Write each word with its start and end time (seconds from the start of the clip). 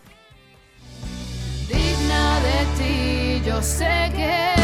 Digna 1.66 2.39
de 2.41 2.64
ti, 2.79 3.43
yo 3.45 3.61
sé 3.61 4.12
que 4.14 4.58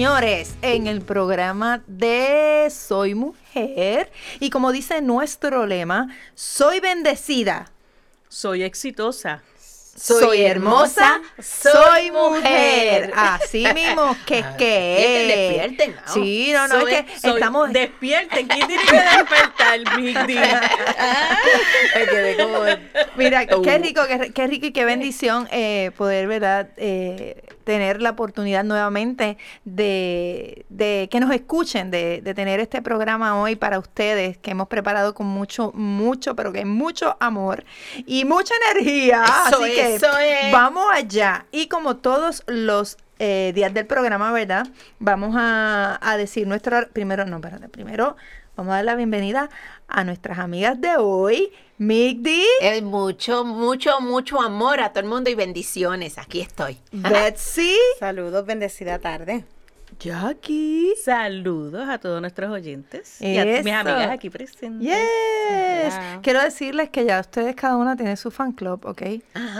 señores, 0.00 0.54
en 0.62 0.86
el 0.86 1.02
programa 1.02 1.82
de 1.86 2.68
Soy 2.70 3.14
Mujer. 3.14 4.10
Y 4.38 4.48
como 4.48 4.72
dice 4.72 5.02
nuestro 5.02 5.66
lema, 5.66 6.08
soy 6.34 6.80
bendecida. 6.80 7.70
Soy 8.30 8.62
exitosa. 8.62 9.42
Soy 9.94 10.40
hermosa, 10.40 11.20
soy 11.38 12.10
mujer. 12.12 13.12
Así 13.14 13.66
mismo 13.74 14.16
que 14.24 14.42
que 14.56 15.58
despierten, 15.58 15.94
¿no? 15.94 16.14
Sí, 16.14 16.50
no, 16.54 16.66
no, 16.66 16.88
es 16.88 17.04
que 17.04 17.28
estamos 17.28 17.70
despierten. 17.70 18.48
¿Quién 18.48 18.68
tiene 18.68 18.82
que 18.82 18.96
despertar, 18.96 20.00
Migdi? 20.00 20.34
Mira, 23.16 23.44
qué 23.44 23.78
rico, 23.78 24.00
qué, 24.34 24.46
rico 24.46 24.64
y 24.64 24.72
qué 24.72 24.86
bendición 24.86 25.46
eh, 25.50 25.90
poder, 25.94 26.26
¿verdad? 26.26 26.70
Eh, 26.78 27.49
tener 27.64 28.00
la 28.02 28.10
oportunidad 28.10 28.64
nuevamente 28.64 29.38
de, 29.64 30.64
que 31.10 31.20
nos 31.20 31.30
escuchen, 31.32 31.90
de, 31.90 32.22
tener 32.34 32.60
este 32.60 32.82
programa 32.82 33.40
hoy 33.40 33.56
para 33.56 33.78
ustedes 33.78 34.38
que 34.38 34.52
hemos 34.52 34.68
preparado 34.68 35.14
con 35.14 35.26
mucho, 35.26 35.72
mucho, 35.72 36.36
pero 36.36 36.52
que 36.52 36.64
mucho 36.64 37.16
amor 37.20 37.64
y 38.06 38.24
mucha 38.24 38.54
energía. 38.70 39.22
Así 39.24 39.64
que 39.74 39.98
vamos 40.52 40.86
allá. 40.92 41.46
Y 41.52 41.68
como 41.68 41.96
todos 41.96 42.42
los 42.46 42.96
eh, 43.18 43.52
días 43.54 43.74
del 43.74 43.86
programa, 43.86 44.32
¿verdad? 44.32 44.66
Vamos 44.98 45.34
a, 45.36 45.98
a 46.00 46.16
decir 46.16 46.46
nuestro, 46.46 46.88
primero, 46.92 47.26
no, 47.26 47.36
espérate, 47.36 47.68
primero 47.68 48.16
vamos 48.60 48.72
a 48.72 48.76
dar 48.76 48.84
la 48.84 48.94
bienvenida 48.94 49.48
a 49.88 50.04
nuestras 50.04 50.38
amigas 50.38 50.78
de 50.78 50.94
hoy. 50.98 51.50
Migdi. 51.78 52.44
Es 52.60 52.82
mucho, 52.82 53.42
mucho, 53.42 54.02
mucho 54.02 54.38
amor 54.38 54.80
a 54.80 54.90
todo 54.90 55.00
el 55.00 55.08
mundo 55.08 55.30
y 55.30 55.34
bendiciones. 55.34 56.18
Aquí 56.18 56.42
estoy. 56.42 56.76
Betsy. 56.92 57.74
Saludos, 57.98 58.44
bendecida 58.44 58.98
tarde. 58.98 59.46
Jackie. 60.00 60.94
Saludos 61.04 61.86
a 61.86 61.98
todos 61.98 62.22
nuestros 62.22 62.50
oyentes 62.50 63.20
y 63.20 63.36
a 63.36 63.44
mis 63.44 63.58
amigas 63.58 64.10
aquí 64.10 64.30
presentes. 64.30 64.80
Yes. 64.80 65.94
Quiero 66.22 66.40
decirles 66.40 66.88
que 66.88 67.04
ya 67.04 67.20
ustedes 67.20 67.54
cada 67.54 67.76
una 67.76 67.96
tiene 67.96 68.16
su 68.16 68.30
fan 68.30 68.52
club, 68.52 68.80
¿ok? 68.86 69.02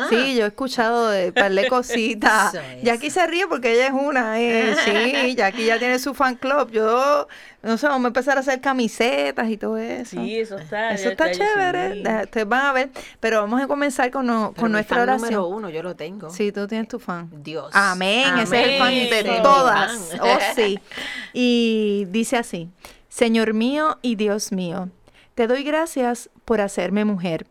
Sí, 0.09 0.37
yo 0.37 0.45
he 0.45 0.49
escuchado 0.49 1.11
de 1.11 1.33
par 1.33 1.53
de 1.53 1.69
cositas. 1.69 2.57
Jackie 2.83 3.11
se 3.11 3.27
ríe 3.27 3.47
porque 3.49 3.75
ella 3.75 3.89
es 3.89 3.93
una. 3.93 4.41
Eh. 4.41 4.75
Sí, 4.83 5.35
Jackie 5.37 5.67
ya 5.67 5.79
tiene 5.79 5.99
su 5.99 6.15
fan 6.15 6.37
club. 6.37 6.71
Yo, 6.71 7.29
no 7.63 7.77
sé, 7.77 7.87
vamos 7.87 8.05
a 8.05 8.09
empezar 8.09 8.39
a 8.39 8.41
hacer 8.41 8.63
camisetas 8.63 9.49
y 9.51 9.59
todo 9.59 9.77
eso. 9.77 10.17
Sí, 10.23 10.39
eso 10.39 10.57
está. 10.57 10.93
Eso 10.93 11.11
está, 11.11 11.31
chévere. 11.31 12.03
Ustedes 12.25 12.49
van 12.49 12.65
a 12.65 12.73
ver. 12.73 12.91
Pero 13.21 13.43
vamos 13.43 13.61
a 13.61 13.67
comenzar 13.67 14.11
con, 14.11 14.55
con 14.55 14.73
nuestra 14.73 15.03
oración. 15.03 15.31
número 15.31 15.49
uno, 15.49 15.69
yo 15.69 15.83
lo 15.83 15.95
tengo. 15.97 16.31
Sí, 16.31 16.51
tú 16.51 16.67
tienes 16.67 16.89
tu 16.89 16.99
fan. 16.99 17.29
Dios. 17.31 17.71
Amén. 17.75 18.39
Ese 18.39 18.61
es 18.61 18.69
el 18.69 18.79
fan 18.79 18.95
de 18.95 19.41
todas. 19.43 20.11
Oh, 20.37 20.55
sí. 20.55 20.79
Y 21.33 22.07
dice 22.11 22.37
así, 22.37 22.69
Señor 23.09 23.55
mío 23.55 23.99
y 24.03 24.17
Dios 24.17 24.51
mío, 24.51 24.89
te 25.35 25.47
doy 25.47 25.63
gracias 25.63 26.31
por 26.45 26.61
hacerme 26.61 27.05
mujer. 27.05 27.47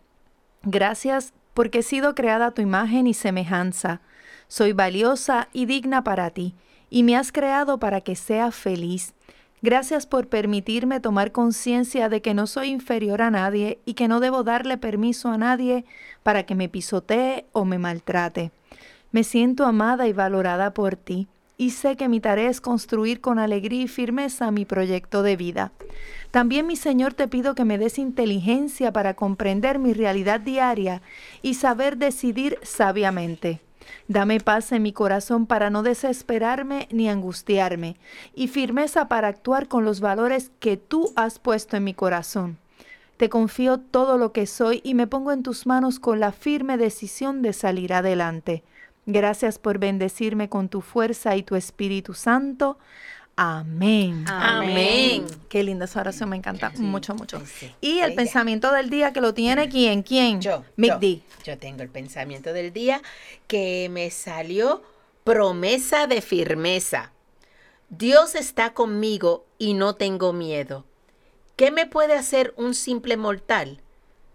Gracias 0.63 1.33
porque 1.53 1.79
he 1.79 1.83
sido 1.83 2.15
creada 2.15 2.47
a 2.47 2.51
tu 2.51 2.61
imagen 2.61 3.07
y 3.07 3.13
semejanza. 3.13 4.01
Soy 4.47 4.73
valiosa 4.73 5.47
y 5.53 5.65
digna 5.65 6.03
para 6.03 6.29
ti, 6.29 6.55
y 6.89 7.03
me 7.03 7.15
has 7.15 7.31
creado 7.31 7.79
para 7.79 8.01
que 8.01 8.15
sea 8.15 8.51
feliz. 8.51 9.13
Gracias 9.61 10.05
por 10.05 10.27
permitirme 10.27 11.01
tomar 11.01 11.31
conciencia 11.31 12.07
de 12.07 12.21
que 12.21 12.33
no 12.33 12.47
soy 12.47 12.69
inferior 12.69 13.21
a 13.21 13.29
nadie 13.29 13.79
y 13.85 13.93
que 13.93 14.07
no 14.07 14.19
debo 14.21 14.43
darle 14.43 14.77
permiso 14.77 15.29
a 15.29 15.37
nadie 15.37 15.83
para 16.23 16.43
que 16.43 16.55
me 16.55 16.69
pisotee 16.69 17.45
o 17.51 17.65
me 17.65 17.77
maltrate. 17.77 18.51
Me 19.11 19.23
siento 19.23 19.65
amada 19.65 20.07
y 20.07 20.13
valorada 20.13 20.73
por 20.73 20.95
ti 20.95 21.27
y 21.59 21.71
sé 21.71 21.97
que 21.97 22.07
mi 22.07 22.21
tarea 22.21 22.49
es 22.49 22.61
construir 22.61 23.19
con 23.19 23.37
alegría 23.37 23.81
y 23.81 23.87
firmeza 23.89 24.49
mi 24.49 24.63
proyecto 24.63 25.23
de 25.23 25.35
vida. 25.35 25.73
También, 26.31 26.65
mi 26.65 26.77
Señor, 26.77 27.13
te 27.13 27.27
pido 27.27 27.53
que 27.53 27.65
me 27.65 27.77
des 27.77 27.99
inteligencia 27.99 28.93
para 28.93 29.13
comprender 29.13 29.77
mi 29.77 29.91
realidad 29.93 30.39
diaria 30.39 31.01
y 31.41 31.55
saber 31.55 31.97
decidir 31.97 32.57
sabiamente. 32.63 33.59
Dame 34.07 34.39
paz 34.39 34.71
en 34.71 34.83
mi 34.83 34.93
corazón 34.93 35.47
para 35.47 35.69
no 35.69 35.83
desesperarme 35.83 36.87
ni 36.91 37.09
angustiarme, 37.09 37.97
y 38.33 38.47
firmeza 38.47 39.09
para 39.09 39.27
actuar 39.27 39.67
con 39.67 39.83
los 39.83 39.99
valores 39.99 40.51
que 40.61 40.77
tú 40.77 41.11
has 41.17 41.39
puesto 41.39 41.75
en 41.75 41.83
mi 41.83 41.93
corazón. 41.93 42.57
Te 43.17 43.27
confío 43.27 43.81
todo 43.81 44.17
lo 44.17 44.31
que 44.31 44.47
soy 44.47 44.79
y 44.85 44.93
me 44.93 45.07
pongo 45.07 45.33
en 45.33 45.43
tus 45.43 45.67
manos 45.67 45.99
con 45.99 46.21
la 46.21 46.31
firme 46.31 46.77
decisión 46.77 47.41
de 47.41 47.51
salir 47.51 47.93
adelante. 47.93 48.63
Gracias 49.11 49.57
por 49.57 49.79
bendecirme 49.79 50.49
con 50.49 50.69
tu 50.69 50.81
fuerza 50.81 51.35
y 51.35 51.41
tu 51.41 51.55
Espíritu 51.55 52.13
Santo. 52.13 52.77
Amén. 53.35 54.23
Amén. 54.27 55.25
Qué 55.49 55.63
linda 55.63 55.85
esa 55.85 56.01
oración, 56.01 56.29
me 56.29 56.35
encanta 56.35 56.69
mucho, 56.75 57.15
mucho. 57.15 57.41
Y 57.81 58.01
el 58.01 58.13
pensamiento 58.13 58.71
del 58.71 58.91
día 58.91 59.11
que 59.11 59.19
lo 59.19 59.33
tiene 59.33 59.67
quién, 59.67 60.03
quién? 60.03 60.41
Yo. 60.41 60.63
Yo, 60.77 60.99
yo 61.43 61.57
tengo 61.57 61.81
el 61.81 61.89
pensamiento 61.89 62.53
del 62.53 62.71
día 62.71 63.01
que 63.47 63.89
me 63.89 64.11
salió 64.11 64.83
promesa 65.23 66.05
de 66.05 66.21
firmeza. 66.21 67.11
Dios 67.89 68.35
está 68.35 68.75
conmigo 68.75 69.43
y 69.57 69.73
no 69.73 69.95
tengo 69.95 70.33
miedo. 70.33 70.85
¿Qué 71.55 71.71
me 71.71 71.87
puede 71.87 72.13
hacer 72.13 72.53
un 72.57 72.75
simple 72.75 73.17
mortal? 73.17 73.81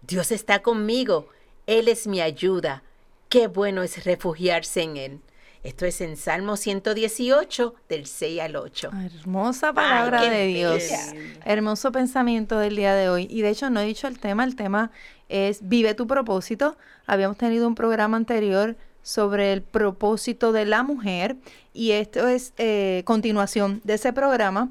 Dios 0.01 0.33
está 0.33 0.61
conmigo. 0.61 1.29
Él 1.65 1.87
es 1.87 2.07
mi 2.07 2.19
ayuda. 2.19 2.83
Qué 3.29 3.47
bueno 3.47 3.83
es 3.83 4.03
refugiarse 4.05 4.81
en 4.81 4.97
Él. 4.97 5.21
Esto 5.63 5.87
es 5.87 5.99
en 6.01 6.15
Salmo 6.15 6.57
118, 6.57 7.73
del 7.89 8.05
6 8.05 8.39
al 8.39 8.55
8. 8.55 8.91
Hermosa 9.03 9.73
palabra 9.73 10.21
de 10.21 10.45
Dios. 10.45 10.83
Hermoso 11.43 11.91
pensamiento 11.91 12.59
del 12.59 12.75
día 12.75 12.93
de 12.93 13.09
hoy. 13.09 13.27
Y 13.31 13.41
de 13.41 13.49
hecho 13.49 13.71
no 13.71 13.79
he 13.79 13.85
dicho 13.85 14.07
el 14.07 14.19
tema, 14.19 14.43
el 14.43 14.55
tema 14.55 14.91
es 15.27 15.67
Vive 15.67 15.95
tu 15.95 16.05
propósito. 16.05 16.77
Habíamos 17.07 17.37
tenido 17.37 17.67
un 17.67 17.73
programa 17.73 18.15
anterior 18.15 18.77
sobre 19.01 19.53
el 19.53 19.63
propósito 19.63 20.51
de 20.51 20.65
la 20.65 20.83
mujer 20.83 21.35
y 21.73 21.91
esto 21.91 22.27
es 22.27 22.53
eh, 22.57 23.03
continuación 23.05 23.81
de 23.83 23.95
ese 23.95 24.13
programa 24.13 24.69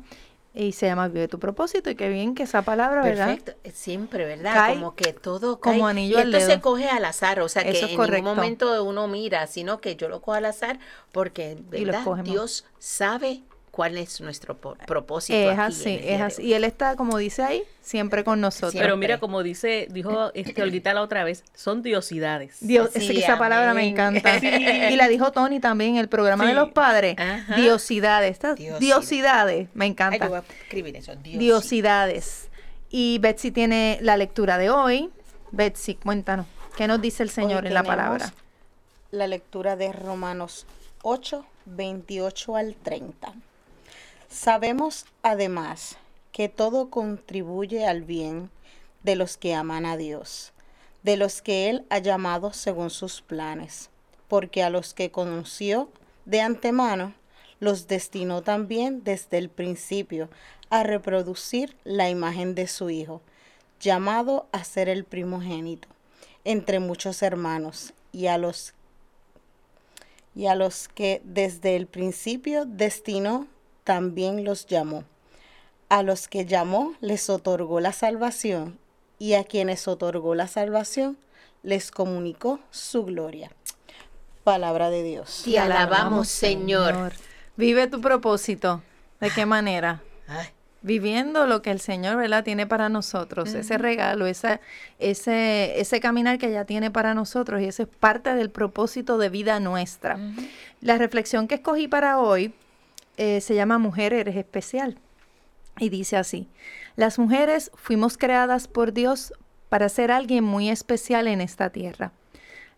y 0.55 0.73
se 0.73 0.87
llama 0.87 1.09
Vive 1.09 1.27
tu 1.27 1.41
propósito 1.41 1.91
y 1.91 1.97
qué 1.97 2.09
bien 2.09 2.35
que 2.35 2.45
esa 2.45 2.63
palabra, 2.63 3.03
¿verdad? 3.03 3.27
Perfecto, 3.27 3.61
eh, 3.65 3.73
siempre, 3.73 4.25
¿verdad? 4.25 4.71
como 4.71 4.95
que 4.95 5.13
todo 5.13 5.59
cae. 5.59 5.75
como 5.75 5.89
anillo 5.89 6.19
y 6.19 6.23
esto 6.23 6.41
se 6.41 6.61
coge 6.61 6.89
al 6.89 7.05
azar, 7.05 7.41
o 7.41 7.49
sea 7.49 7.65
que 7.65 7.79
en 7.79 7.97
correcto. 7.97 8.17
ningún 8.17 8.37
momento 8.37 8.85
uno 8.85 9.09
mira, 9.09 9.47
sino 9.49 9.81
que 9.81 9.97
yo 9.97 10.09
lo 10.09 10.21
cojo 10.21 10.35
al 10.35 10.45
azar 10.45 10.79
porque 11.11 11.59
¿verdad? 11.71 12.05
Dios 12.23 12.65
sabe 12.79 13.43
cuál 13.75 13.99
es 13.99 14.21
nuestro 14.21 14.57
propósito. 14.57 15.37
Es 15.37 15.59
así, 15.59 15.99
es 16.01 16.21
así. 16.21 16.43
Y 16.43 16.53
Él 16.53 16.63
está, 16.63 16.95
como 16.95 17.19
dice 17.19 17.43
ahí, 17.43 17.65
siempre 17.81 18.23
con 18.23 18.41
nosotros. 18.41 18.81
Pero 18.81 18.97
mira, 18.97 19.19
como 19.19 19.43
dice, 19.43 19.89
dijo 19.91 20.31
este 20.35 20.63
Olguita 20.63 20.95
la 20.95 21.03
otra 21.03 21.25
vez, 21.25 21.43
son 21.57 21.83
diosidades. 21.83 22.59
Dios, 22.61 22.95
esa 22.95 23.37
palabra 23.37 23.75
me 23.75 23.85
encanta. 23.89 24.39
Y 24.39 24.95
la 24.95 25.09
dijo 25.09 25.33
Tony 25.33 25.59
también 25.59 25.93
en 25.93 25.97
el 25.97 26.09
programa 26.09 26.47
de 26.47 26.55
los 26.55 26.71
padres. 26.71 27.17
Diosidades. 27.57 28.31
Estas 28.31 28.57
diosidades. 28.79 29.69
me 29.75 29.87
encanta. 29.87 30.45
escribir 30.63 30.95
eso. 30.95 31.17
Diosidades. 31.17 32.49
Y 32.91 33.19
Betsy 33.19 33.51
tiene 33.51 33.99
la 34.03 34.17
lectura 34.17 34.57
de 34.57 34.71
hoy. 34.71 35.11
Betsy, 35.51 35.97
cuéntanos, 35.97 36.47
¿qué 36.77 36.87
nos 36.87 37.01
dice 37.01 37.25
el 37.25 37.31
Señor 37.31 37.65
Hoy 37.65 37.69
en 37.69 37.75
la 37.75 37.83
palabra? 37.83 38.33
La 39.11 39.27
lectura 39.27 39.75
de 39.75 39.93
Romanos 39.93 40.65
8, 41.03 41.45
28 41.67 42.57
al 42.57 42.77
30. 42.77 43.35
Sabemos 44.35 45.07
además 45.23 45.97
que 46.33 46.49
todo 46.49 46.91
contribuye 46.91 47.87
al 47.87 48.03
bien 48.03 48.51
de 49.05 49.15
los 49.15 49.37
que 49.37 49.55
aman 49.55 49.87
a 49.87 49.97
Dios, 49.97 50.53
de 51.05 51.17
los 51.17 51.41
que 51.41 51.71
Él 51.71 51.87
ha 51.89 51.99
llamado 51.99 52.53
según 52.53 52.91
sus 52.91 53.23
planes, 53.23 53.91
porque 54.27 54.65
a 54.65 54.71
los 54.71 54.93
que 54.93 55.13
conoció 55.13 55.89
de 56.25 56.41
antemano, 56.41 57.15
los 57.61 57.87
destinó 57.87 58.43
también 58.43 59.05
desde 59.05 59.39
el 59.39 59.51
principio 59.51 60.29
a 60.69 60.83
reproducir 60.83 61.77
la 61.85 62.11
imagen 62.11 62.57
de 62.57 62.67
su 62.67 62.91
Hijo, 62.91 63.23
llamado 63.79 64.49
a 64.51 64.65
ser 64.65 64.89
el 64.89 65.05
primogénito 65.05 65.87
entre 66.43 66.81
muchos 66.81 67.23
hermanos, 67.23 67.95
y 68.11 68.27
a 68.27 68.37
los 68.37 68.75
y 70.35 70.47
a 70.47 70.57
los 70.57 70.89
que 70.89 71.23
desde 71.25 71.77
el 71.77 71.87
principio 71.87 72.65
destinó, 72.67 73.47
también 73.85 74.45
los 74.45 74.67
llamó. 74.67 75.05
A 75.89 76.03
los 76.03 76.27
que 76.27 76.47
llamó 76.47 76.95
les 77.01 77.31
otorgó 77.31 77.81
la 77.81 77.93
salvación, 77.93 78.79
y 79.19 79.35
a 79.35 79.45
quienes 79.45 79.87
otorgó 79.87 80.35
la 80.35 80.49
salvación 80.49 81.17
les 81.63 81.91
comunicó 81.91 82.61
su 82.71 83.05
gloria. 83.05 83.51
Palabra 84.43 84.91
de 84.91 85.03
Dios. 85.03 85.43
Te 85.45 85.59
alabamos, 85.59 86.29
Señor. 86.29 87.13
Vive 87.57 87.87
tu 87.87 88.01
propósito. 88.01 88.83
¿De 89.21 89.31
qué 89.31 89.47
manera? 89.47 90.03
Ay, 90.27 90.49
Viviendo 90.83 91.47
lo 91.47 91.63
que 91.63 91.71
el 91.71 91.81
Señor, 91.81 92.19
¿verdad? 92.19 92.45
Tiene 92.45 92.67
para 92.67 92.91
nosotros, 92.91 93.55
ese 93.55 93.79
regalo, 93.79 94.27
esa, 94.27 94.61
ese, 94.99 95.81
ese 95.81 95.99
caminar 95.99 96.37
que 96.37 96.53
ya 96.53 96.67
tiene 96.67 96.91
para 96.91 97.15
nosotros 97.15 97.63
y 97.63 97.65
eso 97.65 97.85
es 97.85 97.89
parte 97.89 98.35
del 98.35 98.51
propósito 98.51 99.17
de 99.17 99.31
vida 99.31 99.61
nuestra. 99.61 100.19
La 100.83 100.99
reflexión 100.99 101.49
que 101.49 101.55
escogí 101.55 101.89
para 101.89 102.19
hoy 102.19 102.53
eh, 103.17 103.41
se 103.41 103.55
llama 103.55 103.79
Mujer, 103.79 104.13
eres 104.13 104.37
especial. 104.37 104.99
Y 105.79 105.89
dice 105.89 106.17
así, 106.17 106.49
las 106.97 107.19
mujeres 107.19 107.71
fuimos 107.75 108.17
creadas 108.17 108.69
por 108.69 108.93
Dios 108.93 109.33
para 109.69 109.89
ser 109.89 110.13
alguien 110.13 110.45
muy 110.45 110.71
especial 110.71 111.27
en 111.27 111.41
esta 111.41 111.71
tierra. 111.71 112.13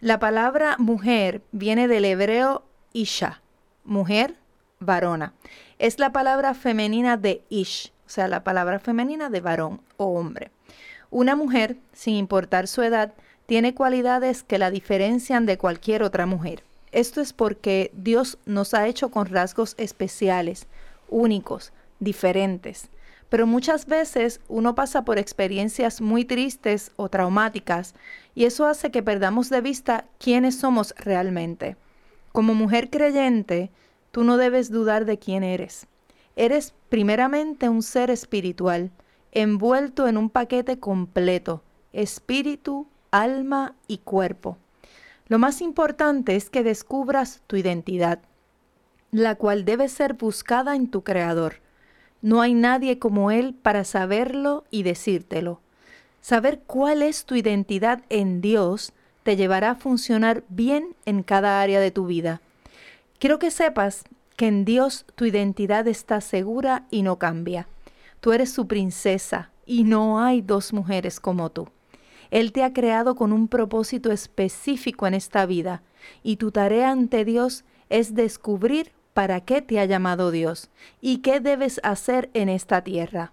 La 0.00 0.18
palabra 0.18 0.76
mujer 0.78 1.42
viene 1.52 1.88
del 1.88 2.04
hebreo 2.04 2.64
isha, 2.92 3.42
mujer, 3.84 4.36
varona. 4.78 5.34
Es 5.78 5.98
la 5.98 6.12
palabra 6.12 6.54
femenina 6.54 7.16
de 7.16 7.42
ish, 7.48 7.92
o 8.06 8.08
sea, 8.08 8.28
la 8.28 8.44
palabra 8.44 8.78
femenina 8.78 9.28
de 9.30 9.40
varón 9.40 9.80
o 9.96 10.06
hombre. 10.18 10.50
Una 11.10 11.36
mujer, 11.36 11.76
sin 11.92 12.14
importar 12.14 12.66
su 12.66 12.82
edad, 12.82 13.14
tiene 13.46 13.74
cualidades 13.74 14.42
que 14.42 14.58
la 14.58 14.70
diferencian 14.70 15.46
de 15.46 15.58
cualquier 15.58 16.02
otra 16.02 16.26
mujer. 16.26 16.64
Esto 16.92 17.20
es 17.20 17.32
porque 17.32 17.90
Dios 17.94 18.38
nos 18.46 18.74
ha 18.74 18.86
hecho 18.86 19.10
con 19.10 19.26
rasgos 19.26 19.74
especiales, 19.78 20.66
únicos, 21.08 21.72
diferentes. 22.00 22.88
Pero 23.28 23.46
muchas 23.46 23.86
veces 23.86 24.40
uno 24.48 24.74
pasa 24.74 25.04
por 25.04 25.18
experiencias 25.18 26.00
muy 26.00 26.24
tristes 26.24 26.92
o 26.96 27.08
traumáticas 27.08 27.94
y 28.34 28.44
eso 28.44 28.66
hace 28.66 28.90
que 28.90 29.02
perdamos 29.02 29.50
de 29.50 29.60
vista 29.60 30.06
quiénes 30.18 30.58
somos 30.58 30.94
realmente. 30.96 31.76
Como 32.32 32.54
mujer 32.54 32.88
creyente, 32.90 33.70
tú 34.12 34.22
no 34.22 34.36
debes 34.36 34.70
dudar 34.70 35.06
de 35.06 35.18
quién 35.18 35.42
eres. 35.42 35.86
Eres 36.36 36.74
primeramente 36.88 37.68
un 37.68 37.82
ser 37.82 38.10
espiritual, 38.10 38.90
envuelto 39.32 40.06
en 40.06 40.16
un 40.16 40.30
paquete 40.30 40.78
completo, 40.78 41.62
espíritu, 41.92 42.86
alma 43.10 43.74
y 43.88 43.98
cuerpo. 43.98 44.58
Lo 45.28 45.38
más 45.38 45.60
importante 45.60 46.36
es 46.36 46.50
que 46.50 46.62
descubras 46.62 47.42
tu 47.46 47.56
identidad, 47.56 48.20
la 49.10 49.34
cual 49.34 49.64
debe 49.64 49.88
ser 49.88 50.14
buscada 50.14 50.76
en 50.76 50.88
tu 50.88 51.02
Creador. 51.02 51.56
No 52.22 52.40
hay 52.40 52.54
nadie 52.54 52.98
como 52.98 53.30
Él 53.30 53.54
para 53.54 53.84
saberlo 53.84 54.64
y 54.70 54.84
decírtelo. 54.84 55.60
Saber 56.20 56.60
cuál 56.66 57.02
es 57.02 57.24
tu 57.24 57.34
identidad 57.34 58.02
en 58.08 58.40
Dios 58.40 58.92
te 59.22 59.36
llevará 59.36 59.70
a 59.70 59.74
funcionar 59.74 60.44
bien 60.48 60.94
en 61.04 61.24
cada 61.24 61.60
área 61.60 61.80
de 61.80 61.90
tu 61.90 62.06
vida. 62.06 62.40
Quiero 63.18 63.38
que 63.38 63.50
sepas 63.50 64.04
que 64.36 64.46
en 64.46 64.64
Dios 64.64 65.06
tu 65.16 65.24
identidad 65.24 65.88
está 65.88 66.20
segura 66.20 66.84
y 66.90 67.02
no 67.02 67.18
cambia. 67.18 67.66
Tú 68.20 68.32
eres 68.32 68.52
su 68.52 68.68
princesa 68.68 69.50
y 69.64 69.84
no 69.84 70.20
hay 70.20 70.42
dos 70.42 70.72
mujeres 70.72 71.18
como 71.18 71.50
tú. 71.50 71.68
Él 72.30 72.52
te 72.52 72.62
ha 72.64 72.72
creado 72.72 73.14
con 73.14 73.32
un 73.32 73.48
propósito 73.48 74.12
específico 74.12 75.06
en 75.06 75.14
esta 75.14 75.46
vida 75.46 75.82
y 76.22 76.36
tu 76.36 76.50
tarea 76.50 76.90
ante 76.90 77.24
Dios 77.24 77.64
es 77.88 78.14
descubrir 78.14 78.92
para 79.14 79.40
qué 79.40 79.62
te 79.62 79.80
ha 79.80 79.84
llamado 79.84 80.30
Dios 80.30 80.68
y 81.00 81.18
qué 81.18 81.40
debes 81.40 81.80
hacer 81.82 82.30
en 82.34 82.48
esta 82.48 82.82
tierra. 82.82 83.32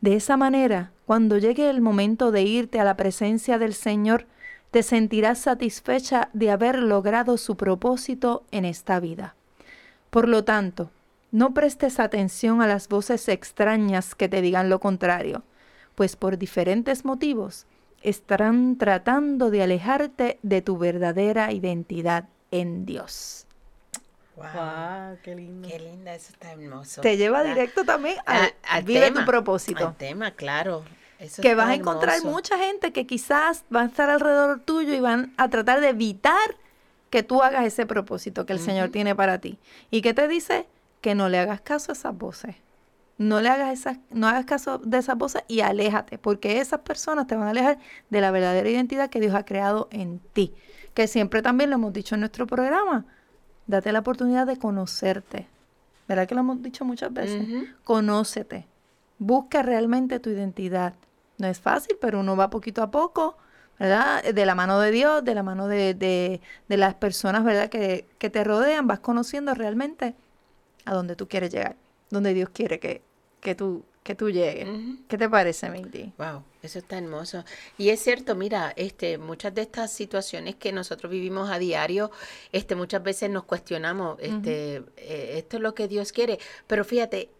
De 0.00 0.16
esa 0.16 0.36
manera, 0.36 0.92
cuando 1.06 1.38
llegue 1.38 1.70
el 1.70 1.80
momento 1.80 2.32
de 2.32 2.42
irte 2.42 2.80
a 2.80 2.84
la 2.84 2.96
presencia 2.96 3.58
del 3.58 3.72
Señor, 3.72 4.26
te 4.70 4.82
sentirás 4.82 5.38
satisfecha 5.38 6.28
de 6.32 6.50
haber 6.50 6.78
logrado 6.78 7.36
su 7.36 7.56
propósito 7.56 8.44
en 8.50 8.64
esta 8.64 9.00
vida. 9.00 9.36
Por 10.10 10.28
lo 10.28 10.44
tanto, 10.44 10.90
no 11.30 11.54
prestes 11.54 12.00
atención 12.00 12.60
a 12.60 12.66
las 12.66 12.88
voces 12.88 13.28
extrañas 13.28 14.14
que 14.14 14.28
te 14.28 14.42
digan 14.42 14.68
lo 14.68 14.80
contrario, 14.80 15.44
pues 15.94 16.16
por 16.16 16.36
diferentes 16.36 17.04
motivos 17.04 17.66
estarán 18.02 18.76
tratando 18.78 19.50
de 19.50 19.62
alejarte 19.62 20.38
de 20.42 20.62
tu 20.62 20.78
verdadera 20.78 21.52
identidad 21.52 22.28
en 22.50 22.84
Dios. 22.86 23.46
Wow, 24.36 25.18
qué 25.22 25.34
lindo. 25.34 25.68
qué 25.68 25.78
linda, 25.78 26.14
eso 26.14 26.32
está 26.32 26.52
hermoso. 26.52 27.02
Te 27.02 27.16
lleva 27.16 27.38
¿verdad? 27.42 27.54
directo 27.54 27.84
también 27.84 28.16
A- 28.26 28.44
al, 28.44 28.54
al 28.68 28.82
vive 28.84 29.00
tema, 29.00 29.20
tu 29.20 29.26
propósito. 29.26 29.88
Al 29.88 29.96
tema, 29.96 30.30
claro. 30.32 30.84
Eso 31.18 31.42
que 31.42 31.54
vas 31.54 31.68
a 31.68 31.74
encontrar 31.74 32.16
hermoso. 32.16 32.34
mucha 32.34 32.58
gente 32.58 32.92
que 32.92 33.06
quizás 33.06 33.64
va 33.74 33.82
a 33.82 33.84
estar 33.86 34.10
alrededor 34.10 34.60
tuyo 34.60 34.92
y 34.94 35.00
van 35.00 35.32
a 35.36 35.48
tratar 35.48 35.80
de 35.80 35.90
evitar 35.90 36.56
que 37.10 37.22
tú 37.22 37.42
hagas 37.42 37.64
ese 37.66 37.84
propósito 37.86 38.46
que 38.46 38.54
el 38.54 38.58
Señor 38.58 38.88
tiene 38.88 39.14
para 39.14 39.38
ti. 39.38 39.58
¿Y 39.90 40.00
qué 40.00 40.14
te 40.14 40.26
dice? 40.26 40.66
Que 41.02 41.14
no 41.14 41.28
le 41.28 41.38
hagas 41.38 41.60
caso 41.60 41.92
a 41.92 41.94
esas 41.94 42.16
voces. 42.16 42.56
No 43.28 43.40
le 43.40 43.48
hagas 43.48 43.72
esas, 43.78 43.98
no 44.10 44.26
hagas 44.28 44.44
caso 44.44 44.78
de 44.78 44.98
esas 44.98 45.16
voces 45.16 45.42
y 45.48 45.60
aléjate, 45.60 46.18
porque 46.18 46.60
esas 46.60 46.80
personas 46.80 47.26
te 47.26 47.36
van 47.36 47.46
a 47.46 47.50
alejar 47.50 47.78
de 48.10 48.20
la 48.20 48.30
verdadera 48.30 48.68
identidad 48.68 49.10
que 49.10 49.20
Dios 49.20 49.34
ha 49.34 49.44
creado 49.44 49.88
en 49.90 50.20
ti. 50.32 50.54
Que 50.94 51.06
siempre 51.06 51.42
también 51.42 51.70
lo 51.70 51.76
hemos 51.76 51.92
dicho 51.92 52.14
en 52.16 52.20
nuestro 52.20 52.46
programa. 52.46 53.04
Date 53.66 53.92
la 53.92 54.00
oportunidad 54.00 54.46
de 54.46 54.56
conocerte. 54.58 55.46
¿Verdad 56.08 56.26
que 56.26 56.34
lo 56.34 56.40
hemos 56.40 56.62
dicho 56.62 56.84
muchas 56.84 57.12
veces? 57.12 57.42
Conócete. 57.84 58.66
Busca 59.18 59.62
realmente 59.62 60.18
tu 60.18 60.30
identidad. 60.30 60.94
No 61.38 61.46
es 61.46 61.60
fácil, 61.60 61.96
pero 62.00 62.20
uno 62.20 62.36
va 62.36 62.50
poquito 62.50 62.82
a 62.82 62.90
poco, 62.90 63.36
¿verdad? 63.78 64.22
De 64.24 64.44
la 64.46 64.54
mano 64.54 64.80
de 64.80 64.90
Dios, 64.90 65.24
de 65.24 65.34
la 65.34 65.42
mano 65.42 65.68
de, 65.68 65.94
de- 65.94 66.40
de 66.68 66.76
las 66.76 66.94
personas, 66.94 67.44
¿verdad? 67.44 67.68
Que, 67.70 68.06
que 68.18 68.30
te 68.30 68.42
rodean, 68.44 68.86
vas 68.86 68.98
conociendo 69.00 69.54
realmente 69.54 70.14
a 70.84 70.92
dónde 70.92 71.14
tú 71.16 71.28
quieres 71.28 71.50
llegar, 71.52 71.76
donde 72.10 72.34
Dios 72.34 72.50
quiere 72.50 72.78
que, 72.80 73.02
que, 73.42 73.54
tú, 73.54 73.84
que 74.02 74.14
tú 74.14 74.30
llegues. 74.30 74.68
¿Qué 75.08 75.18
te 75.18 75.28
parece, 75.28 75.68
Mindy? 75.68 76.12
Wow, 76.16 76.44
eso 76.62 76.78
está 76.78 76.96
hermoso. 76.96 77.44
Y 77.76 77.90
es 77.90 78.00
cierto, 78.00 78.34
mira, 78.34 78.72
este, 78.76 79.18
muchas 79.18 79.54
de 79.54 79.62
estas 79.62 79.92
situaciones 79.92 80.54
que 80.54 80.72
nosotros 80.72 81.10
vivimos 81.10 81.50
a 81.50 81.58
diario, 81.58 82.10
este, 82.52 82.74
muchas 82.76 83.02
veces 83.02 83.28
nos 83.28 83.44
cuestionamos, 83.44 84.18
este, 84.20 84.84
eh, 84.96 85.34
esto 85.36 85.56
es 85.56 85.62
lo 85.62 85.74
que 85.74 85.88
Dios 85.88 86.12
quiere. 86.12 86.38
Pero 86.66 86.84
fíjate, 86.84 87.30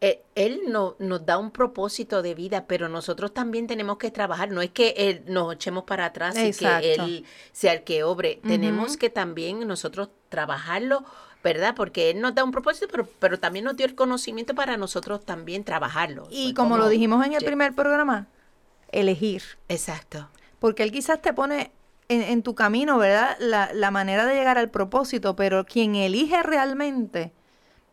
eh, 0.00 0.24
Él 0.34 0.62
no, 0.66 0.96
nos 0.98 1.24
da 1.24 1.38
un 1.38 1.52
propósito 1.52 2.22
de 2.22 2.34
vida, 2.34 2.66
pero 2.66 2.88
nosotros 2.88 3.32
también 3.32 3.68
tenemos 3.68 3.98
que 3.98 4.10
trabajar. 4.10 4.50
No 4.50 4.60
es 4.60 4.70
que 4.70 4.94
Él 4.96 5.22
nos 5.28 5.54
echemos 5.54 5.84
para 5.84 6.06
atrás 6.06 6.36
y 6.36 6.52
que 6.52 6.94
Él 6.94 7.24
sea 7.52 7.72
el 7.72 7.84
que 7.84 8.02
obre. 8.02 8.40
Tenemos 8.44 8.96
que 8.96 9.10
también 9.10 9.66
nosotros 9.66 10.08
trabajarlo. 10.28 11.04
¿Verdad? 11.42 11.74
Porque 11.74 12.10
Él 12.10 12.20
nos 12.20 12.34
da 12.34 12.44
un 12.44 12.52
propósito, 12.52 12.86
pero, 12.90 13.08
pero 13.18 13.38
también 13.38 13.64
nos 13.64 13.76
dio 13.76 13.84
el 13.84 13.94
conocimiento 13.94 14.54
para 14.54 14.76
nosotros 14.76 15.24
también 15.24 15.64
trabajarlo. 15.64 16.28
Y 16.30 16.54
como 16.54 16.78
lo 16.78 16.88
dijimos 16.88 17.24
en 17.26 17.32
el 17.32 17.44
primer 17.44 17.74
programa, 17.74 18.28
elegir. 18.92 19.42
Exacto. 19.68 20.28
Porque 20.60 20.84
Él 20.84 20.92
quizás 20.92 21.20
te 21.20 21.32
pone 21.32 21.72
en, 22.08 22.22
en 22.22 22.42
tu 22.42 22.54
camino, 22.54 22.98
¿verdad? 22.98 23.36
La, 23.40 23.70
la 23.72 23.90
manera 23.90 24.24
de 24.24 24.34
llegar 24.34 24.56
al 24.56 24.70
propósito, 24.70 25.34
pero 25.34 25.66
quien 25.66 25.96
elige 25.96 26.42
realmente 26.44 27.32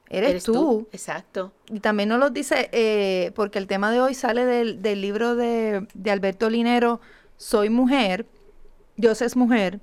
eres, 0.10 0.44
tú. 0.44 0.88
Exacto. 0.92 1.52
Y 1.70 1.80
también 1.80 2.10
nos 2.10 2.20
lo 2.20 2.30
dice, 2.30 2.70
eh, 2.72 3.32
porque 3.36 3.60
el 3.60 3.68
tema 3.68 3.92
de 3.92 4.02
hoy 4.02 4.14
sale 4.14 4.46
del, 4.46 4.82
del 4.82 5.02
libro 5.02 5.36
de, 5.36 5.88
de 5.94 6.12
Alberto 6.12 6.50
Linero, 6.50 7.00
Soy 7.38 7.70
mujer, 7.70 8.26
Dios 8.98 9.22
es 9.22 9.36
mujer. 9.36 9.80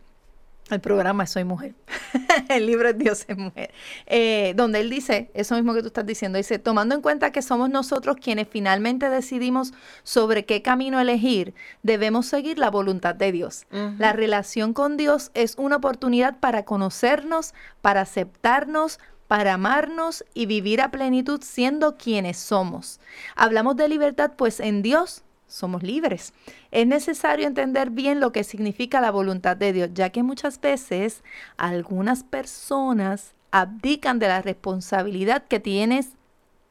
El 0.69 0.81
programa 0.81 1.25
es 1.25 1.31
Soy 1.31 1.45
Mujer. 1.45 1.75
el 2.49 2.67
libro 2.67 2.89
es 2.89 2.99
Dios 2.99 3.25
es 3.29 3.37
Mujer. 3.39 3.73
Eh, 4.07 4.53
donde 4.57 4.81
él 4.81 4.91
dice, 4.91 5.31
eso 5.35 5.55
mismo 5.55 5.75
que 5.75 5.81
tú 5.81 5.89
estás 5.89 6.05
diciendo, 6.05 6.39
dice, 6.39 6.59
tomando 6.59 6.97
en 6.97 7.03
cuenta 7.03 7.31
que 7.31 7.41
somos 7.41 7.71
nosotros 7.71 8.17
quienes 8.21 8.49
finalmente 8.49 9.09
decidimos 9.09 9.73
sobre 10.03 10.45
qué 10.45 10.63
camino 10.63 10.99
elegir, 10.99 11.55
debemos 11.85 12.27
seguir 12.27 12.59
la 12.59 12.71
voluntad 12.71 13.15
de 13.15 13.31
Dios. 13.31 13.67
La 13.99 14.13
relación 14.13 14.73
con 14.73 14.97
Dios 14.97 15.31
es 15.35 15.55
una 15.57 15.77
oportunidad 15.77 16.41
para 16.41 16.65
conocernos, 16.65 17.55
para 17.81 18.01
aceptarnos, 18.01 18.99
para 19.29 19.55
amarnos 19.55 20.25
y 20.35 20.47
vivir 20.47 20.81
a 20.81 20.91
plenitud 20.91 21.41
siendo 21.43 21.97
quienes 21.97 22.39
somos. 22.39 23.01
Hablamos 23.35 23.77
de 23.77 23.89
libertad, 23.89 24.33
pues 24.37 24.61
en 24.61 24.83
Dios 24.83 25.23
somos 25.47 25.83
libres. 25.83 26.33
Es 26.71 26.87
necesario 26.87 27.47
entender 27.47 27.91
bien 27.91 28.21
lo 28.21 28.33
que 28.33 28.45
significa 28.45 29.01
la 29.01 29.11
voluntad 29.11 29.57
de 29.57 29.73
Dios, 29.73 29.91
ya 29.95 30.11
que 30.11 30.23
muchas 30.23 30.61
veces 30.61 31.23
algunas 31.57 32.25
personas 32.25 33.35
abdican 33.51 34.19
de 34.19 34.29
la 34.29 34.43
responsabilidad 34.43 35.45
que 35.45 35.61
tienes 35.61 36.11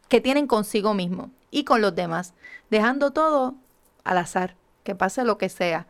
que 0.09 0.21
tienen 0.21 0.47
consigo 0.47 0.93
mismo 0.93 1.31
y 1.51 1.63
con 1.63 1.81
los 1.81 1.95
demás, 1.95 2.33
dejando 2.69 3.11
todo 3.11 3.55
al 4.03 4.17
azar, 4.17 4.55
que 4.83 4.95
pase 4.95 5.23
lo 5.23 5.37
que 5.37 5.49
sea, 5.49 5.87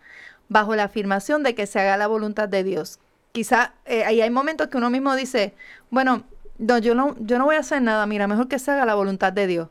bajo 0.47 0.75
la 0.75 0.85
afirmación 0.85 1.43
de 1.43 1.55
que 1.55 1.67
se 1.67 1.79
haga 1.79 1.97
la 1.97 2.07
voluntad 2.07 2.47
de 2.47 2.63
Dios. 2.63 2.99
Quizá 3.31 3.73
eh, 3.85 4.05
ahí 4.05 4.21
hay 4.21 4.29
momentos 4.29 4.67
que 4.67 4.77
uno 4.77 4.89
mismo 4.89 5.15
dice, 5.15 5.53
bueno, 5.89 6.23
no, 6.57 6.77
yo 6.77 6.95
no, 6.95 7.15
yo 7.19 7.37
no 7.37 7.45
voy 7.45 7.55
a 7.55 7.59
hacer 7.59 7.81
nada, 7.81 8.05
mira, 8.05 8.27
mejor 8.27 8.47
que 8.47 8.59
se 8.59 8.71
haga 8.71 8.85
la 8.85 8.95
voluntad 8.95 9.33
de 9.33 9.47
Dios. 9.47 9.69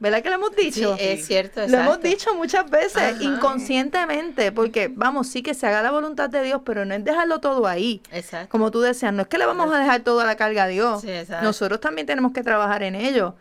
¿Verdad 0.00 0.22
que 0.22 0.28
lo 0.28 0.36
hemos 0.36 0.54
dicho? 0.54 0.96
Sí, 0.96 1.04
es 1.04 1.26
cierto. 1.26 1.66
Lo 1.66 1.78
hemos 1.78 2.00
dicho 2.00 2.34
muchas 2.34 2.70
veces, 2.70 3.20
inconscientemente, 3.20 4.52
porque 4.52 4.88
vamos, 4.94 5.26
sí 5.26 5.42
que 5.42 5.54
se 5.54 5.66
haga 5.66 5.82
la 5.82 5.90
voluntad 5.90 6.30
de 6.30 6.42
Dios, 6.44 6.62
pero 6.64 6.84
no 6.84 6.94
es 6.94 7.04
dejarlo 7.04 7.40
todo 7.40 7.66
ahí. 7.66 8.00
Exacto. 8.12 8.48
Como 8.48 8.70
tú 8.70 8.80
decías, 8.80 9.12
no 9.12 9.22
es 9.22 9.28
que 9.28 9.38
le 9.38 9.46
vamos 9.46 9.74
a 9.74 9.78
dejar 9.78 10.02
toda 10.02 10.24
la 10.24 10.36
carga 10.36 10.64
a 10.64 10.68
Dios. 10.68 11.00
Sí, 11.00 11.10
exacto. 11.10 11.44
Nosotros 11.44 11.80
también 11.80 12.06
tenemos 12.06 12.32
que 12.32 12.42
trabajar 12.42 12.84
en 12.84 12.94
ello. 12.94 13.34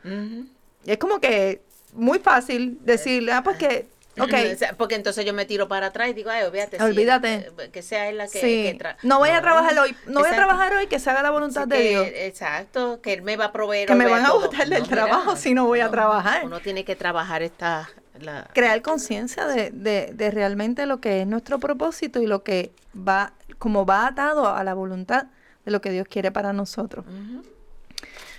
Es 0.86 0.98
como 0.98 1.20
que 1.20 1.62
muy 1.94 2.20
fácil 2.20 2.80
decirle, 2.84 3.34
ah, 3.34 3.44
pues 3.44 3.58
que 3.58 3.88
Okay. 4.20 4.58
Porque 4.78 4.96
entonces 4.96 5.26
yo 5.26 5.34
me 5.34 5.46
tiro 5.46 5.68
para 5.68 5.88
atrás 5.88 6.10
y 6.10 6.14
digo, 6.14 6.30
ay, 6.30 6.44
olvídate. 6.44 6.82
Olvídate. 6.82 7.52
Eh, 7.58 7.70
que 7.72 7.82
sea 7.82 8.10
él 8.10 8.18
la 8.18 8.28
que, 8.28 8.40
sí. 8.40 8.80
No 9.04 9.20
voy 9.20 9.30
a 9.30 9.42
trabajar 9.42 9.78
hoy, 9.80 9.96
no 10.08 10.22
voy 10.22 10.30
a 10.30 10.36
trabajar 10.36 10.74
hoy, 10.74 10.88
que 10.88 11.00
se 11.00 11.10
haga 11.10 11.22
la 11.22 11.32
voluntad 11.32 11.68
de 11.68 11.82
Dios. 11.82 12.08
Exacto, 12.14 13.02
que 13.02 13.14
él 13.14 13.22
me 13.22 13.38
va 13.38 13.46
a 13.46 13.52
proveer. 13.52 13.88
Que 13.88 13.96
me 13.96 14.08
van 14.08 14.26
a 14.26 14.34
botar 14.34 14.68
del 14.68 14.88
trabajo 14.88 15.36
si 15.36 15.54
no 15.54 15.66
voy 15.66 15.82
a 15.82 15.90
trabajar. 15.90 16.46
Uno 16.46 16.60
tiene 16.60 16.84
que 16.86 16.96
trabajar 16.96 17.42
esta... 17.42 17.90
La... 18.20 18.50
Crear 18.52 18.82
conciencia 18.82 19.46
de, 19.46 19.70
de, 19.70 20.10
de, 20.12 20.32
realmente 20.32 20.88
lo 20.88 21.00
que 21.00 21.22
es 21.22 21.28
nuestro 21.28 21.60
propósito 21.60 22.20
y 22.20 22.26
lo 22.26 22.44
que 22.44 22.72
va, 22.96 23.34
como 23.60 23.86
va 23.86 24.08
atado 24.08 24.50
a 24.50 24.64
la 24.64 24.74
voluntad 24.74 25.28
de 25.66 25.72
lo 25.72 25.82
que 25.82 25.92
Dios 25.92 26.08
quiere 26.10 26.32
para 26.32 26.52
nosotros. 26.52 27.06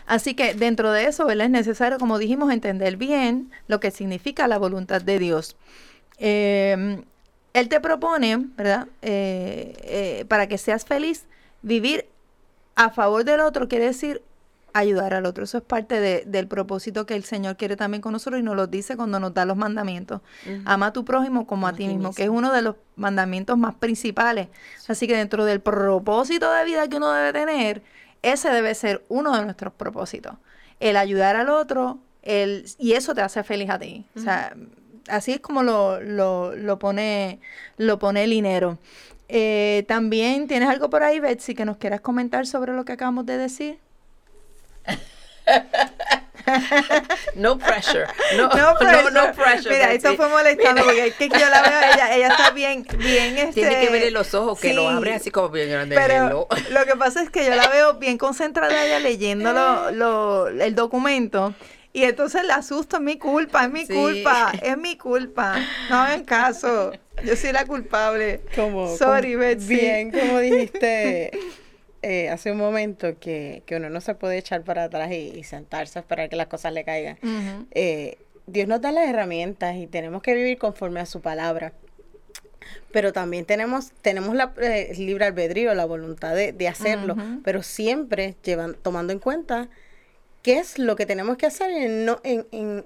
Así 0.09 0.35
que 0.35 0.55
dentro 0.55 0.91
de 0.91 1.05
eso, 1.05 1.31
Es 1.31 1.51
necesario, 1.51 1.99
como 1.99 2.19
dijimos, 2.19 2.51
entender 2.51 2.97
bien 2.97 3.51
lo 3.69 3.79
que 3.79 3.91
significa 3.91 4.49
la 4.49 4.59
voluntad 4.59 5.03
de 5.03 5.19
Dios. 5.19 5.57
Em, 6.17 7.05
él 7.53 7.69
te 7.69 7.79
propone, 7.81 8.39
¿verdad? 8.57 8.89
Eh, 9.03 9.75
eh, 9.83 10.25
para 10.27 10.49
que 10.49 10.57
seas 10.57 10.85
feliz, 10.87 11.27
vivir 11.63 12.07
a 12.75 12.91
favor 12.91 13.25
del 13.25 13.41
otro 13.41 13.69
quiere 13.69 13.85
decir 13.87 14.23
ayudar 14.73 15.13
al 15.13 15.27
otro. 15.27 15.45
Eso 15.45 15.59
es 15.59 15.65
parte 15.65 16.25
del 16.25 16.49
propósito 16.49 17.05
que 17.05 17.15
el 17.15 17.25
Señor 17.25 17.57
quiere 17.57 17.77
también 17.77 18.01
con 18.01 18.13
nosotros 18.13 18.41
y 18.41 18.43
nos 18.43 18.57
lo 18.57 18.67
dice 18.67 18.97
cuando 18.97 19.21
nos 19.21 19.35
da 19.35 19.45
los 19.45 19.57
mandamientos. 19.57 20.21
Ama 20.65 20.87
a 20.87 20.93
tu 20.93 21.05
prójimo 21.05 21.47
como 21.47 21.67
a 21.67 21.75
ti 21.75 21.87
mismo, 21.87 22.15
que 22.15 22.25
es 22.25 22.29
uno 22.29 22.53
de 22.53 22.63
los 22.63 22.77
mandamientos 22.97 23.59
más 23.59 23.75
principales. 23.75 24.49
Así 24.87 25.07
que 25.07 25.17
dentro 25.17 25.45
del 25.45 25.61
propósito 25.61 26.51
de 26.53 26.65
vida 26.65 26.89
que 26.89 26.97
uno 26.97 27.13
debe 27.13 27.33
tener, 27.33 27.83
ese 28.23 28.51
debe 28.51 28.75
ser 28.75 29.05
uno 29.09 29.37
de 29.37 29.45
nuestros 29.45 29.73
propósitos. 29.73 30.35
El 30.81 30.97
ayudar 30.97 31.37
al 31.37 31.49
otro, 31.49 31.99
el, 32.23 32.67
y 32.79 32.93
eso 32.93 33.15
te 33.15 33.21
hace 33.21 33.43
feliz 33.43 33.71
a 33.71 33.79
ti. 33.79 34.07
O 34.17 34.21
sea, 34.21 34.55
así 35.09 35.33
es 35.33 35.41
como 35.41 35.63
lo, 35.63 36.01
lo, 36.01 36.55
lo, 36.55 36.79
pone, 36.79 37.41
lo 37.77 37.99
pone 37.99 38.25
el 38.25 38.31
dinero. 38.31 38.79
Eh, 39.29 39.85
también 39.89 40.49
tienes 40.49 40.69
algo 40.69 40.89
por 40.89 41.03
ahí, 41.03 41.21
Betsy, 41.21 41.55
que 41.55 41.65
nos 41.65 41.77
quieras 41.77 42.01
comentar 42.01 42.47
sobre 42.47 42.73
lo 42.73 42.85
que 42.85 42.93
acabamos 42.93 43.27
de 43.27 43.39
decir. 43.39 43.79
no 47.35 47.59
pressure. 47.59 48.07
No, 48.37 48.49
no, 48.49 48.75
pressure. 48.79 49.11
no, 49.13 49.33
pressure. 49.33 49.75
Mira, 49.75 49.93
esto 49.93 50.15
fue 50.15 50.29
molestando 50.29 50.85
porque 50.85 51.07
es 51.09 51.15
que 51.15 51.29
yo 51.29 51.49
la 51.49 51.63
veo, 51.63 51.93
ella, 51.95 52.17
ella 52.17 52.29
está 52.29 52.51
bien, 52.51 52.87
bien 52.99 53.39
este, 53.39 53.53
Tiene 53.53 53.81
que 53.81 53.91
verle 53.91 54.11
los 54.11 54.35
ojos, 54.35 54.61
que 54.61 54.75
los 54.75 54.93
abre 54.93 55.15
así 55.15 55.31
como 55.31 55.51
bien 55.51 55.71
grande. 55.71 55.97
Pero 55.97 56.49
lo 56.71 56.85
que 56.85 56.97
pasa 56.97 57.23
es 57.23 57.31
que 57.31 57.45
yo 57.45 57.55
la 57.55 57.69
veo 57.69 57.95
bien 57.95 58.19
concentrada 58.19 58.85
ella 58.85 59.01
leyendo 59.01 59.53
lo, 59.53 59.91
lo, 59.91 60.49
el 60.49 60.75
documento. 60.75 61.55
Y 61.93 62.05
entonces 62.05 62.45
la 62.45 62.57
asusto, 62.57 62.97
es 62.97 63.03
mi 63.03 63.19
culpa, 63.19 63.65
es 63.65 63.71
mi 63.71 63.87
culpa, 63.87 64.53
es 64.63 64.77
mi 64.77 64.97
culpa. 64.97 65.57
No 65.91 65.97
hagan 65.97 66.25
caso. 66.25 66.93
Yo 67.25 67.35
soy 67.35 67.53
la 67.53 67.65
culpable. 67.65 68.43
Como, 68.55 68.95
Sorry, 68.97 69.35
Betsy. 69.35 69.75
Bien, 69.75 70.13
como 70.13 70.39
dijiste 70.39 71.31
eh, 72.03 72.29
hace 72.29 72.53
un 72.53 72.59
momento 72.59 73.19
que, 73.19 73.63
uno 73.71 73.91
no 73.91 74.01
se 74.01 74.15
puede 74.15 74.39
echar 74.39 74.63
para 74.63 74.85
atrás 74.85 75.11
y, 75.13 75.43
sentarse 75.45 75.99
a 75.99 76.03
esperar 76.03 76.29
que 76.29 76.37
las 76.37 76.47
cosas 76.47 76.73
le 76.73 76.85
caigan. 76.85 77.19
Eh, 77.73 78.19
Dios 78.47 78.69
nos 78.69 78.81
da 78.81 78.93
las 78.93 79.09
herramientas 79.09 79.77
y 79.77 79.87
tenemos 79.87 80.23
que 80.23 80.35
vivir 80.35 80.59
conforme 80.59 81.01
a 81.01 81.07
su 81.07 81.21
palabra. 81.21 81.73
Pero 82.93 83.13
también 83.13 83.45
tenemos, 83.45 83.93
tenemos 84.03 84.35
la 84.35 84.53
eh, 84.61 84.93
libre 84.97 85.25
albedrío, 85.25 85.75
la 85.75 85.85
voluntad 85.87 86.35
de, 86.35 86.69
hacerlo, 86.69 87.17
pero 87.43 87.63
siempre 87.63 88.37
llevan, 88.43 88.75
tomando 88.75 89.13
en 89.13 89.19
cuenta 89.19 89.69
qué 90.43 90.59
es 90.59 90.79
lo 90.79 90.97
que 90.97 91.07
tenemos 91.07 91.37
que 91.37 91.47
hacer 91.47 91.71
en, 91.71 92.05
no, 92.05 92.21
en, 92.25 92.47
en 92.53 92.85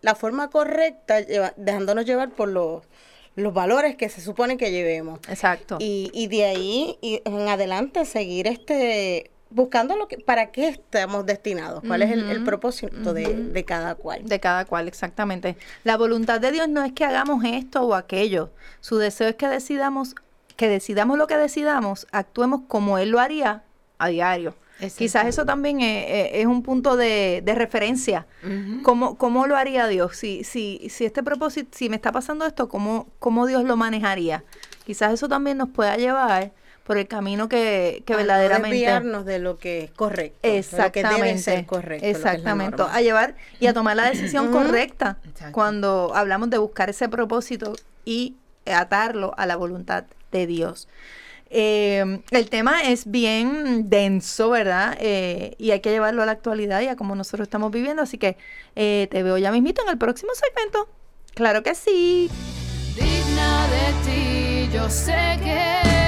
la 0.00 0.14
forma 0.14 0.50
correcta, 0.50 1.20
dejándonos 1.56 2.06
llevar 2.06 2.30
por 2.30 2.48
los 2.48 2.82
los 3.36 3.54
valores 3.54 3.96
que 3.96 4.08
se 4.08 4.20
supone 4.20 4.56
que 4.56 4.70
llevemos. 4.70 5.20
Exacto. 5.28 5.76
Y, 5.78 6.10
y 6.12 6.26
de 6.26 6.44
ahí 6.44 6.98
y 7.00 7.22
en 7.24 7.48
adelante 7.48 8.04
seguir 8.04 8.46
este 8.48 9.30
buscando 9.50 9.96
lo 9.96 10.08
que 10.08 10.18
para 10.18 10.50
qué 10.50 10.68
estamos 10.68 11.24
destinados, 11.24 11.82
cuál 11.86 12.02
es 12.02 12.10
el, 12.10 12.44
propósito 12.44 13.14
de, 13.14 13.32
de, 13.34 13.64
cada 13.64 13.94
cual. 13.94 14.24
De 14.24 14.40
cada 14.40 14.64
cual, 14.64 14.88
exactamente. 14.88 15.56
La 15.84 15.96
voluntad 15.96 16.40
de 16.40 16.50
Dios 16.50 16.68
no 16.68 16.84
es 16.84 16.92
que 16.92 17.04
hagamos 17.04 17.44
esto 17.44 17.82
o 17.82 17.94
aquello. 17.94 18.50
Su 18.80 18.98
deseo 18.98 19.28
es 19.28 19.36
que 19.36 19.48
decidamos, 19.48 20.14
que 20.56 20.68
decidamos 20.68 21.16
lo 21.16 21.26
que 21.26 21.36
decidamos, 21.36 22.08
actuemos 22.10 22.62
como 22.66 22.98
Él 22.98 23.10
lo 23.10 23.20
haría 23.20 23.62
a 23.98 24.08
diario. 24.08 24.54
Quizás 24.96 25.26
eso 25.26 25.46
también 25.46 25.80
es, 25.80 26.46
un 26.46 26.62
punto 26.62 26.96
de, 26.96 27.42
referencia. 27.54 28.26
¿Cómo, 28.82 29.46
lo 29.46 29.56
haría 29.56 29.86
Dios? 29.86 30.16
Si, 30.16 30.44
si, 30.44 30.88
si 30.90 31.04
este 31.04 31.22
propósito, 31.22 31.70
si 31.76 31.88
me 31.88 31.96
está 31.96 32.12
pasando 32.12 32.46
esto, 32.46 32.68
¿cómo, 32.68 33.08
¿cómo 33.18 33.46
Dios 33.46 33.64
lo 33.64 33.76
manejaría? 33.76 34.44
Quizás 34.84 35.12
eso 35.12 35.28
también 35.28 35.56
nos 35.58 35.70
pueda 35.70 35.96
llevar 35.96 36.52
por 36.86 36.98
el 36.98 37.08
camino 37.08 37.48
que, 37.48 38.04
que 38.06 38.14
verdaderamente... 38.14 39.00
No 39.00 39.24
de 39.24 39.40
lo 39.40 39.58
que 39.58 39.84
es 39.84 39.90
correcto. 39.90 40.38
Exactamente. 40.42 41.02
lo 41.02 41.16
que 41.16 41.24
debe 41.24 41.38
ser 41.38 41.66
correcto. 41.66 42.06
Exactamente. 42.06 42.82
a 42.82 43.00
llevar 43.00 43.34
y 43.58 43.66
a 43.66 43.74
tomar 43.74 43.96
la 43.96 44.08
decisión 44.08 44.52
correcta 44.52 45.18
cuando 45.50 46.12
hablamos 46.14 46.48
de 46.50 46.58
buscar 46.58 46.88
ese 46.88 47.08
propósito 47.08 47.74
y 48.04 48.36
atarlo 48.66 49.34
a 49.36 49.46
la 49.46 49.56
voluntad 49.56 50.04
de 50.30 50.46
Dios. 50.46 50.88
Eh, 51.50 52.20
el 52.30 52.50
tema 52.50 52.82
es 52.82 53.10
bien 53.10 53.88
denso, 53.88 54.50
¿verdad? 54.50 54.96
Eh, 55.00 55.54
y 55.58 55.70
hay 55.70 55.80
que 55.80 55.90
llevarlo 55.90 56.22
a 56.22 56.26
la 56.26 56.32
actualidad 56.32 56.80
y 56.80 56.88
a 56.88 56.96
como 56.96 57.14
nosotros 57.14 57.46
estamos 57.46 57.70
viviendo. 57.70 58.02
Así 58.02 58.18
que 58.18 58.36
eh, 58.74 59.08
te 59.10 59.22
veo 59.22 59.38
ya 59.38 59.52
mismito 59.52 59.82
en 59.82 59.88
el 59.88 59.98
próximo 59.98 60.32
segmento. 60.34 60.88
Claro 61.34 61.62
que 61.62 61.74
sí. 61.74 62.30
Digna 62.94 63.68
de 63.68 64.10
ti, 64.10 64.70
yo 64.72 64.88
sé 64.88 65.38
que... 65.42 66.05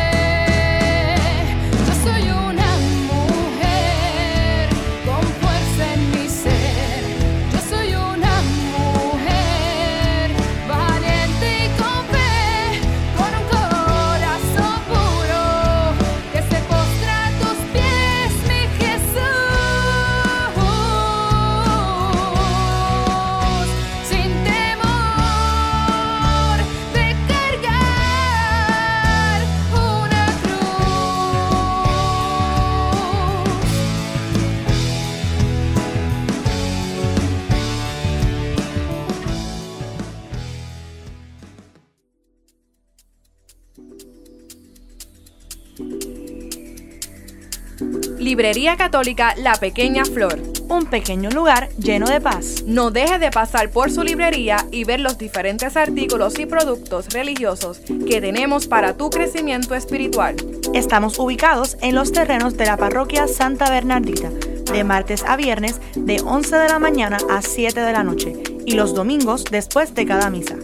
Librería 48.29 48.77
Católica 48.77 49.35
La 49.39 49.55
Pequeña 49.55 50.05
Flor. 50.05 50.39
Un 50.69 50.85
pequeño 50.85 51.31
lugar 51.31 51.71
lleno 51.79 52.07
de 52.07 52.21
paz. 52.21 52.63
No 52.67 52.91
dejes 52.91 53.21
de 53.21 53.31
pasar 53.31 53.71
por 53.71 53.91
su 53.91 54.03
librería 54.03 54.67
y 54.71 54.85
ver 54.85 55.01
los 55.01 55.17
diferentes 55.17 55.79
artículos 55.79 56.39
y 56.39 56.45
productos 56.45 57.09
religiosos 57.09 57.81
que 58.07 58.21
tenemos 58.21 58.67
para 58.67 58.99
tu 58.99 59.09
crecimiento 59.09 59.75
espiritual. 59.75 60.37
Estamos 60.75 61.19
ubicados 61.19 61.79
en 61.81 61.95
los 61.95 62.13
terrenos 62.13 62.59
de 62.59 62.67
la 62.67 62.77
parroquia 62.77 63.27
Santa 63.29 63.71
Bernardita, 63.71 64.29
de 64.29 64.85
martes 64.85 65.25
a 65.27 65.37
viernes 65.37 65.81
de 65.97 66.21
11 66.21 66.55
de 66.55 66.69
la 66.69 66.79
mañana 66.79 67.17
a 67.31 67.41
7 67.41 67.81
de 67.81 67.93
la 67.95 68.05
noche 68.05 68.35
y 68.67 68.75
los 68.75 68.93
domingos 68.93 69.45
después 69.45 69.95
de 69.95 70.05
cada 70.05 70.29
misa. 70.29 70.57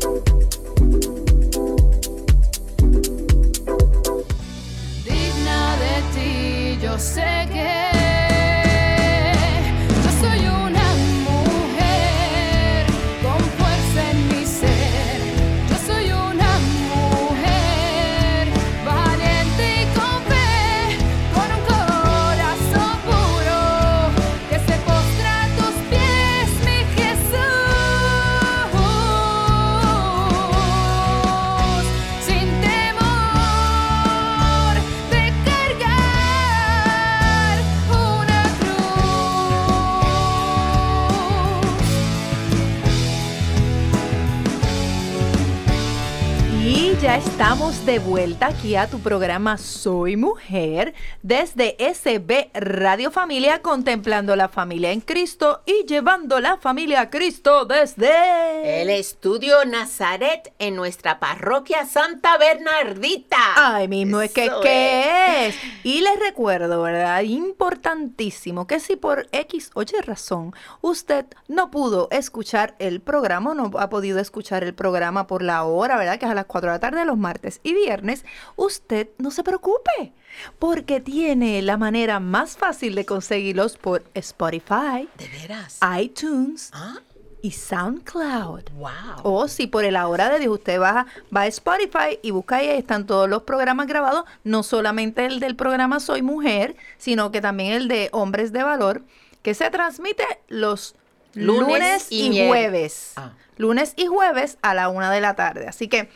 De 47.88 48.00
vuelta 48.00 48.48
aquí 48.48 48.75
a 48.75 48.89
tu 48.89 49.00
programa 49.00 49.58
Soy 49.58 50.17
Mujer 50.17 50.94
desde 51.24 51.77
SB 51.79 52.50
Radio 52.53 53.12
Familia, 53.12 53.62
contemplando 53.62 54.36
la 54.36 54.50
familia 54.50 54.91
en 54.91 55.00
Cristo 55.00 55.62
y 55.65 55.86
llevando 55.86 56.41
la 56.41 56.58
familia 56.58 57.00
a 57.00 57.10
Cristo 57.10 57.63
desde 57.63 58.82
el 58.82 58.89
estudio 58.89 59.63
Nazaret 59.63 60.53
en 60.60 60.75
nuestra 60.75 61.22
parroquia 61.22 61.86
Santa 61.86 62.38
Bernardita. 62.38 63.38
Ay, 63.56 63.88
mismo 63.88 64.20
es 64.20 64.34
que 64.34 64.51
¿qué 64.62 65.48
es? 65.48 65.56
Y 65.86 66.01
les 66.01 66.20
recuerdo, 66.20 66.82
¿verdad? 66.82 67.22
Importantísimo 67.22 68.67
que 68.67 68.82
si 68.82 68.98
por 68.98 69.29
X 69.32 69.72
o 69.75 69.84
Y 69.84 70.01
razón 70.01 70.53
usted 70.82 71.25
no 71.48 71.72
pudo 71.72 72.10
escuchar 72.12 72.75
el 72.79 73.00
programa, 73.00 73.53
no 73.53 73.72
ha 73.79 73.89
podido 73.89 74.20
escuchar 74.20 74.65
el 74.65 74.74
programa 74.74 75.25
por 75.25 75.41
la 75.41 75.63
hora, 75.63 75.96
¿verdad? 75.96 76.20
Que 76.20 76.25
es 76.25 76.32
a 76.32 76.36
las 76.36 76.48
4 76.48 76.70
de 76.70 76.75
la 76.75 76.79
tarde 76.82 77.06
los 77.06 77.17
martes 77.17 77.62
y 77.63 77.76
viernes, 77.77 78.25
usted 78.55 79.10
no 79.17 79.31
se 79.31 79.43
preocupe, 79.43 80.13
porque 80.60 81.00
tiene 81.00 81.62
la 81.62 81.77
manera 81.77 82.19
más 82.19 82.57
fácil 82.57 82.96
de 82.96 83.05
conseguirlos 83.05 83.77
por 83.77 84.03
Spotify, 84.13 85.07
¿De 85.17 85.27
veras? 85.29 85.79
iTunes. 86.00 86.72
¿Ah? 86.74 87.00
y 87.41 87.51
SoundCloud. 87.51 88.63
Wow. 88.74 88.89
O 89.24 89.48
si 89.48 89.67
por 89.67 89.86
el 89.86 89.96
hora 89.96 90.29
de 90.29 90.39
Dios 90.39 90.53
usted 90.55 90.81
va, 90.81 91.05
va 91.36 91.41
a 91.41 91.48
Spotify 91.48 92.19
y 92.22 92.31
busca 92.31 92.57
ahí, 92.57 92.67
están 92.69 93.05
todos 93.05 93.29
los 93.29 93.43
programas 93.43 93.88
grabados, 93.88 94.25
no 94.43 94.63
solamente 94.63 95.25
el 95.25 95.39
del 95.39 95.55
programa 95.55 96.00
Soy 96.00 96.22
Mujer, 96.22 96.75
sino 96.98 97.31
que 97.31 97.41
también 97.41 97.74
el 97.74 97.88
de 97.88 98.10
Hombres 98.12 98.51
de 98.51 98.63
Valor, 98.63 99.03
que 99.44 99.53
se 99.53 99.70
transmite 99.70 100.25
los 100.48 100.96
lunes, 101.33 102.07
y, 102.09 102.48
jueves. 102.48 103.13
Ah. 103.16 103.33
Lunes 103.57 103.94
y 103.96 104.07
jueves 104.07 104.57
a 104.61 104.74
la 104.74 104.90
una 104.90 105.11
de 105.11 105.22
la 105.22 105.35
tarde. 105.35 105.68
Así 105.68 105.87
que 105.87 106.09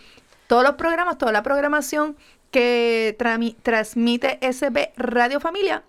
todos 0.52 0.66
los 0.66 0.76
programas, 0.76 1.18
toda 1.18 1.32
la 1.32 1.44
programación 1.44 2.18
que 2.52 3.16
transmite 3.64 4.38
SB 4.42 4.92
Radio 4.98 5.40
Familia, 5.40 5.84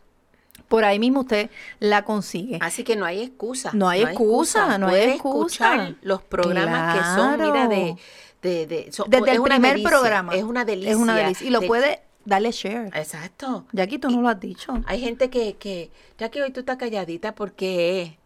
por 0.68 0.85
ahí 0.85 1.01
mismo 1.01 1.22
usted 1.22 1.51
la 1.81 2.05
consigue. 2.05 2.59
Así 2.61 2.85
que 2.85 2.94
no 2.94 3.05
hay 3.05 3.22
excusa. 3.22 3.72
No 3.75 3.88
hay, 3.88 4.03
excusa, 4.03 4.79
no 4.79 4.87
hay 4.87 5.14
excusa. 5.14 5.75
escuchar 5.75 5.96
los 6.03 6.22
programas 6.22 6.96
que 6.96 7.05
son, 7.05 7.40
mira, 7.40 7.66
de... 7.66 7.96
Desde 8.40 9.33
el 9.33 9.42
primer 9.42 9.83
programa. 9.83 10.33
Es 10.33 10.44
una 10.44 10.64
delicia. 10.64 10.92
Es 10.92 10.96
una 10.96 11.16
delicia. 11.16 11.44
Y 11.44 11.51
lo 11.51 11.62
puede 11.62 12.01
darle 12.25 12.53
share. 12.53 12.87
Exacto. 12.94 13.66
Ya 13.72 13.83
aquí 13.83 13.98
tú 13.98 14.11
no 14.11 14.22
lo 14.22 14.29
has 14.29 14.38
dicho. 14.38 14.81
Hay 14.87 15.01
gente 15.01 15.29
que, 15.29 15.55
que, 15.55 15.90
que 16.16 16.40
hoy 16.40 16.53
tú 16.53 16.61
estás 16.61 16.77
calladita 16.77 17.35
porque 17.35 18.16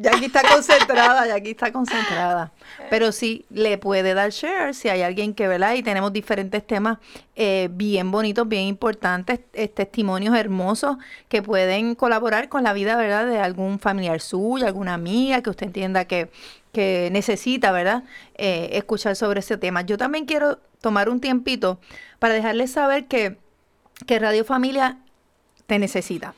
ya 0.00 0.12
aquí 0.14 0.26
está 0.26 0.42
concentrada, 0.42 1.26
ya 1.26 1.34
aquí 1.34 1.50
está 1.50 1.72
concentrada. 1.72 2.52
Pero 2.88 3.10
sí 3.10 3.44
le 3.50 3.78
puede 3.78 4.14
dar 4.14 4.30
share 4.30 4.72
si 4.72 4.88
hay 4.88 5.02
alguien 5.02 5.34
que, 5.34 5.48
¿verdad? 5.48 5.74
Y 5.74 5.82
tenemos 5.82 6.12
diferentes 6.12 6.64
temas 6.64 6.98
eh, 7.34 7.68
bien 7.72 8.12
bonitos, 8.12 8.46
bien 8.46 8.68
importantes, 8.68 9.40
testimonios 9.74 10.36
hermosos 10.36 10.98
que 11.28 11.42
pueden 11.42 11.96
colaborar 11.96 12.48
con 12.48 12.62
la 12.62 12.72
vida, 12.72 12.96
¿verdad? 12.96 13.26
De 13.26 13.40
algún 13.40 13.80
familiar 13.80 14.20
suyo, 14.20 14.68
alguna 14.68 14.94
amiga 14.94 15.42
que 15.42 15.50
usted 15.50 15.66
entienda 15.66 16.04
que, 16.04 16.30
que 16.72 17.08
necesita, 17.10 17.72
¿verdad? 17.72 18.04
Eh, 18.36 18.70
escuchar 18.74 19.16
sobre 19.16 19.40
ese 19.40 19.56
tema. 19.56 19.82
Yo 19.82 19.98
también 19.98 20.26
quiero 20.26 20.60
tomar 20.80 21.08
un 21.08 21.20
tiempito 21.20 21.80
para 22.20 22.34
dejarles 22.34 22.70
saber 22.70 23.06
que, 23.06 23.36
que 24.06 24.20
Radio 24.20 24.44
Familia 24.44 24.98
te 25.66 25.80
necesita. 25.80 26.34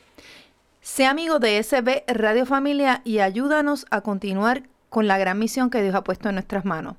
Sea 0.92 1.11
amigo 1.11 1.38
de 1.38 1.62
SB 1.62 2.03
Radio 2.09 2.46
Familia 2.46 3.00
y 3.05 3.20
ayúdanos 3.20 3.87
a 3.90 4.00
continuar 4.00 4.64
con 4.88 5.07
la 5.07 5.18
gran 5.18 5.38
misión 5.38 5.70
que 5.70 5.83
Dios 5.83 5.94
ha 5.94 6.03
puesto 6.03 6.29
en 6.29 6.35
nuestras 6.35 6.64
manos. 6.64 6.96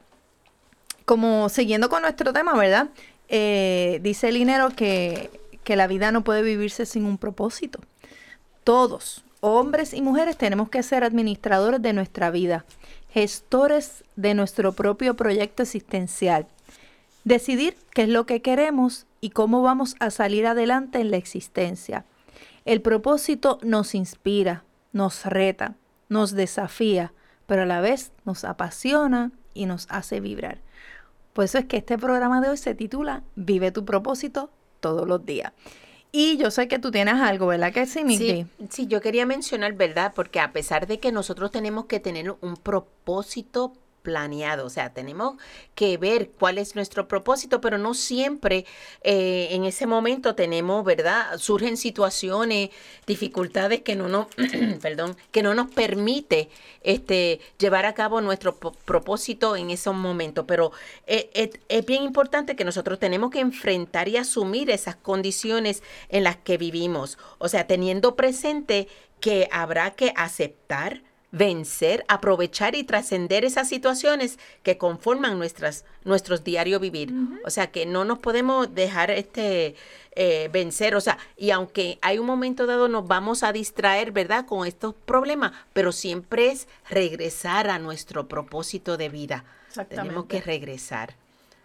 como 1.05 1.49
siguiendo 1.49 1.89
con 1.89 2.03
nuestro 2.03 2.33
tema, 2.33 2.55
¿verdad? 2.55 2.89
Eh, 3.29 4.01
dice 4.03 4.29
el 4.29 4.35
dinero 4.35 4.71
que, 4.71 5.31
que 5.65 5.77
la 5.77 5.87
vida 5.87 6.13
no 6.13 6.25
puede 6.25 6.43
vivirse 6.43 6.87
sin 6.87 7.05
un 7.05 7.19
propósito. 7.19 7.81
Todos, 8.65 9.25
hombres 9.41 9.95
y 9.95 10.03
mujeres, 10.03 10.37
tenemos 10.37 10.69
que 10.69 10.83
ser 10.83 11.05
administradores 11.05 11.83
de 11.83 11.93
nuestra 11.93 12.31
vida, 12.31 12.65
gestores 13.11 14.05
de 14.17 14.35
nuestro 14.35 14.73
propio 14.73 15.15
proyecto 15.15 15.63
existencial. 15.63 16.47
Decidir 17.25 17.77
qué 17.93 18.03
es 18.03 18.09
lo 18.09 18.27
que 18.27 18.43
queremos 18.43 19.07
y 19.21 19.31
cómo 19.31 19.63
vamos 19.63 19.95
a 20.01 20.11
salir 20.11 20.47
adelante 20.47 21.01
en 21.01 21.11
la 21.11 21.17
existencia. 21.17 22.05
El 22.65 22.81
propósito 22.83 23.59
nos 23.63 23.95
inspira, 23.95 24.65
nos 24.93 25.25
reta, 25.25 25.75
nos 26.09 26.33
desafía, 26.33 27.13
pero 27.47 27.63
a 27.63 27.67
la 27.67 27.81
vez 27.81 28.13
nos 28.25 28.45
apasiona 28.45 29.33
y 29.55 29.67
nos 29.67 29.87
hace 29.91 30.21
vibrar. 30.21 30.59
Por 31.33 31.45
eso 31.45 31.59
es 31.59 31.65
que 31.65 31.79
este 31.79 31.99
programa 31.99 32.41
de 32.41 32.51
hoy 32.51 32.57
se 32.57 32.75
titula 32.75 33.23
Vive 33.37 33.73
tu 33.73 33.85
propósito 33.85 34.51
todos 34.81 35.07
los 35.07 35.25
días. 35.25 35.53
Y 36.15 36.37
yo 36.37 36.51
sé 36.51 36.69
que 36.69 36.79
tú 36.79 36.91
tienes 36.91 37.15
algo, 37.15 37.47
¿verdad 37.47 37.73
que 37.73 37.87
sí, 37.87 38.05
Miki? 38.05 38.19
Sí, 38.19 38.47
sí, 38.69 38.87
yo 38.87 39.01
quería 39.01 39.25
mencionar, 39.25 39.73
¿verdad? 39.73 40.13
Porque 40.15 40.41
a 40.41 40.53
pesar 40.53 40.87
de 40.87 41.01
que 41.01 41.11
nosotros 41.11 41.51
tenemos 41.51 41.87
que 41.87 42.01
tener 42.01 42.37
un 42.43 42.57
propósito 42.57 43.73
planeado. 44.03 44.67
O 44.67 44.71
sea, 44.71 44.93
tenemos 44.93 45.37
que 45.75 45.97
ver 45.97 46.31
cuál 46.31 46.59
es 46.59 46.75
nuestro 46.75 47.09
propósito, 47.09 47.61
pero 47.61 47.79
no 47.79 47.95
siempre 47.95 48.67
eh, 49.03 49.49
en 49.51 49.65
ese 49.65 49.87
momento 49.87 50.35
tenemos, 50.35 50.85
¿verdad? 50.85 51.39
Surgen 51.39 51.77
situaciones, 51.77 52.71
dificultades 53.07 53.83
que 53.83 53.97
no 53.97 54.09
nos, 54.09 54.27
perdón, 54.83 55.17
que 55.31 55.43
no 55.43 55.55
nos 55.55 55.71
permite 55.71 56.51
este, 56.83 57.41
llevar 57.59 57.87
a 57.87 57.95
cabo 57.95 58.21
nuestro 58.21 58.57
propósito 58.57 59.57
en 59.57 59.71
esos 59.71 59.95
momentos. 59.95 60.45
Pero 60.47 60.73
eh, 61.07 61.31
eh, 61.35 61.51
es 61.69 61.87
bien 61.87 62.03
importante 62.03 62.57
que 62.57 62.65
nosotros 62.65 62.99
tenemos 62.99 63.31
que 63.31 63.41
enfrentar 63.41 64.09
y 64.09 64.17
asumir 64.17 64.71
esas 64.71 64.97
condiciones 64.97 65.83
en 66.09 66.25
las 66.25 66.37
que 66.37 66.59
vivimos. 66.59 67.19
O 67.39 67.49
sea, 67.49 67.67
teniendo 67.67 68.17
presente 68.17 68.89
que 69.21 69.49
habrá 69.53 69.93
que 69.93 70.13
aceptar, 70.17 71.03
vencer, 71.33 72.05
aprovechar 72.09 72.75
y 72.75 72.85
trascender 72.85 73.45
esas 73.45 73.69
situaciones 73.69 74.39
que 74.63 74.79
conforman 74.79 75.39
nuestras, 75.39 75.85
nuestros 76.05 76.45
diarios 76.45 76.81
vivir. 76.81 77.13
O 77.45 77.51
sea, 77.51 77.71
que 77.71 77.87
no 77.87 78.05
nos 78.05 78.19
podemos 78.19 78.73
dejar 78.75 79.11
este 79.11 79.75
eh, 80.15 80.51
vencer. 80.53 80.95
O 80.95 81.01
sea, 81.01 81.19
y 81.37 81.51
aunque 81.51 81.99
hay 82.03 82.19
un 82.19 82.27
momento 82.27 82.67
dado 82.67 82.87
nos 82.87 83.09
vamos 83.09 83.43
a 83.43 83.53
distraer, 83.53 84.13
¿verdad? 84.13 84.45
Con 84.45 84.67
estos 84.69 84.95
problemas, 84.95 85.53
pero 85.73 85.91
siempre 85.91 86.53
es 86.53 86.69
regresar 86.89 87.69
a 87.71 87.79
nuestro 87.79 88.29
propósito 88.29 88.99
de 88.99 89.09
vida. 89.09 89.45
Tenemos 89.89 90.27
que 90.27 90.43
regresar. 90.43 91.15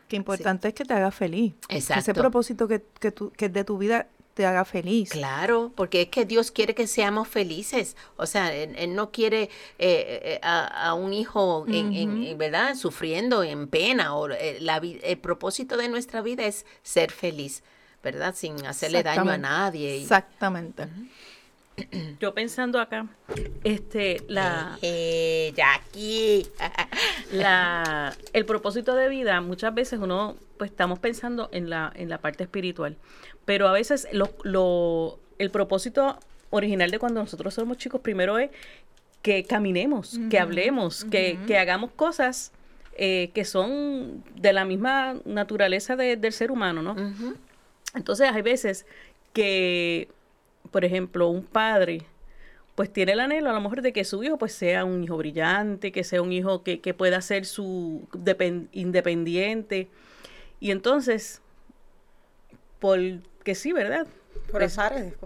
Qué 0.07 0.15
importante 0.15 0.69
es 0.69 0.73
que 0.73 0.85
te 0.85 0.93
haga 0.93 1.11
feliz. 1.11 1.53
Exacto. 1.67 1.99
Ese 1.99 2.13
propósito 2.13 2.69
que, 2.69 2.81
que, 3.01 3.13
que 3.13 3.45
es 3.47 3.53
de 3.53 3.65
tu 3.65 3.77
vida 3.77 4.07
te 4.37 4.45
haga 4.45 4.65
feliz. 4.65 5.09
Claro, 5.09 5.71
porque 5.73 6.03
es 6.03 6.09
que 6.09 6.23
Dios 6.23 6.51
quiere 6.51 6.75
que 6.75 6.85
seamos 6.85 7.27
felices. 7.27 7.97
O 8.17 8.27
sea, 8.27 8.53
Él, 8.53 8.93
no 8.93 9.09
quiere 9.11 9.49
eh, 9.79 10.39
eh, 10.39 10.39
a, 10.43 10.93
un 10.93 11.11
hijo, 11.11 11.65
en, 11.67 12.37
¿verdad? 12.37 12.75
Sufriendo 12.75 13.41
en 13.43 13.67
pena. 13.67 14.15
O, 14.15 14.29
eh, 14.29 14.59
la, 14.61 14.77
el 14.77 15.17
propósito 15.17 15.75
de 15.75 15.89
nuestra 15.89 16.21
vida 16.21 16.45
es 16.45 16.67
ser 16.83 17.11
feliz, 17.11 17.63
¿verdad? 18.03 18.35
Sin 18.35 18.63
hacerle 18.67 19.01
daño 19.01 19.31
a 19.31 19.39
nadie. 19.39 20.03
Exactamente. 20.03 20.87
Yo 22.19 22.35
pensando 22.35 22.79
acá, 22.79 23.07
este, 23.63 24.23
la, 24.27 24.77
eh, 24.83 25.51
Jackie, 25.55 26.45
la, 27.31 28.15
el 28.33 28.45
propósito 28.45 28.93
de 28.93 29.09
vida, 29.09 29.41
muchas 29.41 29.73
veces 29.73 29.99
uno, 29.99 30.35
pues 30.57 30.69
estamos 30.69 30.99
pensando 30.99 31.49
en 31.51 31.71
la, 31.71 31.91
en 31.95 32.09
la 32.09 32.19
parte 32.19 32.43
espiritual, 32.43 32.97
pero 33.47 33.69
a 33.69 33.71
veces 33.71 34.09
lo, 34.11 34.29
lo, 34.43 35.19
el 35.39 35.51
propósito 35.51 36.19
original 36.49 36.91
de 36.91 36.99
cuando 36.99 37.21
nosotros 37.21 37.53
somos 37.53 37.77
chicos 37.77 38.01
primero 38.01 38.37
es 38.37 38.51
que 39.21 39.45
caminemos, 39.45 40.19
que 40.29 40.37
hablemos, 40.37 41.05
que, 41.05 41.39
que, 41.47 41.57
hagamos 41.57 41.91
cosas 41.91 42.51
eh, 42.97 43.31
que 43.33 43.45
son 43.45 44.21
de 44.35 44.51
la 44.51 44.65
misma 44.65 45.15
naturaleza 45.23 45.95
del 45.95 46.33
ser 46.33 46.51
humano, 46.51 46.81
¿no? 46.81 46.97
Entonces 47.95 48.29
hay 48.29 48.41
veces 48.41 48.85
que, 49.31 50.09
por 50.69 50.83
ejemplo, 50.83 51.29
un 51.29 51.43
padre 51.43 52.01
pues 52.75 52.91
tiene 52.91 53.13
el 53.13 53.21
anhelo 53.21 53.49
a 53.49 53.53
lo 53.53 53.61
mejor 53.61 53.81
de 53.81 53.93
que 53.93 54.03
su 54.03 54.23
hijo 54.23 54.37
pues 54.37 54.51
sea 54.51 54.83
un 54.83 55.05
hijo 55.05 55.15
brillante, 55.15 55.93
que 55.93 56.03
sea 56.03 56.21
un 56.21 56.33
hijo 56.33 56.63
que, 56.63 56.81
que 56.81 56.93
pueda 56.93 57.21
ser 57.21 57.45
su 57.45 58.09
independiente. 58.73 59.87
Y 60.59 60.71
entonces, 60.71 61.41
por 62.79 62.99
que 63.47 63.55
sí, 63.55 63.71
¿verdad? 63.71 64.05
Por 64.51 64.59
pues, 64.59 64.77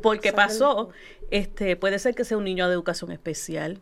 porque 0.04 0.32
pasó, 0.32 0.92
este, 1.32 1.76
puede 1.76 1.98
ser 1.98 2.14
que 2.14 2.24
sea 2.24 2.38
un 2.38 2.44
niño 2.44 2.68
de 2.68 2.74
educación 2.76 3.12
especial, 3.12 3.82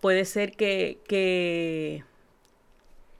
puede 0.00 0.24
ser 0.24 0.52
que, 0.52 1.00
que 1.08 2.04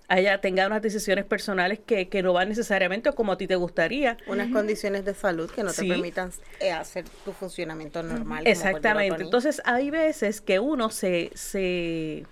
haya, 0.06 0.40
tenga 0.40 0.64
unas 0.68 0.80
decisiones 0.80 1.24
personales 1.24 1.80
que, 1.84 2.08
que, 2.08 2.22
no 2.22 2.32
van 2.32 2.48
necesariamente 2.48 3.10
como 3.10 3.32
a 3.32 3.38
ti 3.38 3.48
te 3.48 3.56
gustaría. 3.56 4.18
Unas 4.28 4.52
condiciones 4.52 5.04
de 5.04 5.14
salud 5.14 5.50
que 5.50 5.64
no 5.64 5.72
te 5.72 5.84
permitan 5.84 6.30
eh, 6.60 6.70
hacer 6.70 7.06
tu 7.24 7.32
funcionamiento 7.32 8.00
normal. 8.04 8.46
Exactamente. 8.46 9.24
Entonces 9.24 9.60
hay 9.64 9.90
veces 9.90 10.40
que 10.40 10.60
uno 10.60 10.90
se, 10.90 11.32
se, 11.34 12.24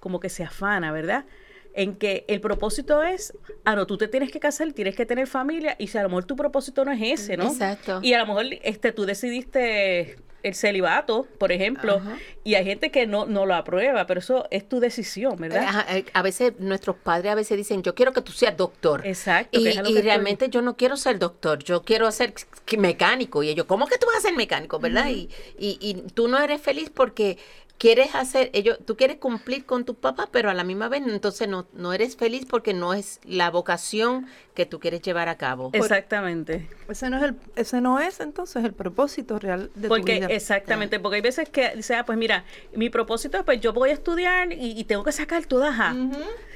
como 0.00 0.20
que 0.20 0.30
se 0.30 0.42
afana, 0.42 0.90
¿verdad? 0.90 1.26
En 1.74 1.96
que 1.96 2.24
el 2.28 2.40
propósito 2.40 3.02
es, 3.02 3.36
ah, 3.64 3.74
no, 3.74 3.86
tú 3.86 3.98
te 3.98 4.08
tienes 4.08 4.30
que 4.30 4.40
casar, 4.40 4.72
tienes 4.72 4.94
que 4.94 5.06
tener 5.06 5.26
familia, 5.26 5.74
y 5.78 5.88
si 5.88 5.98
a 5.98 6.02
lo 6.02 6.08
mejor 6.08 6.24
tu 6.24 6.36
propósito 6.36 6.84
no 6.84 6.92
es 6.92 7.20
ese, 7.20 7.36
¿no? 7.36 7.48
Exacto. 7.48 8.00
Y 8.02 8.14
a 8.14 8.18
lo 8.18 8.26
mejor 8.26 8.46
este, 8.62 8.92
tú 8.92 9.04
decidiste 9.04 10.16
el 10.44 10.54
celibato, 10.54 11.26
por 11.38 11.52
ejemplo, 11.52 12.02
y 12.44 12.54
hay 12.54 12.66
gente 12.66 12.90
que 12.90 13.06
no, 13.06 13.24
no 13.24 13.46
lo 13.46 13.54
aprueba, 13.54 14.06
pero 14.06 14.20
eso 14.20 14.46
es 14.50 14.68
tu 14.68 14.78
decisión, 14.78 15.36
¿verdad? 15.38 15.86
Eh, 15.88 16.04
a 16.12 16.20
veces 16.20 16.52
nuestros 16.58 16.96
padres 16.96 17.32
a 17.32 17.34
veces 17.34 17.56
dicen, 17.56 17.82
yo 17.82 17.94
quiero 17.94 18.12
que 18.12 18.20
tú 18.20 18.30
seas 18.30 18.54
doctor. 18.54 19.06
Exacto. 19.06 19.58
Y, 19.58 19.68
y 19.68 20.00
realmente 20.02 20.50
yo 20.50 20.60
no 20.60 20.76
quiero 20.76 20.98
ser 20.98 21.18
doctor, 21.18 21.64
yo 21.64 21.82
quiero 21.82 22.12
ser 22.12 22.34
mecánico. 22.76 23.42
Y 23.42 23.48
ellos, 23.48 23.64
¿cómo 23.64 23.86
que 23.86 23.96
tú 23.96 24.06
vas 24.06 24.16
a 24.18 24.20
ser 24.20 24.36
mecánico, 24.36 24.78
verdad? 24.78 25.08
y, 25.08 25.30
y, 25.58 25.78
y 25.80 25.94
tú 26.12 26.28
no 26.28 26.38
eres 26.38 26.60
feliz 26.60 26.90
porque 26.90 27.38
quieres 27.78 28.14
hacer, 28.14 28.50
ellos, 28.52 28.78
tú 28.84 28.96
quieres 28.96 29.18
cumplir 29.18 29.66
con 29.66 29.84
tu 29.84 29.94
papá, 29.94 30.28
pero 30.30 30.50
a 30.50 30.54
la 30.54 30.64
misma 30.64 30.88
vez 30.88 31.02
entonces 31.06 31.48
no, 31.48 31.66
no 31.72 31.92
eres 31.92 32.16
feliz 32.16 32.46
porque 32.48 32.72
no 32.72 32.94
es 32.94 33.20
la 33.24 33.50
vocación 33.50 34.26
que 34.54 34.66
tú 34.66 34.80
quieres 34.80 35.02
llevar 35.02 35.28
a 35.28 35.36
cabo. 35.36 35.70
Exactamente. 35.72 36.68
Ese 36.88 37.10
no 37.10 37.18
es 37.18 37.22
el, 37.24 37.36
ese 37.56 37.80
no 37.80 37.98
es 37.98 38.20
entonces 38.20 38.64
el 38.64 38.72
propósito 38.72 39.38
real 39.38 39.70
de 39.74 39.88
porque, 39.88 40.14
tu 40.14 40.18
vida. 40.20 40.34
Exactamente, 40.34 41.00
porque 41.00 41.16
hay 41.16 41.22
veces 41.22 41.48
que 41.48 41.74
dice, 41.76 41.94
ah, 41.96 42.04
pues 42.04 42.16
mira, 42.16 42.44
mi 42.74 42.90
propósito 42.90 43.38
es 43.38 43.44
pues 43.44 43.60
yo 43.60 43.72
voy 43.72 43.90
a 43.90 43.92
estudiar 43.92 44.52
y, 44.52 44.84
tengo 44.84 45.02
que 45.02 45.12
sacar 45.12 45.44
todas 45.46 45.78
A. 45.78 45.94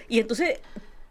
Y 0.09 0.20
entonces 0.20 0.61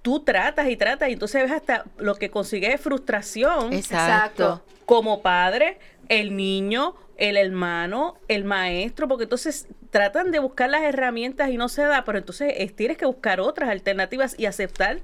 tú 0.02 0.22
tratas 0.22 0.70
y 0.70 0.78
tratas 0.78 1.10
y 1.10 1.14
entonces 1.14 1.44
ves 1.44 1.52
hasta 1.52 1.86
lo 1.98 2.16
que 2.16 2.30
consigues 2.30 2.74
es 2.76 2.82
frustración. 2.82 3.74
Exacto. 3.74 4.64
Como 4.86 5.22
padre, 5.22 5.80
el 6.08 6.36
niño 6.36 6.96
el 7.18 7.38
hermano, 7.38 8.18
el 8.28 8.46
maestro, 8.46 9.08
porque 9.08 9.24
entonces 9.24 9.68
tratan 9.90 10.32
de 10.32 10.40
buscar 10.40 10.70
las 10.70 10.84
herramientas 10.84 11.50
y 11.50 11.58
no 11.58 11.70
se 11.70 11.84
da, 11.84 12.04
pero 12.06 12.18
entonces 12.18 12.76
tienes 12.76 12.98
que 12.98 13.06
buscar 13.06 13.40
otras 13.40 13.70
alternativas 13.70 14.36
y 14.38 14.46
aceptar 14.46 15.00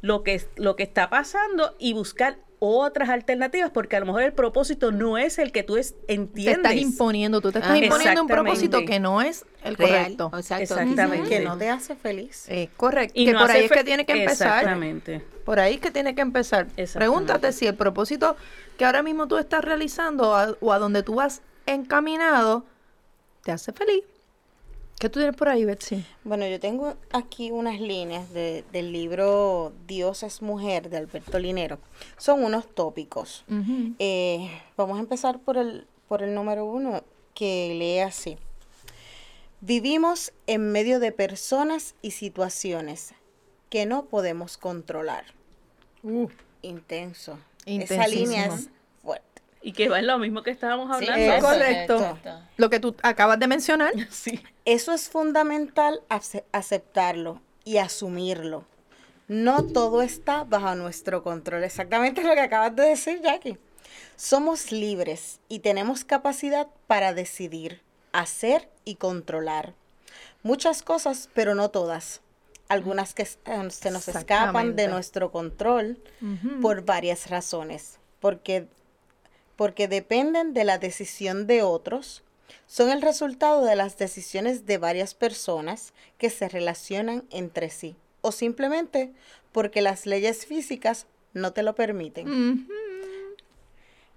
lo 0.00 0.22
que, 0.22 0.40
lo 0.56 0.76
que 0.76 0.82
está 0.82 1.10
pasando 1.10 1.76
y 1.78 1.92
buscar 1.92 2.38
otras 2.64 3.08
alternativas, 3.08 3.70
porque 3.70 3.96
a 3.96 4.00
lo 4.00 4.06
mejor 4.06 4.22
el 4.22 4.32
propósito 4.32 4.92
no 4.92 5.18
es 5.18 5.38
el 5.38 5.50
que 5.50 5.64
tú 5.64 5.76
es, 5.76 5.96
entiendes. 6.06 6.62
Te 6.62 6.68
estás 6.68 6.76
imponiendo, 6.76 7.40
tú 7.40 7.50
te 7.50 7.58
estás 7.58 7.76
imponiendo 7.76 8.22
un 8.22 8.28
propósito 8.28 8.84
que 8.84 9.00
no 9.00 9.20
es 9.20 9.44
el 9.64 9.76
correcto. 9.76 10.30
Exactamente. 10.38 11.28
Que 11.28 11.40
no 11.40 11.58
te 11.58 11.68
hace 11.68 11.96
feliz. 11.96 12.48
correcto. 12.76 13.12
Y 13.16 13.26
que 13.26 13.32
por 13.32 13.50
ahí 13.50 13.64
es 13.64 13.72
que 13.72 13.84
tiene 13.84 14.06
que 14.06 14.12
empezar. 14.12 14.58
Exactamente. 14.60 15.24
Por 15.44 15.58
ahí 15.58 15.74
es 15.74 15.80
que 15.80 15.90
tiene 15.90 16.14
que 16.14 16.22
empezar. 16.22 16.68
Pregúntate 16.94 17.52
si 17.52 17.66
el 17.66 17.74
propósito 17.74 18.36
que 18.78 18.84
ahora 18.84 19.02
mismo 19.02 19.26
tú 19.26 19.38
estás 19.38 19.64
realizando 19.64 20.30
o 20.60 20.72
a 20.72 20.78
donde 20.78 21.02
tú 21.02 21.16
vas 21.16 21.42
encaminado 21.66 22.64
te 23.42 23.50
hace 23.50 23.72
feliz. 23.72 24.04
¿Qué 25.02 25.08
tú 25.08 25.18
tienes 25.18 25.34
por 25.34 25.48
ahí, 25.48 25.64
Betsy? 25.64 26.06
Bueno, 26.22 26.46
yo 26.46 26.60
tengo 26.60 26.94
aquí 27.10 27.50
unas 27.50 27.80
líneas 27.80 28.32
del 28.32 28.92
libro 28.92 29.72
Dios 29.88 30.22
es 30.22 30.42
mujer 30.42 30.90
de 30.90 30.96
Alberto 30.98 31.40
Linero. 31.40 31.80
Son 32.18 32.44
unos 32.44 32.72
tópicos. 32.72 33.44
Eh, 33.98 34.48
vamos 34.76 34.98
a 34.98 35.00
empezar 35.00 35.40
por 35.40 35.56
el, 35.56 35.88
por 36.06 36.22
el 36.22 36.36
número 36.36 36.64
uno, 36.64 37.02
que 37.34 37.74
lee 37.76 37.98
así. 37.98 38.38
Vivimos 39.60 40.32
en 40.46 40.70
medio 40.70 41.00
de 41.00 41.10
personas 41.10 41.96
y 42.00 42.12
situaciones 42.12 43.12
que 43.70 43.86
no 43.86 44.04
podemos 44.04 44.56
controlar. 44.56 45.24
Uh. 46.04 46.28
Intenso. 46.62 47.40
Esa 47.66 48.06
línea 48.06 48.46
es 48.46 48.70
y 49.62 49.72
que 49.72 49.88
va 49.88 50.00
en 50.00 50.06
lo 50.08 50.18
mismo 50.18 50.42
que 50.42 50.50
estábamos 50.50 50.90
hablando. 50.90 51.34
es 51.34 51.42
correcto. 51.42 52.18
Lo 52.56 52.68
que 52.68 52.80
tú 52.80 52.94
acabas 53.02 53.38
de 53.38 53.46
mencionar. 53.46 53.92
Sí. 54.10 54.40
Eso 54.64 54.92
es 54.92 55.08
fundamental 55.08 56.02
aceptarlo 56.52 57.40
y 57.64 57.78
asumirlo. 57.78 58.64
No 59.28 59.64
todo 59.64 60.02
está 60.02 60.44
bajo 60.44 60.74
nuestro 60.74 61.22
control. 61.22 61.64
Exactamente 61.64 62.22
lo 62.22 62.34
que 62.34 62.40
acabas 62.40 62.76
de 62.76 62.84
decir, 62.84 63.20
Jackie. 63.22 63.58
Somos 64.16 64.70
libres 64.70 65.40
y 65.48 65.60
tenemos 65.60 66.04
capacidad 66.04 66.68
para 66.86 67.12
decidir, 67.12 67.80
hacer 68.12 68.68
y 68.84 68.96
controlar. 68.96 69.74
Muchas 70.42 70.82
cosas, 70.82 71.28
pero 71.34 71.54
no 71.54 71.70
todas. 71.70 72.20
Algunas 72.68 73.14
que 73.14 73.22
eh, 73.22 73.70
se 73.70 73.90
nos 73.90 74.08
escapan 74.08 74.76
de 74.76 74.88
nuestro 74.88 75.32
control 75.32 75.98
por 76.60 76.84
varias 76.84 77.30
razones. 77.30 77.98
Porque 78.20 78.68
porque 79.56 79.86
dependen 79.86 80.54
de 80.54 80.64
la 80.64 80.78
decisión 80.78 81.46
de 81.46 81.62
otros, 81.62 82.22
son 82.72 82.88
el 82.88 83.02
resultado 83.02 83.66
de 83.66 83.76
las 83.76 83.98
decisiones 83.98 84.64
de 84.64 84.78
varias 84.78 85.12
personas 85.12 85.92
que 86.16 86.30
se 86.30 86.48
relacionan 86.48 87.22
entre 87.28 87.68
sí, 87.68 87.96
o 88.22 88.32
simplemente 88.32 89.12
porque 89.52 89.82
las 89.82 90.06
leyes 90.06 90.46
físicas 90.46 91.06
no 91.34 91.52
te 91.52 91.62
lo 91.62 91.74
permiten. 91.74 92.66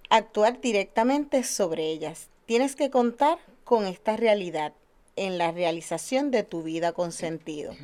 Actuar 0.10 0.62
directamente 0.62 1.44
sobre 1.44 1.88
ellas. 1.88 2.30
Tienes 2.46 2.78
que 2.78 2.90
contar 2.90 3.40
con 3.66 3.88
esta 3.88 4.16
realidad 4.16 4.72
en 5.18 5.38
la 5.38 5.52
realización 5.52 6.32
de 6.32 6.44
tu 6.44 6.64
vida 6.64 6.94
con 6.94 7.12
sentido. 7.12 7.76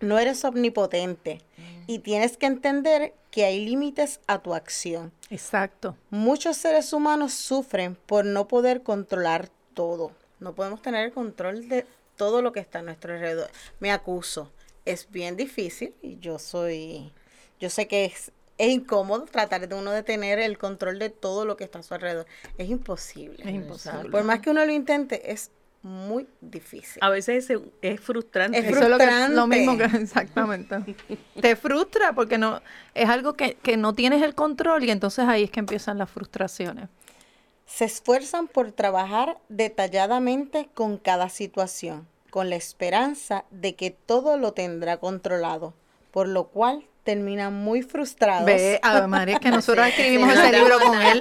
no 0.00 0.18
eres 0.18 0.44
omnipotente 0.44 1.40
y 1.86 2.00
tienes 2.00 2.36
que 2.36 2.46
entender 2.46 3.14
que 3.30 3.44
hay 3.44 3.64
límites 3.64 4.18
a 4.26 4.40
tu 4.40 4.54
acción. 4.54 5.12
Exacto. 5.30 5.96
Muchos 6.10 6.56
seres 6.56 6.92
humanos 6.92 7.32
sufren 7.32 7.94
por 7.94 8.24
no 8.24 8.48
poder 8.48 8.82
controlar 8.82 9.50
todo. 9.78 10.10
No 10.40 10.56
podemos 10.56 10.82
tener 10.82 11.04
el 11.04 11.12
control 11.12 11.68
de 11.68 11.86
todo 12.16 12.42
lo 12.42 12.50
que 12.50 12.58
está 12.58 12.80
a 12.80 12.82
nuestro 12.82 13.14
alrededor. 13.14 13.48
Me 13.78 13.92
acuso. 13.92 14.50
Es 14.84 15.08
bien 15.08 15.36
difícil 15.36 15.94
y 16.02 16.18
yo 16.18 16.40
soy, 16.40 17.12
yo 17.60 17.70
sé 17.70 17.86
que 17.86 18.04
es, 18.04 18.32
es 18.56 18.70
incómodo 18.70 19.26
tratar 19.26 19.68
de 19.68 19.72
uno 19.76 19.92
de 19.92 20.02
tener 20.02 20.40
el 20.40 20.58
control 20.58 20.98
de 20.98 21.10
todo 21.10 21.44
lo 21.44 21.56
que 21.56 21.62
está 21.62 21.78
a 21.78 21.84
su 21.84 21.94
alrededor. 21.94 22.26
Es 22.56 22.68
imposible. 22.68 23.36
Es 23.38 23.54
imposible. 23.54 24.10
Por 24.10 24.24
más 24.24 24.40
que 24.40 24.50
uno 24.50 24.64
lo 24.64 24.72
intente, 24.72 25.30
es 25.30 25.52
muy 25.82 26.26
difícil. 26.40 26.98
A 27.00 27.10
veces 27.10 27.48
es, 27.48 27.60
es 27.80 28.00
frustrante. 28.00 28.58
Es 28.58 28.64
Eso 28.64 28.82
es 28.82 28.88
lo, 28.88 28.98
que, 28.98 29.04
frustrante. 29.04 29.36
lo 29.36 29.46
mismo 29.46 29.78
que 29.78 29.84
exactamente. 30.02 30.96
Te 31.40 31.54
frustra 31.54 32.14
porque 32.14 32.36
no 32.36 32.60
es 32.94 33.08
algo 33.08 33.34
que, 33.34 33.54
que 33.54 33.76
no 33.76 33.94
tienes 33.94 34.24
el 34.24 34.34
control 34.34 34.82
y 34.82 34.90
entonces 34.90 35.24
ahí 35.28 35.44
es 35.44 35.52
que 35.52 35.60
empiezan 35.60 35.98
las 35.98 36.10
frustraciones. 36.10 36.88
Se 37.68 37.84
esfuerzan 37.84 38.48
por 38.48 38.72
trabajar 38.72 39.38
detalladamente 39.50 40.68
con 40.72 40.96
cada 40.96 41.28
situación, 41.28 42.08
con 42.30 42.48
la 42.48 42.56
esperanza 42.56 43.44
de 43.50 43.76
que 43.76 43.90
todo 43.90 44.38
lo 44.38 44.52
tendrá 44.52 44.96
controlado, 44.96 45.74
por 46.10 46.28
lo 46.28 46.48
cual 46.48 46.86
terminan 47.04 47.54
muy 47.54 47.82
frustrados. 47.82 48.46
Ve, 48.46 48.80
a 48.82 49.06
María, 49.06 49.38
que 49.38 49.50
nosotros 49.50 49.86
escribimos 49.88 50.32
ese 50.32 50.50
libro 50.50 50.80
con 50.80 51.00
él. 51.00 51.20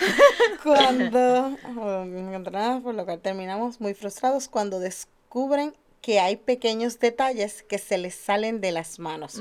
cuando 0.62 1.56
oh, 1.76 2.80
por 2.82 2.94
lo 2.94 3.04
cual 3.04 3.18
terminamos 3.20 3.80
muy 3.80 3.94
frustrados 3.94 4.48
cuando 4.48 4.80
descubren 4.80 5.74
que 6.02 6.20
hay 6.20 6.36
pequeños 6.36 7.00
detalles 7.00 7.62
que 7.62 7.78
se 7.78 7.98
les 7.98 8.14
salen 8.14 8.60
de 8.60 8.72
las 8.72 8.98
manos 8.98 9.40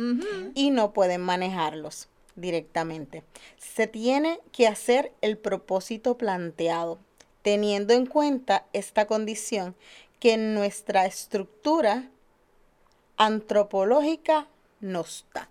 y 0.55 0.71
no 0.71 0.91
pueden 0.91 1.21
manejarlos 1.21 2.09
directamente. 2.37 3.23
Se 3.57 3.87
tiene 3.87 4.39
que 4.53 4.67
hacer 4.67 5.11
el 5.21 5.37
propósito 5.37 6.17
planteado, 6.17 6.99
teniendo 7.41 7.93
en 7.93 8.05
cuenta 8.05 8.65
esta 8.71 9.05
condición 9.05 9.75
que 10.19 10.37
nuestra 10.37 11.05
estructura 11.05 12.09
antropológica 13.17 14.47
no 14.79 15.01
está. 15.01 15.49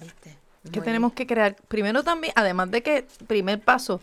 ¿Viste? 0.00 0.36
que 0.70 0.80
tenemos 0.80 1.12
que 1.12 1.26
crear, 1.26 1.56
primero 1.68 2.02
también, 2.02 2.32
además 2.36 2.70
de 2.70 2.82
que, 2.82 3.06
primer 3.26 3.60
paso, 3.60 4.00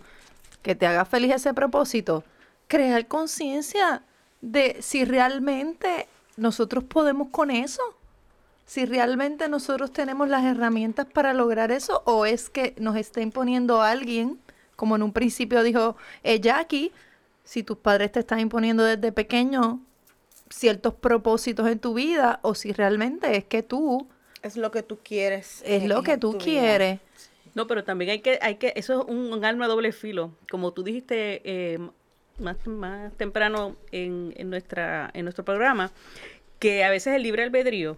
que 0.62 0.76
te 0.76 0.88
haga 0.88 1.06
feliz 1.06 1.34
ese 1.34 1.54
propósito, 1.54 2.24
crear 2.68 3.08
conciencia 3.08 4.04
de 4.42 4.78
si 4.82 5.06
realmente 5.06 6.08
nosotros 6.38 6.84
podemos 6.84 7.30
con 7.30 7.52
eso, 7.52 7.82
si 8.66 8.86
realmente 8.86 9.48
nosotros 9.50 9.92
tenemos 9.92 10.30
las 10.30 10.44
herramientas 10.46 11.06
para 11.06 11.34
lograr 11.34 11.72
eso, 11.72 12.02
o 12.06 12.26
es 12.26 12.50
que 12.50 12.74
nos 12.80 12.96
está 12.96 13.22
imponiendo 13.22 13.82
alguien, 13.82 14.40
como 14.76 14.96
en 14.96 15.04
un 15.04 15.14
principio 15.14 15.64
dijo 15.64 15.96
eh, 16.24 16.40
Jackie, 16.40 16.92
si 17.44 17.64
tus 17.64 17.78
padres 17.78 18.12
te 18.12 18.20
están 18.20 18.40
imponiendo 18.40 18.84
desde 18.84 19.12
pequeño 19.12 19.82
ciertos 20.50 20.94
propósitos 20.94 21.68
en 21.68 21.80
tu 21.80 21.94
vida, 21.94 22.40
o 22.42 22.56
si 22.56 22.72
realmente 22.72 23.36
es 23.36 23.44
que 23.46 23.64
tú 23.64 24.08
Es 24.42 24.56
lo 24.56 24.72
que 24.72 24.84
tú 24.84 25.00
quieres. 25.04 25.62
es 25.66 25.86
lo 25.86 26.04
que 26.04 26.18
tú 26.18 26.34
vida. 26.34 26.44
quieres. 26.44 27.00
No, 27.56 27.68
pero 27.68 27.84
también 27.84 28.12
hay 28.12 28.20
que, 28.20 28.40
hay 28.42 28.56
que, 28.56 28.74
eso 28.76 29.02
es 29.02 29.08
un, 29.08 29.32
un 29.32 29.46
arma 29.46 29.66
a 29.66 29.68
doble 29.68 29.92
filo. 29.92 30.32
Como 30.50 30.72
tú 30.74 30.84
dijiste 30.84 31.42
eh, 31.44 31.80
más, 32.40 32.66
más 32.66 33.14
temprano 33.14 33.76
en, 33.92 34.34
en 34.38 34.50
nuestra, 34.50 35.12
en 35.14 35.26
nuestro 35.26 35.46
programa, 35.46 35.92
que 36.60 36.84
a 36.84 36.90
veces 36.90 37.14
el 37.16 37.24
libre 37.24 37.44
albedrío, 37.44 37.98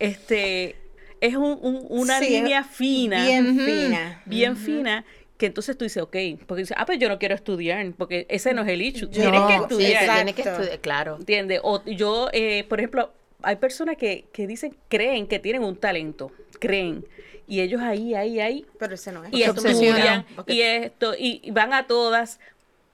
este, 0.00 0.76
es 1.20 1.36
un- 1.36 1.58
un- 1.62 1.86
una 1.88 2.18
Sí, 2.18 2.28
línea 2.30 2.64
fina, 2.64 3.24
Bien 3.24 3.56
fina. 3.58 4.22
bien 4.26 4.56
fina, 4.56 5.04
que 5.36 5.46
entonces 5.46 5.76
tú 5.78 5.84
dices, 5.84 6.02
ok, 6.02 6.16
porque 6.46 6.62
dices, 6.62 6.76
ah, 6.78 6.84
pues 6.86 6.98
yo 6.98 7.08
no 7.08 7.18
quiero 7.18 7.34
estudiar, 7.34 7.86
porque 7.96 8.26
ese 8.28 8.52
no 8.52 8.62
es 8.62 8.68
el. 8.68 8.80
Yo- 8.92 9.08
Tienes 9.08 9.40
que 9.42 9.52
Sí, 9.56 9.62
estudiar. 9.62 10.04
se 10.06 10.10
tiene 10.12 10.32
que 10.34 10.42
estudiar, 10.42 10.78
claro. 10.80 11.16
¿Entiendes? 11.18 11.60
O 11.62 11.82
yo, 11.84 12.28
eh, 12.32 12.64
por 12.68 12.80
ejemplo, 12.80 13.12
hay 13.42 13.56
personas 13.56 13.96
que, 13.96 14.24
que 14.32 14.46
dicen, 14.46 14.76
creen 14.88 15.26
que 15.26 15.38
tienen 15.38 15.62
un 15.64 15.76
talento, 15.76 16.30
creen. 16.58 17.06
Y 17.46 17.60
ellos 17.60 17.80
ahí, 17.80 18.14
ahí, 18.14 18.38
ahí, 18.38 18.66
Pero 18.78 18.94
ese 18.94 19.12
no 19.12 19.24
es. 19.24 19.32
y 19.32 19.38
Se 19.42 19.44
estudian, 19.50 20.20
obsesionan. 20.20 20.26
y 20.46 20.60
esto, 20.60 21.14
y, 21.18 21.40
y 21.42 21.50
van 21.50 21.72
a 21.72 21.86
todas, 21.86 22.38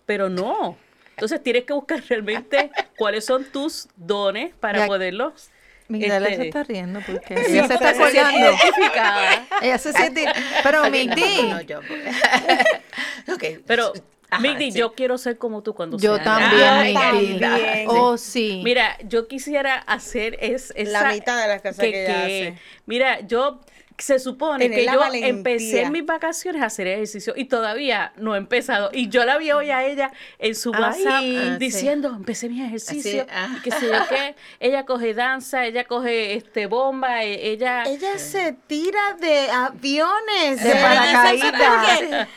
pero 0.07 0.29
no. 0.29 0.77
Entonces 1.11 1.43
tienes 1.43 1.65
que 1.65 1.73
buscar 1.73 2.03
realmente 2.09 2.71
cuáles 2.97 3.25
son 3.25 3.45
tus 3.45 3.89
dones 3.97 4.53
para 4.61 4.87
poderlos. 4.87 5.51
Migdalia 5.89 6.29
este, 6.29 6.43
se 6.43 6.49
está 6.49 6.65
riendo 6.65 7.01
porque 7.07 7.37
Sí, 7.47 7.53
ella 7.53 7.67
se 7.69 7.75
está 7.75 7.93
identificada. 8.33 9.47
Ella 9.63 9.79
se 9.79 9.93
siente... 9.93 10.27
Pero 10.63 10.91
Migdi, 10.91 11.43
no, 11.43 11.55
no, 11.55 11.61
yo- 11.61 11.81
Ok. 13.33 13.45
Pero, 13.67 13.93
Ajá, 14.31 14.43
Migdi, 14.43 14.73
sí. 14.73 14.79
yo 14.79 14.95
quiero 14.95 15.19
ser 15.19 15.39
como 15.39 15.63
tú 15.63 15.75
cuando 15.75 15.99
yo 15.99 16.17
sea 16.17 16.25
también, 16.25 16.95
Migdi. 17.15 17.87
Oh, 17.89 18.17
sí. 18.17 18.61
Mira, 18.65 18.97
yo 19.05 19.29
quisiera 19.29 19.77
hacer 19.77 20.37
es, 20.41 20.73
esa, 20.77 21.03
La 21.03 21.13
mitad 21.13 21.41
de 21.41 21.49
las 21.49 21.63
cosas 21.63 21.79
que 21.79 22.05
ella 22.05 22.25
hace. 22.25 22.59
Mira, 22.87 23.21
yo 23.21 23.61
se 23.99 24.19
supone 24.19 24.65
Tener 24.65 24.79
que 24.79 24.85
la 24.85 24.93
yo 24.95 24.99
valentía. 25.01 25.29
empecé 25.29 25.83
en 25.83 25.93
mis 25.93 26.05
vacaciones 26.05 26.63
a 26.63 26.67
hacer 26.67 26.87
ejercicio 26.87 27.33
y 27.37 27.47
todavía 27.47 28.13
no 28.17 28.35
he 28.35 28.39
empezado. 28.39 28.91
Y 28.93 29.09
yo 29.09 29.25
la 29.25 29.39
vi 29.39 29.53
hoy 29.53 29.71
a 29.71 29.85
ella 29.85 30.13
en 30.39 30.55
su 30.55 30.73
Ay. 30.75 30.81
WhatsApp 30.83 31.07
Ah, 31.07 31.21
sí. 31.21 31.57
diciendo, 31.59 32.09
empecé 32.15 32.49
mis 32.49 32.63
ejercicios, 32.65 33.27
ah. 33.31 33.49
y 33.57 33.63
qué 33.63 33.71
sé 33.71 33.87
yo 33.87 33.93
qué. 34.09 34.35
Ella 34.61 34.85
coge 34.85 35.15
danza, 35.15 35.65
ella 35.67 35.85
coge 35.85 36.35
este 36.35 36.67
bomba, 36.67 37.25
e- 37.25 37.53
ella... 37.53 37.85
Ella 37.85 38.19
se 38.19 38.53
tira 38.67 39.15
de 39.21 39.49
aviones. 39.51 40.63
De 40.63 40.73
paracaídas. 40.73 42.29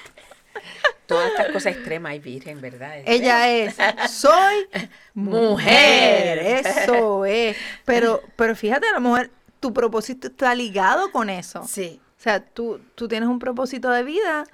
Todas 1.06 1.30
estas 1.32 1.52
cosas 1.52 1.74
extremas 1.76 2.13
y 2.15 2.19
virgen, 2.19 2.62
¿verdad? 2.62 2.98
Ella 3.06 3.50
es, 3.50 3.76
soy 4.10 4.67
mujer. 5.15 5.50
Mujer. 5.50 6.38
Eso 6.39 7.26
es. 7.26 7.58
Pero, 7.86 8.22
pero 8.36 8.56
fíjate, 8.56 8.88
a 8.88 8.91
lo 8.93 9.02
mejor 9.02 9.32
tu 9.60 9.74
propósito 9.74 10.28
está 10.28 10.54
ligado 10.56 11.12
con 11.12 11.30
eso. 11.30 11.63
Sí. 11.67 12.02
O 12.17 12.22
sea, 12.22 12.43
tú, 12.43 12.80
tú 12.95 13.08
tienes 13.08 13.30
un 13.30 13.39
propósito 13.39 13.89
de 13.89 14.04
vida 14.04 14.45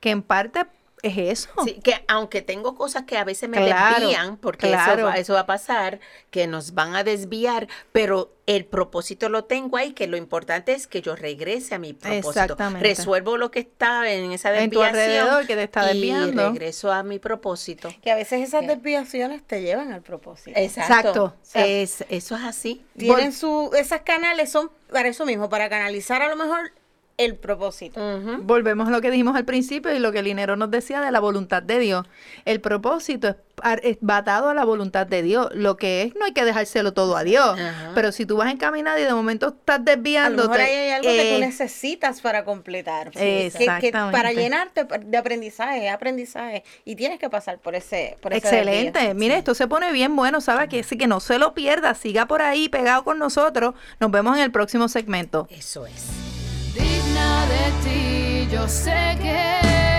que 0.00 0.10
en 0.10 0.22
parte 0.22 0.66
es 1.08 1.18
eso. 1.18 1.50
Sí, 1.64 1.80
que 1.82 2.04
aunque 2.08 2.42
tengo 2.42 2.74
cosas 2.74 3.04
que 3.04 3.16
a 3.16 3.24
veces 3.24 3.48
me 3.48 3.56
Claro, 3.64 4.00
desvían, 4.00 4.36
porque 4.36 4.68
claro. 4.68 4.92
eso, 4.94 5.04
va, 5.06 5.14
eso 5.16 5.32
va 5.34 5.40
a 5.40 5.46
pasar, 5.46 6.00
que 6.30 6.46
nos 6.46 6.74
van 6.74 6.94
a 6.96 7.04
desviar, 7.04 7.68
pero 7.92 8.32
el 8.46 8.66
propósito 8.66 9.28
lo 9.30 9.44
tengo 9.44 9.76
ahí, 9.78 9.92
que 9.92 10.06
lo 10.06 10.16
importante 10.18 10.72
es 10.74 10.86
que 10.86 11.00
yo 11.00 11.16
regrese 11.16 11.74
a 11.74 11.78
mi 11.78 11.94
propósito. 11.94 12.28
Exactamente. 12.30 12.86
Resuelvo 12.88 13.38
lo 13.38 13.50
que 13.50 13.60
está 13.60 14.10
en 14.12 14.32
esa 14.32 14.50
En 14.58 14.70
tu 14.70 14.80
desviación. 14.80 14.86
alrededor 15.18 15.46
que 15.46 15.54
te 15.56 15.62
está 15.62 15.84
Y 15.90 15.94
desviando. 15.94 16.48
regreso 16.50 16.92
a 16.92 17.02
mi 17.02 17.18
propósito. 17.18 17.88
Que 18.02 18.10
a 18.10 18.14
veces 18.16 18.46
esas 18.46 18.60
¿Qué? 18.62 18.68
desviaciones 18.68 19.42
te 19.46 19.62
llevan 19.62 19.92
al 19.92 20.02
propósito. 20.02 20.58
Exacto. 20.60 20.94
Exacto. 21.08 21.34
Es, 21.54 22.04
eso 22.10 22.36
es 22.36 22.42
así. 22.42 22.84
Tienen 22.98 23.32
su, 23.32 23.70
esas 23.78 24.02
canales 24.02 24.50
son 24.50 24.70
para 24.92 25.08
eso 25.08 25.24
mismo, 25.24 25.48
para 25.48 25.68
canalizar 25.70 26.20
a 26.20 26.28
lo 26.28 26.36
mejor 26.36 26.70
el 27.16 27.36
propósito. 27.36 28.00
Volvemos 28.42 28.88
a 28.88 28.90
lo 28.90 29.00
que 29.00 29.10
dijimos 29.10 29.36
al 29.36 29.44
principio 29.44 29.94
y 29.94 29.98
lo 30.00 30.10
que 30.10 30.18
el 30.18 30.24
Linero 30.24 30.56
nos 30.56 30.70
decía 30.70 31.00
de 31.00 31.12
la 31.12 31.20
voluntad 31.20 31.62
de 31.62 31.78
Dios. 31.78 32.06
El 32.44 32.60
propósito 32.60 33.28
es, 33.28 33.36
es 33.84 33.98
batado 34.00 34.48
a 34.48 34.54
la 34.54 34.64
voluntad 34.64 35.06
de 35.06 35.22
Dios. 35.22 35.48
Lo 35.54 35.76
que 35.76 36.02
es, 36.02 36.14
no 36.16 36.24
hay 36.24 36.32
que 36.32 36.44
dejárselo 36.44 36.92
todo 36.92 37.16
a 37.16 37.22
Dios. 37.22 37.56
Pero 37.94 38.10
si 38.10 38.26
tú 38.26 38.36
vas 38.38 38.50
encaminado 38.52 38.98
y 38.98 39.02
de 39.04 39.14
momento 39.14 39.48
estás 39.48 39.76
A 39.76 39.78
lo 39.78 39.84
desviándote. 39.84 40.48
mejor 40.48 40.60
ahí 40.60 40.74
hay 40.74 40.90
algo 40.90 41.08
que 41.08 41.18
tú 41.30 41.36
eh, 41.36 41.40
necesitas 41.40 42.20
para 42.20 42.44
completar. 42.44 43.10
Que- 43.12 43.18
que, 43.20 43.46
Exactamente. 43.46 44.16
para 44.16 44.32
llenarte 44.32 44.84
de 44.84 45.16
aprendizaje, 45.16 45.88
aprendizaje. 45.88 46.64
Y 46.84 46.96
tienes 46.96 47.20
que 47.20 47.30
pasar 47.30 47.58
por 47.58 47.76
ese, 47.76 48.16
por 48.20 48.32
ese 48.32 48.46
Excelente. 48.48 48.98
desvío. 48.98 49.14
Mire, 49.14 49.36
esto 49.38 49.54
se 49.54 49.68
pone 49.68 49.92
bien 49.92 50.16
bueno, 50.16 50.40
¿sabe? 50.40 50.68
Que, 50.68 50.80
así 50.80 50.98
que 50.98 51.06
no 51.06 51.20
se 51.20 51.38
lo 51.38 51.54
pierda. 51.54 51.94
Siga 51.94 52.26
por 52.26 52.42
ahí 52.42 52.68
pegado 52.68 53.04
con 53.04 53.20
nosotros. 53.20 53.74
Nos 54.00 54.10
vemos 54.10 54.36
en 54.36 54.42
el 54.42 54.50
próximo 54.50 54.88
segmento. 54.88 55.46
Eso 55.50 55.86
es. 55.86 56.33
Digna 56.74 57.46
de 57.46 57.64
ti, 57.84 58.48
yo 58.52 58.68
sé 58.68 59.16
que 59.22 59.93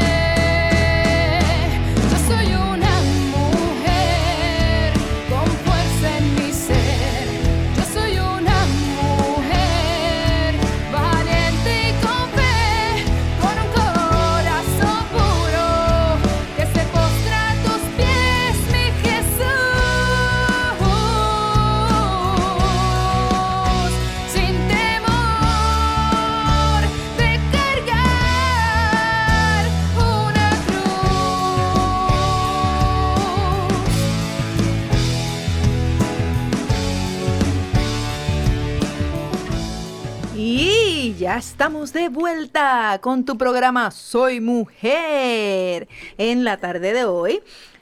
estamos 41.37 41.93
de 41.93 42.09
vuelta 42.09 42.99
con 43.01 43.23
tu 43.23 43.37
programa 43.37 43.91
Soy 43.91 44.41
Mujer 44.41 45.87
en 46.17 46.43
la 46.43 46.57
tarde 46.57 46.93
de 46.93 47.05
hoy, 47.05 47.41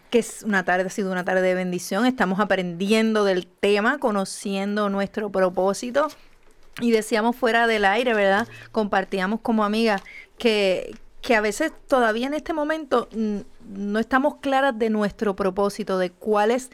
que 0.09 0.19
es 0.19 0.43
una 0.43 0.63
tarde, 0.63 0.85
ha 0.85 0.89
sido 0.89 1.11
una 1.11 1.25
tarde 1.25 1.41
de 1.41 1.55
bendición. 1.55 2.05
Estamos 2.05 2.39
aprendiendo 2.39 3.23
del 3.23 3.47
tema, 3.47 3.97
conociendo 3.97 4.89
nuestro 4.89 5.31
propósito. 5.31 6.09
Y 6.79 6.91
decíamos 6.91 7.35
fuera 7.35 7.65
del 7.67 7.85
aire, 7.85 8.13
¿verdad? 8.13 8.47
Compartíamos 8.71 9.41
como 9.41 9.63
amigas 9.63 10.01
que, 10.37 10.95
que 11.21 11.35
a 11.35 11.41
veces 11.41 11.71
todavía 11.87 12.27
en 12.27 12.35
este 12.35 12.53
momento 12.53 13.09
no 13.11 13.99
estamos 13.99 14.35
claras 14.37 14.77
de 14.77 14.89
nuestro 14.89 15.35
propósito, 15.35 15.97
de 15.97 16.11
cuál 16.11 16.51
es 16.51 16.69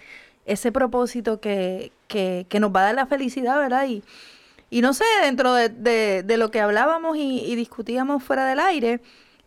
ese 0.45 0.71
propósito 0.71 1.39
que, 1.39 1.91
que, 2.07 2.45
que 2.49 2.59
nos 2.59 2.71
va 2.71 2.81
a 2.81 2.83
dar 2.85 2.95
la 2.95 3.05
felicidad, 3.07 3.57
¿verdad? 3.57 3.87
Y, 3.87 4.03
y 4.77 4.81
no 4.81 4.93
sé, 4.93 5.05
dentro 5.23 5.53
de, 5.53 5.69
de- 5.69 6.23
de 6.23 6.37
lo 6.37 6.51
que 6.51 6.59
hablábamos 6.59 7.15
y, 7.17 7.39
y 7.45 7.55
discutíamos 7.55 8.23
fuera 8.23 8.45
del 8.45 8.59
aire, 8.59 8.99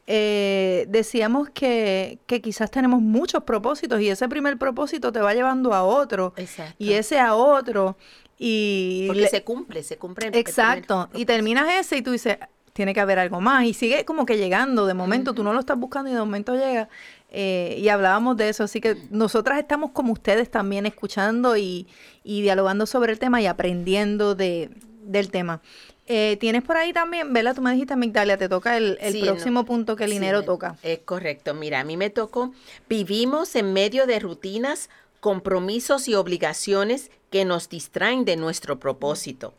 eh, 0.06 0.86
decíamos 0.88 1.50
que, 1.50 2.18
que 2.26 2.40
quizás 2.40 2.70
tenemos 2.70 3.00
muchos 3.02 3.42
propósitos 3.44 4.00
y 4.00 4.08
ese 4.08 4.26
primer 4.28 4.56
propósito 4.56 5.12
te 5.12 5.20
va 5.20 5.34
llevando 5.34 5.74
a 5.74 5.82
otro 5.82 6.32
Exacto. 6.36 6.74
y 6.78 6.92
ese 6.94 7.18
a 7.20 7.34
otro. 7.34 7.96
Y 8.38 9.04
Porque 9.08 9.22
le- 9.22 9.28
se 9.28 9.42
cumple, 9.44 9.82
se 9.82 9.98
cumple. 9.98 10.28
el 10.28 10.34
Exacto. 10.36 11.08
Y 11.14 11.26
terminas 11.26 11.68
ese 11.78 11.96
y 11.98 12.02
tú 12.02 12.12
dices, 12.12 12.38
tiene 12.72 12.94
que 12.94 13.00
haber 13.00 13.18
algo 13.18 13.40
más. 13.40 13.64
Y 13.64 13.74
sigue 13.74 14.04
como 14.04 14.24
que 14.24 14.36
llegando. 14.38 14.86
De 14.86 14.94
momento 14.94 15.34
tú 15.34 15.42
no 15.42 15.52
lo 15.52 15.58
estás 15.60 15.76
buscando 15.78 16.08
y 16.10 16.14
de 16.14 16.20
momento 16.20 16.54
llega. 16.54 16.88
Eh, 17.30 17.76
y 17.78 17.88
hablábamos 17.88 18.36
de 18.36 18.48
eso. 18.48 18.62
Así 18.64 18.80
que 18.80 18.96
nosotras 19.10 19.58
estamos 19.58 19.90
como 19.90 20.12
ustedes 20.12 20.50
también 20.50 20.86
escuchando 20.86 21.56
y, 21.56 21.86
y 22.22 22.40
dialogando 22.42 22.86
sobre 22.86 23.12
el 23.12 23.18
tema 23.18 23.42
y 23.42 23.46
aprendiendo 23.46 24.34
de, 24.36 24.70
del 25.10 25.30
tema. 25.30 25.60
Eh, 26.06 26.36
Tienes 26.40 26.62
por 26.62 26.76
ahí 26.76 26.92
también, 26.92 27.32
Vela, 27.32 27.52
tú 27.54 27.60
me 27.62 27.72
dijiste, 27.72 27.94
Migdalia, 27.96 28.38
te 28.38 28.48
toca 28.48 28.76
el, 28.76 28.96
el 29.00 29.12
Sí, 29.12 29.22
próximo 29.22 29.60
no. 29.60 29.66
punto 29.66 29.96
que 29.96 30.04
el 30.04 30.10
dinero 30.10 30.42
toca. 30.42 30.76
Es 30.82 31.00
correcto. 31.00 31.52
Mira, 31.54 31.80
a 31.80 31.84
mí 31.84 31.96
me 31.96 32.10
tocó. 32.10 32.52
Vivimos 32.88 33.54
en 33.56 33.72
medio 33.72 34.06
de 34.06 34.18
rutinas, 34.20 34.88
compromisos 35.20 36.08
y 36.08 36.14
obligaciones 36.14 37.10
que 37.30 37.44
nos 37.44 37.68
distraen 37.68 38.24
de 38.24 38.36
nuestro 38.36 38.78
propósito. 38.78 39.52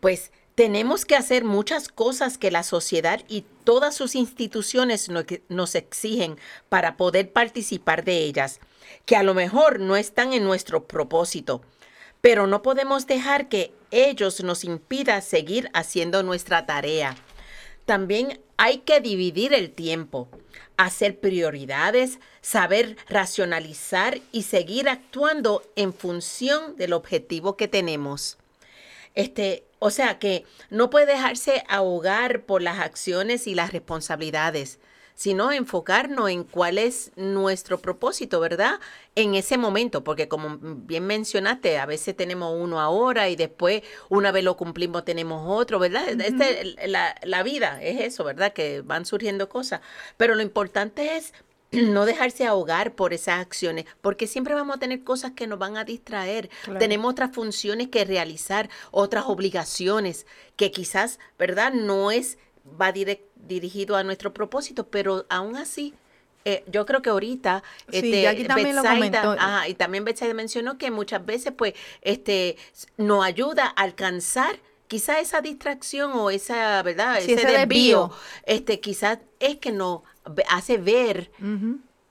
Pues 0.00 0.32
tenemos 0.54 1.04
que 1.04 1.16
hacer 1.16 1.44
muchas 1.44 1.88
cosas 1.88 2.38
que 2.38 2.50
la 2.52 2.62
sociedad 2.62 3.20
y 3.28 3.44
todas 3.64 3.94
sus 3.94 4.14
instituciones 4.14 5.08
no- 5.08 5.24
nos 5.48 5.74
exigen 5.74 6.36
para 6.68 6.96
poder 6.96 7.32
participar 7.32 8.04
de 8.04 8.18
ellas, 8.18 8.60
que 9.04 9.16
a 9.16 9.22
lo 9.24 9.34
mejor 9.34 9.80
no 9.80 9.96
están 9.96 10.32
en 10.32 10.44
nuestro 10.44 10.84
propósito. 10.84 11.60
Pero 12.24 12.46
no 12.46 12.62
podemos 12.62 13.06
dejar 13.06 13.50
que 13.50 13.74
ellos 13.90 14.42
nos 14.42 14.64
impida 14.64 15.20
seguir 15.20 15.68
haciendo 15.74 16.22
nuestra 16.22 16.64
tarea. 16.64 17.16
También 17.84 18.40
hay 18.56 18.78
que 18.78 19.02
dividir 19.02 19.52
el 19.52 19.70
tiempo, 19.70 20.30
hacer 20.78 21.20
prioridades, 21.20 22.18
saber 22.40 22.96
racionalizar 23.10 24.22
y 24.32 24.44
seguir 24.44 24.88
actuando 24.88 25.70
en 25.76 25.92
función 25.92 26.76
del 26.76 26.94
objetivo 26.94 27.58
que 27.58 27.68
tenemos. 27.68 28.38
Este, 29.14 29.66
o 29.78 29.90
sea 29.90 30.18
que 30.18 30.46
no 30.70 30.88
puede 30.88 31.04
dejarse 31.04 31.62
ahogar 31.68 32.44
por 32.46 32.62
las 32.62 32.78
acciones 32.78 33.46
y 33.46 33.54
las 33.54 33.70
responsabilidades, 33.70 34.78
sino 35.14 35.52
enfocarnos 35.52 36.30
en 36.30 36.44
cuál 36.44 36.78
es 36.78 37.12
nuestro 37.16 37.78
propósito, 37.78 38.40
¿verdad? 38.40 38.80
En 39.14 39.34
ese 39.34 39.56
momento, 39.56 40.02
porque 40.02 40.28
como 40.28 40.58
bien 40.60 41.06
mencionaste, 41.06 41.78
a 41.78 41.86
veces 41.86 42.16
tenemos 42.16 42.54
uno 42.58 42.80
ahora 42.80 43.28
y 43.28 43.36
después 43.36 43.82
una 44.08 44.32
vez 44.32 44.44
lo 44.44 44.56
cumplimos 44.56 45.04
tenemos 45.04 45.44
otro, 45.46 45.78
¿verdad? 45.78 46.08
Este, 46.20 46.74
la, 46.88 47.14
la 47.22 47.42
vida 47.42 47.82
es 47.82 48.00
eso, 48.00 48.24
¿verdad? 48.24 48.52
Que 48.52 48.80
van 48.80 49.06
surgiendo 49.06 49.48
cosas. 49.48 49.80
Pero 50.16 50.34
lo 50.34 50.42
importante 50.42 51.16
es 51.16 51.32
no 51.82 52.06
dejarse 52.06 52.46
ahogar 52.46 52.94
por 52.94 53.12
esas 53.12 53.40
acciones, 53.40 53.86
porque 54.00 54.26
siempre 54.26 54.54
vamos 54.54 54.76
a 54.76 54.80
tener 54.80 55.02
cosas 55.04 55.32
que 55.32 55.46
nos 55.46 55.58
van 55.58 55.76
a 55.76 55.84
distraer. 55.84 56.50
Tenemos 56.78 57.10
otras 57.10 57.34
funciones 57.34 57.88
que 57.88 58.04
realizar, 58.04 58.68
otras 58.90 59.24
obligaciones 59.26 60.26
que 60.56 60.70
quizás, 60.70 61.18
¿verdad? 61.38 61.72
No 61.72 62.10
es, 62.10 62.38
va 62.80 62.92
dirigido 62.92 63.96
a 63.96 64.02
nuestro 64.04 64.32
propósito, 64.32 64.86
pero 64.88 65.26
aún 65.28 65.56
así, 65.56 65.94
eh, 66.46 66.62
yo 66.66 66.84
creo 66.86 67.02
que 67.02 67.10
ahorita, 67.10 67.62
Sí, 67.90 67.98
este, 68.24 68.44
también 68.46 68.76
lo 68.76 68.82
Betsaida- 68.82 69.22
comentó. 69.22 69.30
ajá, 69.42 69.68
y 69.68 69.74
también 69.74 70.04
Betsaida 70.04 70.34
mencionó 70.34 70.76
que 70.78 70.90
muchas 70.90 71.24
veces, 71.24 71.52
pues, 71.56 71.74
este, 72.02 72.56
nos 72.96 73.24
ayuda 73.24 73.66
a 73.76 73.82
alcanzar 73.82 74.58
quizás 74.86 75.18
esa 75.20 75.40
distracción 75.40 76.12
o 76.12 76.30
esa, 76.30 76.82
¿verdad? 76.82 77.16
Sí, 77.20 77.32
ese, 77.32 77.42
ese 77.46 77.58
desvío, 77.58 78.08
desvío. 78.08 78.10
este, 78.44 78.80
quizás 78.80 79.18
es 79.40 79.56
que 79.56 79.72
nos 79.72 80.00
hace 80.50 80.76
ver. 80.78 81.30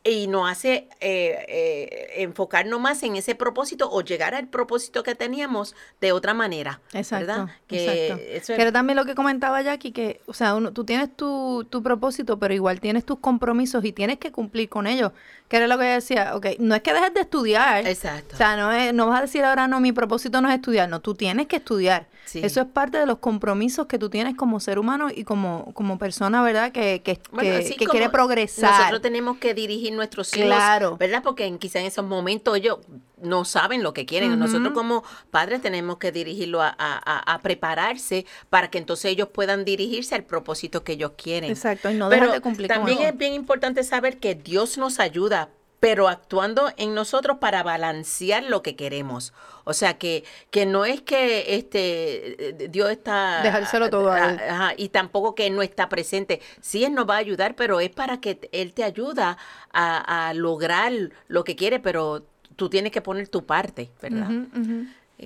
Y 0.03 0.27
nos 0.27 0.49
hace 0.51 0.89
eh, 0.99 1.45
eh, 1.47 2.07
enfocarnos 2.23 2.79
más 2.79 3.03
en 3.03 3.15
ese 3.15 3.35
propósito 3.35 3.89
o 3.89 4.01
llegar 4.01 4.35
al 4.35 4.47
propósito 4.47 5.01
que 5.01 5.15
teníamos 5.15 5.75
de 6.01 6.11
otra 6.11 6.33
manera. 6.33 6.81
Exacto, 6.91 7.25
¿verdad? 7.27 7.47
Que 7.67 7.85
exacto. 8.03 8.23
eso 8.53 8.53
es- 8.53 8.73
también 8.73 8.97
lo 8.97 9.05
que 9.05 9.15
comentaba 9.15 9.61
Jackie, 9.61 9.91
que, 9.91 10.19
o 10.25 10.33
sea, 10.33 10.55
uno, 10.55 10.73
tú 10.73 10.83
tienes 10.83 11.15
tu, 11.15 11.65
tu 11.69 11.81
propósito, 11.81 12.37
pero 12.37 12.53
igual 12.53 12.81
tienes 12.81 13.05
tus 13.05 13.19
compromisos 13.19 13.85
y 13.85 13.93
tienes 13.93 14.17
que 14.17 14.31
cumplir 14.31 14.67
con 14.67 14.87
ellos. 14.87 15.11
Que 15.47 15.57
era 15.57 15.67
lo 15.67 15.77
que 15.77 15.85
ella 15.85 15.95
decía, 15.95 16.35
ok, 16.35 16.47
no 16.59 16.75
es 16.75 16.81
que 16.81 16.93
dejes 16.93 17.13
de 17.13 17.21
estudiar. 17.21 17.87
Exacto. 17.87 18.33
O 18.33 18.37
sea, 18.37 18.57
no, 18.57 18.71
es, 18.71 18.93
no 18.93 19.07
vas 19.07 19.19
a 19.19 19.21
decir 19.21 19.43
ahora, 19.45 19.67
no, 19.67 19.79
mi 19.79 19.91
propósito 19.91 20.41
no 20.41 20.49
es 20.49 20.55
estudiar, 20.55 20.89
no, 20.89 20.99
tú 20.99 21.15
tienes 21.15 21.47
que 21.47 21.57
estudiar. 21.57 22.07
Sí. 22.25 22.39
Eso 22.43 22.61
es 22.61 22.67
parte 22.67 22.97
de 22.97 23.05
los 23.05 23.19
compromisos 23.19 23.85
que 23.87 23.99
tú 23.99 24.09
tienes 24.09 24.35
como 24.35 24.59
ser 24.59 24.79
humano 24.79 25.09
y 25.13 25.23
como, 25.23 25.71
como 25.73 25.97
persona, 25.97 26.41
¿verdad? 26.41 26.71
Que, 26.71 27.01
que, 27.03 27.19
Bueno, 27.31 27.59
que- 27.59 27.85
quiere 27.85 28.09
progresar. 28.09 28.71
Nosotros 28.79 29.01
tenemos 29.01 29.37
que 29.37 29.53
dirigir 29.53 29.93
nuestros 29.93 30.35
hijos, 30.35 30.47
Claro. 30.47 30.97
¿verdad? 30.97 31.21
Porque 31.23 31.45
en, 31.45 31.59
quizá 31.59 31.79
en 31.79 31.85
esos 31.85 32.05
momentos 32.05 32.55
ellos 32.57 32.79
no 33.21 33.45
saben 33.45 33.83
lo 33.83 33.93
que 33.93 34.05
quieren. 34.05 34.37
Nosotros 34.39 34.73
como 34.73 35.03
padres 35.31 35.61
tenemos 35.61 35.97
que 35.97 36.11
dirigirlo 36.11 36.61
a, 36.61 36.75
a- 36.77 37.33
a- 37.33 37.39
prepararse 37.41 38.25
para 38.49 38.69
que 38.69 38.77
entonces 38.79 39.05
ellos 39.11 39.29
puedan 39.29 39.63
dirigirse 39.65 40.15
al 40.15 40.23
propósito 40.23 40.83
que 40.83 40.93
ellos 40.93 41.11
quieren. 41.17 41.51
Exacto, 41.51 41.89
y 41.91 41.93
no 41.95 42.09
Pero 42.09 42.31
de 42.31 42.41
cumplir 42.41 42.67
también 42.67 43.01
es 43.01 43.15
bien 43.17 43.33
importante 43.33 43.83
saber 43.83 44.17
que 44.17 44.35
Dios 44.35 44.77
nos 44.77 44.99
ayuda, 44.99 45.49
pero 45.83 46.07
actuando 46.07 46.71
en 46.77 46.95
nosotros 46.95 47.39
para 47.39 47.61
balancear 47.61 48.45
lo 48.45 48.63
que 48.63 48.77
queremos. 48.77 49.33
O 49.65 49.73
sea 49.73 49.97
que, 49.97 50.23
que 50.49 50.65
no 50.65 50.85
es 50.85 51.01
que 51.01 51.57
este 51.57 52.51
eh, 52.51 52.69
Dios 52.69 52.89
está 52.89 53.41
Dejárselo 53.43 53.89
todo 53.89 54.09
a 54.09 54.29
él. 54.31 54.39
Ajá, 54.49 54.73
y 54.77 54.87
tampoco 54.87 55.35
que 55.35 55.45
Él 55.45 55.57
no 55.57 55.61
está 55.61 55.89
presente. 55.89 56.39
Sí, 56.61 56.85
Él 56.85 56.93
nos 56.93 57.05
va 57.05 57.15
a 57.15 57.17
ayudar, 57.17 57.57
pero 57.57 57.81
es 57.81 57.89
para 57.89 58.21
que 58.21 58.39
Él 58.53 58.71
te 58.71 58.85
ayuda 58.85 59.37
a, 59.73 60.29
a 60.29 60.33
lograr 60.33 60.93
lo 61.27 61.43
que 61.43 61.57
quiere, 61.57 61.81
pero 61.81 62.25
tú 62.55 62.69
tienes 62.69 62.93
que 62.93 63.01
poner 63.01 63.27
tu 63.27 63.45
parte, 63.45 63.91
¿verdad? 64.01 64.29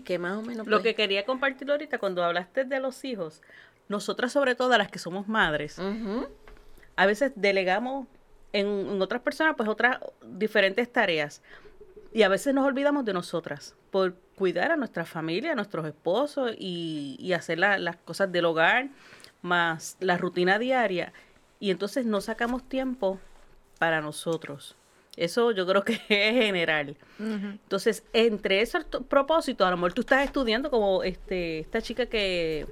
Que 0.03 0.17
más 0.17 0.37
o 0.37 0.41
menos... 0.41 0.65
Lo 0.65 0.77
pues, 0.77 0.83
que 0.85 0.95
quería 0.95 1.23
compartir 1.23 1.69
ahorita 1.69 1.99
cuando 1.99 2.23
hablaste 2.23 2.63
de 2.63 2.79
los 2.79 3.05
hijos, 3.05 3.43
nosotras 3.89 4.31
sobre 4.31 4.55
todo 4.55 4.75
las 4.75 4.89
que 4.89 4.97
somos 4.97 5.27
madres, 5.27 5.79
a 6.95 7.05
veces 7.05 7.31
delegamos 7.35 8.07
en, 8.59 8.67
en 8.67 9.01
otras 9.01 9.21
personas 9.21 9.55
pues 9.57 9.67
otras 9.69 9.97
diferentes 10.25 10.91
tareas 10.91 11.41
y 12.13 12.23
a 12.23 12.29
veces 12.29 12.53
nos 12.53 12.65
olvidamos 12.65 13.05
de 13.05 13.13
nosotras 13.13 13.75
por 13.91 14.15
cuidar 14.35 14.71
a 14.71 14.75
nuestra 14.75 15.05
familia, 15.05 15.51
a 15.51 15.55
nuestros 15.55 15.85
esposos 15.85 16.53
y, 16.57 17.15
y 17.19 17.33
hacer 17.33 17.59
la- 17.59 17.77
las 17.77 17.97
cosas 17.97 18.31
del 18.31 18.45
hogar 18.45 18.89
más 19.41 19.97
la 19.99 20.17
rutina 20.17 20.57
diaria 20.59 21.13
y 21.59 21.71
entonces 21.71 22.05
no 22.05 22.21
sacamos 22.21 22.67
tiempo 22.67 23.19
para 23.79 24.01
nosotros. 24.01 24.75
Eso 25.15 25.51
yo 25.51 25.65
creo 25.65 25.83
que 25.83 25.93
es 26.09 26.33
general. 26.45 26.95
Entonces, 27.19 28.03
entre 28.13 28.61
esos 28.61 28.85
propósitos, 29.09 29.65
a 29.67 29.71
lo 29.71 29.77
mejor 29.77 29.93
tú 29.93 30.01
estás 30.01 30.23
estudiando 30.25 30.69
como 30.69 31.01
este 31.03 31.59
esta 31.59 31.81
chica 31.81 32.05
que, 32.05 32.67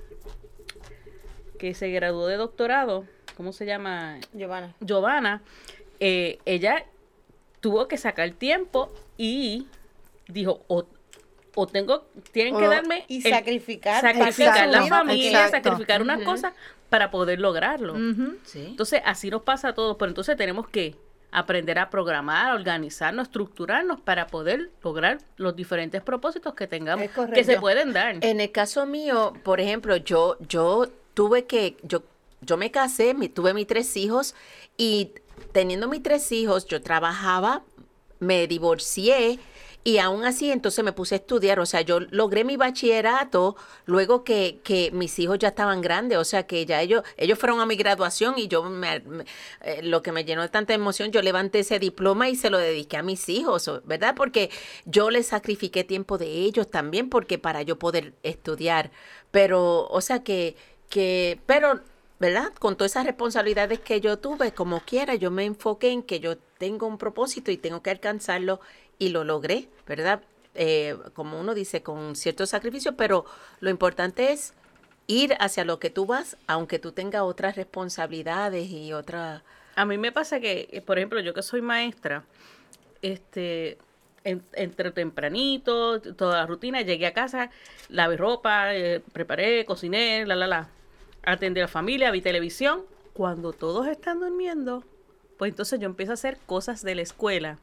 que 1.57 1.73
se 1.73 1.89
graduó 1.89 2.27
de 2.27 2.38
doctorado, 2.38 3.05
¿cómo 3.36 3.51
se 3.53 3.65
llama? 3.65 4.17
Giovanna. 4.33 4.73
Giovanna, 4.79 5.41
eh, 5.99 6.39
ella 6.45 6.86
tuvo 7.61 7.88
que 7.88 7.97
sacar 7.97 8.31
tiempo 8.31 8.91
y 9.17 9.67
dijo, 10.27 10.61
o, 10.67 10.86
o 11.55 11.67
tengo, 11.67 12.05
tienen 12.31 12.57
que 12.57 12.67
darme 12.67 13.05
y 13.07 13.25
el- 13.27 13.33
sacrificar 13.33 14.01
sacrificar 14.01 14.67
la 14.69 14.86
familia, 14.88 15.45
exacto. 15.45 15.69
sacrificar 15.69 16.01
unas 16.01 16.21
cosas 16.23 16.53
para 16.89 17.11
poder 17.11 17.39
lograrlo. 17.39 17.95
Sí. 18.43 18.65
Entonces, 18.67 19.01
así 19.05 19.29
nos 19.29 19.41
pasa 19.41 19.69
a 19.69 19.73
todos, 19.73 19.97
pero 19.97 20.09
entonces 20.09 20.38
tenemos 20.38 20.67
que 20.67 20.95
aprender 21.31 21.79
a 21.79 21.89
programar, 21.89 22.51
a 22.51 22.55
organizarnos, 22.55 23.27
estructurarnos 23.27 23.99
para 23.99 24.27
poder 24.27 24.69
lograr 24.83 25.17
los 25.36 25.55
diferentes 25.55 26.01
propósitos 26.01 26.53
que 26.53 26.65
tengamos, 26.67 27.09
que 27.33 27.43
se 27.43 27.59
pueden 27.59 27.91
dar. 27.91 28.15
En 28.21 28.39
el 28.39 28.51
caso 28.51 28.86
mío, 28.86 29.33
por 29.43 29.59
ejemplo, 29.59 29.97
yo, 29.97 30.38
yo 30.47 30.88
tuve 31.13 31.45
que, 31.45 31.75
yo, 31.83 32.03
yo 32.46 32.58
me 32.58 32.72
casé, 32.72 33.14
tuve 33.34 33.54
mis 33.54 33.68
tres 33.68 33.96
hijos 33.98 34.36
y 34.78 35.12
teniendo 35.52 35.88
mis 35.88 36.04
tres 36.04 36.32
hijos, 36.32 36.66
yo 36.66 36.82
trabajaba, 36.82 37.64
me 38.20 38.48
divorcié 38.48 39.39
y 39.84 40.00
aún 40.00 40.24
así 40.26 40.52
entonces 40.52 40.84
me 40.84 40.93
puse 40.93 41.14
a 41.16 41.18
estudiar, 41.20 41.60
o 41.60 41.66
sea, 41.68 41.82
yo 41.82 42.00
logré 42.00 42.43
mi 42.43 42.58
bachillerato 42.58 43.56
luego 43.86 44.24
que, 44.24 44.60
que 44.64 44.89
mis 44.91 45.20
hijos 45.20 45.38
ya 45.38 45.50
estaban 45.50 45.82
grandes, 45.82 46.18
o 46.18 46.24
sea, 46.24 46.48
que 46.48 46.66
ya 46.66 46.82
ellos, 46.82 47.04
ellos 47.18 47.38
fueron 47.38 47.60
a 47.60 47.68
mi 47.68 47.76
graduación 47.76 48.34
y 48.39 48.48
yo, 48.48 48.64
me- 48.64 49.04
eh, 49.62 49.82
lo 49.84 50.02
que 50.02 50.12
me 50.12 50.26
llenó 50.26 50.41
de 50.41 50.50
tanta 50.50 50.74
emoción, 50.74 51.12
yo 51.12 51.22
levanté 51.22 51.60
ese 51.60 51.78
diploma 51.80 52.30
y 52.30 52.36
se 52.36 52.50
lo 52.50 52.58
dediqué 52.58 52.98
a 52.98 53.04
mis 53.04 53.30
hijos, 53.30 53.70
¿verdad? 53.86 54.16
Porque 54.16 54.50
yo 54.86 55.12
les 55.12 55.28
sacrifiqué 55.28 55.84
tiempo 55.84 56.18
de 56.18 56.28
ellos 56.28 56.70
también, 56.72 57.10
porque 57.10 57.38
para 57.38 57.62
yo 57.62 57.78
poder 57.78 58.14
estudiar, 58.24 58.91
pero, 59.32 59.88
o 59.88 60.02
sea, 60.02 60.24
que, 60.24 60.56
que, 60.89 61.39
pero 61.46 61.82
¿verdad? 62.20 62.53
Con 62.59 62.76
todas 62.78 62.91
esas 62.93 63.05
responsabilidades 63.05 63.80
que 63.80 63.99
yo 64.01 64.18
tuve, 64.20 64.53
como 64.53 64.80
quiera, 64.82 65.16
yo 65.16 65.32
me 65.32 65.45
enfoqué 65.45 65.89
en 65.91 66.01
que 66.03 66.20
yo 66.20 66.38
tengo 66.57 66.88
un 66.88 66.97
propósito 66.97 67.51
y 67.51 67.57
tengo 67.57 67.82
que 67.82 67.89
alcanzarlo 67.91 68.59
y 68.97 69.09
lo 69.09 69.24
logré, 69.24 69.68
¿verdad? 69.86 70.22
Eh, 70.53 70.97
como 71.13 71.39
uno 71.39 71.53
dice, 71.53 71.84
con 71.84 72.16
cierto 72.16 72.45
sacrificio, 72.45 72.95
pero 72.95 73.26
lo 73.59 73.70
importante 73.70 74.32
es 74.32 74.53
ir 75.07 75.36
hacia 75.39 75.66
lo 75.66 75.80
que 75.80 75.89
tú 75.89 76.05
vas, 76.05 76.38
aunque 76.47 76.80
tú 76.80 76.93
tengas 76.93 77.24
otras 77.24 77.55
responsabilidades 77.57 78.70
y 78.70 78.93
otras... 78.93 79.43
A 79.76 79.86
mí 79.86 79.97
me 79.97 80.13
pasa 80.13 80.39
que, 80.39 80.70
eh, 80.72 80.82
por 80.82 80.97
ejemplo, 80.97 81.20
yo 81.20 81.34
que 81.34 81.43
soy 81.43 81.61
maestra, 81.61 82.24
este, 83.01 83.78
en- 84.24 84.43
entre 84.53 84.91
tempranito, 84.91 85.99
toda 86.01 86.38
la 86.38 86.45
rutina, 86.47 86.82
llegué 86.82 87.05
a 87.07 87.13
casa, 87.13 87.51
lavé 87.89 88.18
ropa, 88.18 88.74
eh, 88.74 89.01
preparé, 89.13 89.66
cociné, 89.66 90.26
la, 90.26 90.36
la, 90.36 90.47
la, 90.47 90.70
atendí 91.26 91.59
a 91.59 91.63
la 91.63 91.67
familia, 91.67 92.11
vi 92.11 92.21
televisión. 92.21 92.84
Cuando 93.13 93.53
todos 93.53 93.88
están 93.88 94.19
durmiendo, 94.19 94.84
pues 95.38 95.49
entonces 95.51 95.80
yo 95.80 95.86
empiezo 95.88 96.11
a 96.11 96.15
hacer 96.15 96.38
cosas 96.45 96.82
de 96.84 96.95
la 96.95 97.01
escuela. 97.01 97.59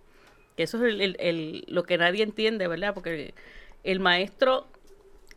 Que 0.56 0.64
eso 0.64 0.78
es 0.78 0.84
el- 0.92 1.00
el- 1.00 1.16
el- 1.20 1.64
lo 1.68 1.82
que 1.84 1.98
nadie 1.98 2.22
entiende, 2.22 2.68
¿verdad? 2.68 2.94
Porque 2.94 3.34
el 3.84 4.00
maestro 4.00 4.66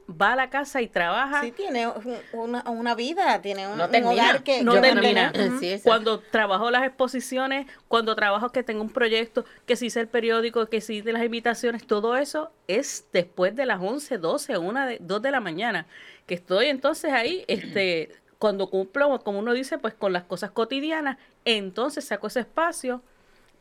va 0.10 0.34
a 0.34 0.36
la 0.36 0.50
casa 0.52 0.82
y 0.84 0.88
trabaja. 0.88 1.42
Sí, 1.42 1.52
tiene 1.52 1.88
un- 1.88 2.18
una, 2.34 2.62
una 2.70 2.94
vida, 2.94 3.42
tiene 3.42 3.68
un, 3.68 3.78
No 3.78 3.88
un 3.88 4.04
hogar 4.04 4.44
que 4.44 4.62
no 4.64 4.80
termina. 4.80 5.34
Sí. 5.60 5.80
Cuando 5.84 6.20
trabajo 6.20 6.70
las 6.70 6.84
exposiciones, 6.86 7.66
cuando 7.88 8.16
trabajo 8.16 8.52
que 8.52 8.62
tengo 8.62 8.82
un 8.84 8.92
proyecto, 8.92 9.46
que 9.66 9.76
si 9.76 9.88
hice 9.88 10.02
el 10.02 10.08
periódico, 10.08 10.68
que 10.68 10.80
si 10.80 10.98
hice 10.98 11.12
las 11.12 11.24
invitaciones, 11.24 11.88
todo 11.88 12.18
eso 12.18 12.52
es 12.68 13.08
después 13.14 13.56
de 13.56 13.66
las 13.66 13.82
11, 13.82 14.18
12, 14.20 14.58
1, 14.60 14.86
de, 14.86 14.98
2 15.02 15.22
de 15.24 15.32
la 15.32 15.40
mañana. 15.40 15.88
Que 16.26 16.34
estoy 16.36 16.68
entonces 16.68 17.12
ahí, 17.12 17.46
este, 17.48 18.12
cuando 18.40 18.70
cumplo, 18.70 19.20
como 19.24 19.40
uno 19.40 19.54
dice, 19.54 19.78
pues 19.78 19.94
con 19.94 20.12
las 20.14 20.24
cosas 20.24 20.52
cotidianas, 20.52 21.18
entonces 21.46 22.06
saco 22.06 22.28
ese 22.28 22.42
espacio 22.42 23.02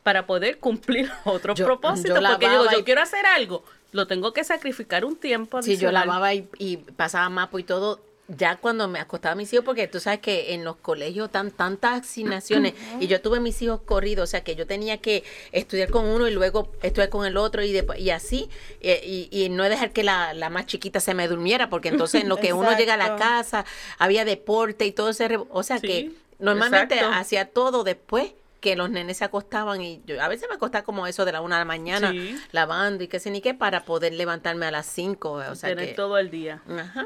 para 0.03 0.25
poder 0.25 0.59
cumplir 0.59 1.09
otros 1.25 1.57
Yo- 1.57 1.65
propósitos. 1.65 2.19
yo 2.19 2.27
porque 2.27 2.49
digo, 2.49 2.65
yo 2.71 2.79
y- 2.79 2.83
quiero 2.83 3.01
hacer 3.01 3.25
algo, 3.25 3.63
lo 3.91 4.07
tengo 4.07 4.33
que 4.33 4.43
sacrificar 4.43 5.05
un 5.05 5.15
tiempo. 5.15 5.61
Si 5.61 5.71
yo 5.71 5.89
adicional. 5.89 6.07
lavaba 6.07 6.33
y, 6.33 6.47
y 6.57 6.77
pasaba 6.77 7.29
mapa 7.29 7.59
y 7.59 7.63
todo, 7.63 7.99
ya 8.27 8.55
cuando 8.55 8.87
me 8.87 8.99
acostaba 8.99 9.33
a 9.33 9.35
mis 9.35 9.53
hijos, 9.53 9.63
porque 9.65 9.87
tú 9.87 9.99
sabes 9.99 10.19
que 10.19 10.53
en 10.55 10.63
los 10.63 10.77
colegios 10.77 11.31
dan 11.31 11.51
tantas 11.51 12.01
asignaciones 12.01 12.73
y 12.99 13.05
yo 13.07 13.21
tuve 13.21 13.39
mis 13.39 13.61
hijos 13.61 13.81
corridos, 13.85 14.23
o 14.23 14.31
sea 14.31 14.43
que 14.43 14.55
yo 14.55 14.65
tenía 14.65 14.97
que 14.97 15.23
estudiar 15.51 15.91
con 15.91 16.05
uno 16.05 16.27
y 16.27 16.31
luego 16.31 16.71
estudiar 16.81 17.09
con 17.09 17.25
el 17.27 17.37
otro 17.37 17.61
y, 17.63 17.71
después- 17.71 17.99
y 17.99 18.09
así, 18.09 18.49
y, 18.81 19.29
y 19.31 19.49
no 19.49 19.63
dejar 19.65 19.91
que 19.91 20.03
la, 20.03 20.33
la 20.33 20.49
más 20.49 20.65
chiquita 20.65 20.99
se 20.99 21.13
me 21.13 21.27
durmiera, 21.27 21.69
porque 21.69 21.89
entonces 21.89 22.23
en 22.23 22.29
lo 22.29 22.37
que 22.37 22.51
uno 22.53 22.75
llega 22.75 22.95
a 22.95 22.97
la 22.97 23.15
casa, 23.15 23.63
había 23.99 24.25
deporte 24.25 24.85
y 24.87 24.91
todo 24.91 25.09
ese, 25.09 25.37
o 25.49 25.61
sea 25.63 25.77
Sí, 25.77 25.87
que 25.87 26.11
normalmente 26.39 26.95
exacto. 26.95 27.15
hacía 27.15 27.45
todo 27.49 27.83
después 27.83 28.31
que 28.59 28.75
los 28.75 28.89
nenes 28.89 29.17
se 29.17 29.25
acostaban 29.25 29.79
y 29.83 30.01
yo 30.07 30.19
a 30.19 30.27
veces 30.27 30.47
me 30.49 30.55
acostaba 30.55 30.83
como 30.83 31.05
eso 31.05 31.23
de 31.25 31.31
la 31.31 31.41
una 31.41 31.57
de 31.57 31.61
la 31.61 31.65
mañana 31.65 32.09
Sí. 32.11 32.35
lavando 32.51 33.03
y 33.03 33.07
qué 33.07 33.19
sé 33.19 33.29
ni 33.29 33.39
qué 33.39 33.53
para 33.53 33.85
poder 33.85 34.13
levantarme 34.13 34.65
a 34.65 34.71
las 34.71 34.87
cinco, 34.87 35.33
o 35.33 35.53
sea 35.55 35.69
tener 35.69 35.89
que 35.89 35.93
todo 35.93 36.17
el 36.17 36.31
día. 36.31 36.63
Ajá. 36.67 37.05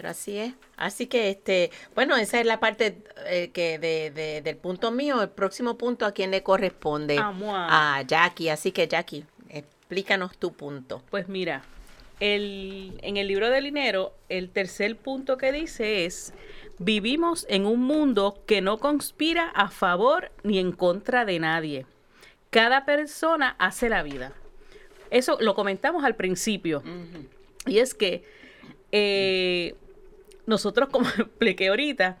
Pero 0.00 0.08
así 0.12 0.38
es. 0.38 0.54
Así 0.78 1.08
que, 1.08 1.28
este, 1.28 1.70
bueno, 1.94 2.16
esa 2.16 2.40
es 2.40 2.46
la 2.46 2.58
parte 2.58 3.02
eh, 3.26 3.50
que 3.52 3.78
de, 3.78 4.10
de- 4.10 4.40
del 4.40 4.56
punto 4.56 4.90
mío. 4.90 5.20
El 5.20 5.28
próximo 5.28 5.76
punto, 5.76 6.06
¿a 6.06 6.12
quién 6.12 6.30
le 6.30 6.42
corresponde? 6.42 7.18
A 7.98 8.00
Jackie. 8.06 8.48
Así 8.48 8.72
que, 8.72 8.88
Jackie, 8.88 9.26
explícanos 9.50 10.38
tu 10.38 10.54
punto. 10.54 11.02
Pues 11.10 11.28
mira, 11.28 11.64
el, 12.18 12.98
en 13.02 13.18
el 13.18 13.28
libro 13.28 13.50
del 13.50 13.64
dinero, 13.64 14.14
el 14.30 14.48
tercer 14.48 14.96
punto 14.96 15.36
que 15.36 15.52
dice 15.52 16.06
es, 16.06 16.32
vivimos 16.78 17.44
en 17.50 17.66
un 17.66 17.80
mundo 17.82 18.42
que 18.46 18.62
no 18.62 18.78
conspira 18.78 19.50
a 19.50 19.68
favor 19.68 20.32
ni 20.44 20.58
en 20.58 20.72
contra 20.72 21.26
de 21.26 21.38
nadie. 21.40 21.84
Cada 22.48 22.86
persona 22.86 23.54
hace 23.58 23.90
la 23.90 24.02
vida. 24.02 24.32
Eso 25.10 25.36
lo 25.42 25.54
comentamos 25.54 26.04
al 26.04 26.16
principio. 26.16 26.82
Y 27.66 27.80
es 27.80 27.92
que 27.92 28.24
eh, 28.92 29.74
nosotros, 30.50 30.90
como 30.90 31.08
expliqué 31.18 31.68
ahorita, 31.68 32.18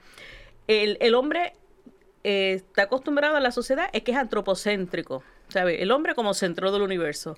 el, 0.66 0.96
el 1.00 1.14
hombre 1.14 1.52
eh, 2.24 2.54
está 2.54 2.82
acostumbrado 2.82 3.36
a 3.36 3.40
la 3.40 3.52
sociedad, 3.52 3.90
es 3.92 4.02
que 4.02 4.12
es 4.12 4.16
antropocéntrico. 4.16 5.22
¿sabe? 5.50 5.82
El 5.82 5.90
hombre 5.90 6.14
como 6.14 6.34
centro 6.34 6.72
del 6.72 6.82
universo. 6.82 7.36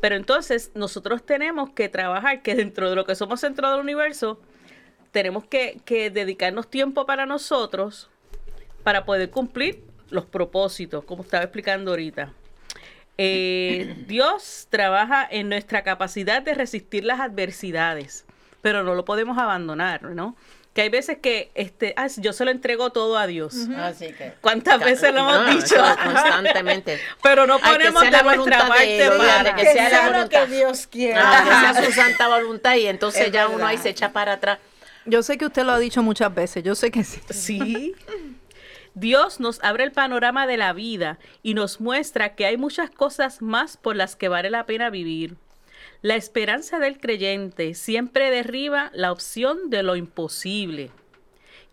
Pero 0.00 0.14
entonces 0.14 0.70
nosotros 0.74 1.24
tenemos 1.24 1.70
que 1.70 1.88
trabajar 1.88 2.42
que 2.42 2.54
dentro 2.54 2.88
de 2.88 2.96
lo 2.96 3.04
que 3.04 3.14
somos 3.14 3.40
centro 3.40 3.70
del 3.70 3.80
universo, 3.80 4.40
tenemos 5.10 5.44
que, 5.44 5.80
que 5.84 6.10
dedicarnos 6.10 6.68
tiempo 6.68 7.06
para 7.06 7.26
nosotros 7.26 8.08
para 8.84 9.04
poder 9.04 9.30
cumplir 9.30 9.82
los 10.10 10.24
propósitos, 10.26 11.04
como 11.04 11.22
estaba 11.22 11.42
explicando 11.42 11.90
ahorita. 11.90 12.32
Eh, 13.16 13.96
Dios 14.06 14.68
trabaja 14.70 15.26
en 15.28 15.48
nuestra 15.48 15.82
capacidad 15.82 16.42
de 16.42 16.54
resistir 16.54 17.04
las 17.04 17.20
adversidades, 17.20 18.24
pero 18.62 18.82
no 18.82 18.94
lo 18.94 19.04
podemos 19.04 19.38
abandonar, 19.38 20.02
¿no? 20.02 20.36
Que 20.74 20.82
hay 20.82 20.90
veces 20.90 21.18
que 21.18 21.50
este, 21.54 21.92
ah, 21.96 22.06
yo 22.18 22.32
se 22.32 22.44
lo 22.44 22.50
entrego 22.52 22.90
todo 22.90 23.18
a 23.18 23.26
Dios. 23.26 23.54
Así 23.78 24.12
que. 24.12 24.34
¿Cuántas 24.40 24.78
veces 24.78 25.12
lo 25.12 25.20
hemos 25.20 25.46
No, 25.46 25.54
dicho? 25.54 25.74
constantemente. 26.04 27.00
Pero 27.22 27.46
no 27.48 27.58
ponemos 27.58 28.02
de 28.02 28.10
la 28.12 28.22
nuestra 28.22 28.36
voluntad 28.36 28.62
de 28.64 28.68
parte 28.68 29.10
para. 29.18 29.54
que 29.56 29.62
Que 29.64 29.72
sea 29.72 29.88
la 29.88 30.10
voluntad. 30.10 30.44
que 30.44 30.54
Dios 30.54 30.86
quiera. 30.86 31.22
Ah, 31.24 31.42
que 31.42 31.50
sea 31.74 31.84
su 31.86 31.92
santa 31.92 32.28
voluntad 32.28 32.76
y 32.76 32.86
entonces 32.86 33.26
Es 33.26 33.32
ya 33.32 33.48
uno 33.48 33.66
ahí 33.66 33.78
se 33.78 33.88
echa 33.88 34.12
para 34.12 34.34
atrás. 34.34 34.58
Yo 35.04 35.22
sé 35.22 35.36
que 35.38 35.46
usted 35.46 35.64
lo 35.64 35.72
ha 35.72 35.78
dicho 35.78 36.02
muchas 36.02 36.32
veces, 36.32 36.62
yo 36.62 36.74
sé 36.76 36.90
que 36.92 37.02
sí. 37.02 37.20
Sí. 37.30 37.94
Dios 38.94 39.40
nos 39.40 39.62
abre 39.64 39.84
el 39.84 39.92
panorama 39.92 40.46
de 40.46 40.56
la 40.56 40.72
vida 40.72 41.18
y 41.42 41.54
nos 41.54 41.80
muestra 41.80 42.34
que 42.34 42.46
hay 42.46 42.56
muchas 42.56 42.90
cosas 42.90 43.40
más 43.42 43.76
por 43.76 43.96
las 43.96 44.16
que 44.16 44.28
vale 44.28 44.50
la 44.50 44.66
pena 44.66 44.90
vivir. 44.90 45.36
La 46.00 46.14
esperanza 46.14 46.78
del 46.78 46.98
creyente 46.98 47.74
siempre 47.74 48.30
derriba 48.30 48.90
la 48.94 49.10
opción 49.10 49.68
de 49.68 49.82
lo 49.82 49.96
imposible. 49.96 50.92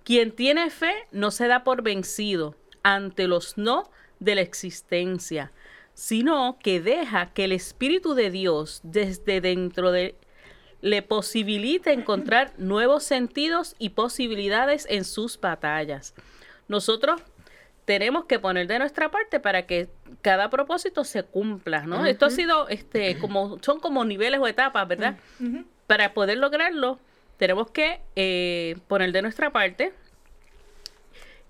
Quien 0.04 0.32
tiene 0.32 0.72
fe 0.72 0.94
no 1.12 1.30
se 1.30 1.48
da 1.48 1.64
por 1.64 1.84
vencido 1.84 2.56
ante 2.82 3.28
los 3.28 3.58
no 3.58 3.92
de 4.20 4.36
la 4.36 4.42
existencia, 4.42 5.52
sino 5.94 6.58
que 6.60 6.82
deja 6.82 7.34
que 7.34 7.44
el 7.44 7.52
Espíritu 7.52 8.16
de 8.16 8.32
Dios 8.32 8.82
desde 8.84 9.42
dentro 9.42 9.92
de 9.92 10.16
le 10.82 11.02
posibilite 11.02 11.94
encontrar 11.94 12.54
nuevos 12.58 13.04
sentidos 13.04 13.76
y 13.80 13.90
posibilidades 13.90 14.86
en 14.90 15.04
sus 15.04 15.40
batallas. 15.40 16.14
Nosotros 16.68 17.22
tenemos 17.86 18.26
que 18.26 18.40
poner 18.40 18.68
de 18.68 18.80
nuestra 18.80 19.12
parte 19.12 19.40
para 19.40 19.68
que 19.68 19.88
cada 20.22 20.50
propósito 20.50 21.04
se 21.04 21.24
cumpla, 21.24 21.86
¿no? 21.86 22.06
Esto 22.06 22.26
ha 22.26 22.32
sido, 22.32 22.68
este, 22.68 23.18
como, 23.20 23.60
son 23.62 23.80
como 23.80 24.04
niveles 24.04 24.40
o 24.40 24.48
etapas, 24.48 24.88
¿verdad? 24.88 25.18
Para 25.86 26.14
poder 26.14 26.40
lograrlo, 26.40 27.00
tenemos 27.38 27.70
que 27.70 28.02
eh, 28.16 28.78
poner 28.88 29.12
de 29.12 29.22
nuestra 29.22 29.52
parte 29.52 29.94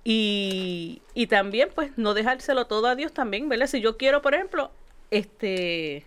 y, 0.03 1.01
y 1.13 1.27
también, 1.27 1.69
pues, 1.73 1.97
no 1.97 2.13
dejárselo 2.13 2.67
todo 2.67 2.87
a 2.87 2.95
Dios 2.95 3.13
también, 3.13 3.47
¿verdad? 3.47 3.67
Si 3.67 3.79
yo 3.79 3.97
quiero, 3.97 4.21
por 4.21 4.35
ejemplo, 4.35 4.71
este 5.11 6.05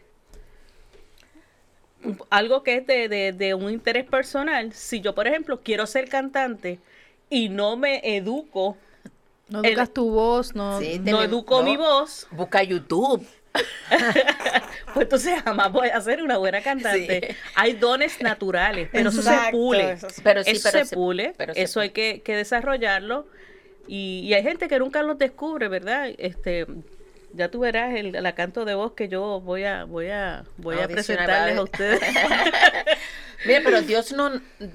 algo 2.30 2.62
que 2.62 2.76
es 2.76 2.86
de, 2.86 3.08
de, 3.08 3.32
de 3.32 3.54
un 3.54 3.70
interés 3.70 4.04
personal, 4.04 4.72
si 4.72 5.00
yo, 5.00 5.14
por 5.14 5.26
ejemplo, 5.26 5.62
quiero 5.62 5.86
ser 5.86 6.08
cantante 6.08 6.78
y 7.28 7.48
no 7.48 7.76
me 7.76 8.16
educo 8.16 8.76
No 9.48 9.60
El- 9.60 9.66
educas 9.66 9.92
tu 9.92 10.10
voz, 10.10 10.54
no. 10.54 10.78
Sí, 10.80 10.98
no 10.98 11.04
tenemos- 11.04 11.24
educo 11.24 11.58
no. 11.58 11.62
mi 11.64 11.76
voz, 11.76 12.26
Busca 12.30 12.62
YouTube. 12.62 13.26
pues 14.94 15.04
entonces 15.04 15.42
jamás 15.42 15.72
voy 15.72 15.88
a 15.88 16.00
ser 16.00 16.22
una 16.22 16.36
buena 16.38 16.60
cantante. 16.60 17.28
Sí. 17.30 17.36
hay 17.54 17.72
dones 17.72 18.20
naturales, 18.20 18.88
pero 18.92 19.08
eso 19.08 19.22
se 19.22 19.36
pule. 19.50 19.92
eso 19.92 20.10
sí. 20.10 20.20
Pero 20.22 20.44
sí, 20.44 20.50
eso 20.50 20.68
pero 20.70 20.84
se 20.84 20.94
pule, 20.94 21.34
pero 21.36 21.54
se 21.54 21.62
eso 21.62 21.80
hay 21.80 21.90
que, 21.90 22.22
que 22.22 22.36
desarrollarlo. 22.36 23.26
Y, 23.86 24.20
y 24.24 24.34
hay 24.34 24.42
gente 24.42 24.68
que 24.68 24.78
nunca 24.78 25.02
los 25.02 25.18
descubre, 25.18 25.68
¿verdad? 25.68 26.10
Este, 26.18 26.66
ya 27.32 27.50
tú 27.50 27.60
verás 27.60 27.94
el, 27.94 28.12
la 28.12 28.34
canto 28.34 28.64
de 28.66 28.74
voz 28.74 28.92
que 28.92 29.08
yo 29.08 29.40
voy 29.40 29.64
a, 29.64 29.84
voy 29.84 30.10
a, 30.10 30.44
voy 30.58 30.78
a 30.78 30.86
presentarles 30.88 31.56
a 31.56 31.62
ustedes. 31.62 32.00
Mira, 33.46 33.60
pero 33.64 33.82
Dios 33.82 34.12
no, 34.12 34.30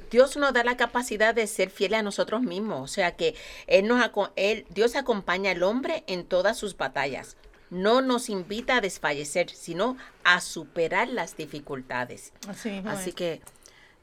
Dios 0.09 0.37
nos 0.37 0.53
da 0.53 0.63
la 0.63 0.77
capacidad 0.77 1.35
de 1.35 1.47
ser 1.47 1.69
fieles 1.69 1.99
a 1.99 2.03
nosotros 2.03 2.41
mismos. 2.41 2.81
O 2.81 2.87
sea 2.87 3.15
que 3.15 3.35
Él 3.67 3.87
nos 3.87 4.01
aco- 4.01 4.31
él, 4.35 4.65
Dios 4.69 4.95
acompaña 4.95 5.51
al 5.51 5.63
hombre 5.63 6.03
en 6.07 6.25
todas 6.25 6.57
sus 6.57 6.77
batallas. 6.77 7.35
No 7.69 8.01
nos 8.01 8.29
invita 8.29 8.77
a 8.77 8.81
desfallecer, 8.81 9.49
sino 9.49 9.97
a 10.23 10.39
superar 10.41 11.07
las 11.09 11.35
dificultades. 11.35 12.31
Así, 12.47 12.81
Así 12.85 13.11
que 13.13 13.41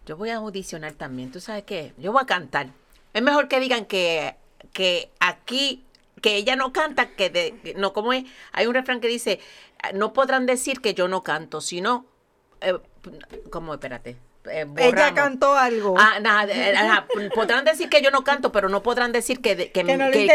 yo 0.06 0.16
voy 0.16 0.30
a 0.30 0.36
audicionar 0.36 0.92
también. 0.94 1.30
¿Tú 1.30 1.40
sabes 1.40 1.62
qué? 1.64 1.92
Yo 1.96 2.12
voy 2.12 2.22
a 2.22 2.26
cantar. 2.26 2.68
Es 3.14 3.22
mejor 3.22 3.48
que 3.48 3.60
digan 3.60 3.86
que, 3.86 4.34
que 4.72 5.10
aquí, 5.20 5.84
que 6.20 6.36
ella 6.36 6.56
no 6.56 6.72
canta, 6.72 7.10
que 7.14 7.30
de, 7.30 7.56
que- 7.62 7.74
no, 7.74 7.92
como 7.92 8.12
es? 8.12 8.24
Hay 8.52 8.66
un 8.66 8.74
refrán 8.74 9.00
que 9.00 9.08
dice, 9.08 9.40
no 9.94 10.12
podrán 10.12 10.46
decir 10.46 10.80
que 10.80 10.92
yo 10.94 11.06
no 11.08 11.22
canto, 11.22 11.60
sino, 11.60 12.04
eh, 12.60 12.74
¿cómo? 13.50 13.72
Espérate. 13.74 14.16
Eh, 14.52 14.66
Ella 14.78 15.14
cantó 15.14 15.54
algo. 15.56 15.94
Ah, 15.98 16.18
nada, 16.20 16.46
eh, 16.52 16.74
podrán 17.34 17.64
decir 17.64 17.88
que 17.88 18.02
yo 18.02 18.10
no 18.10 18.24
canto, 18.24 18.52
pero 18.52 18.68
no 18.68 18.82
podrán 18.82 19.12
decir 19.12 19.40
que, 19.40 19.56
de- 19.56 19.70
que, 19.70 19.84
Que 19.84 19.96
no 19.96 20.10
que- 20.10 20.26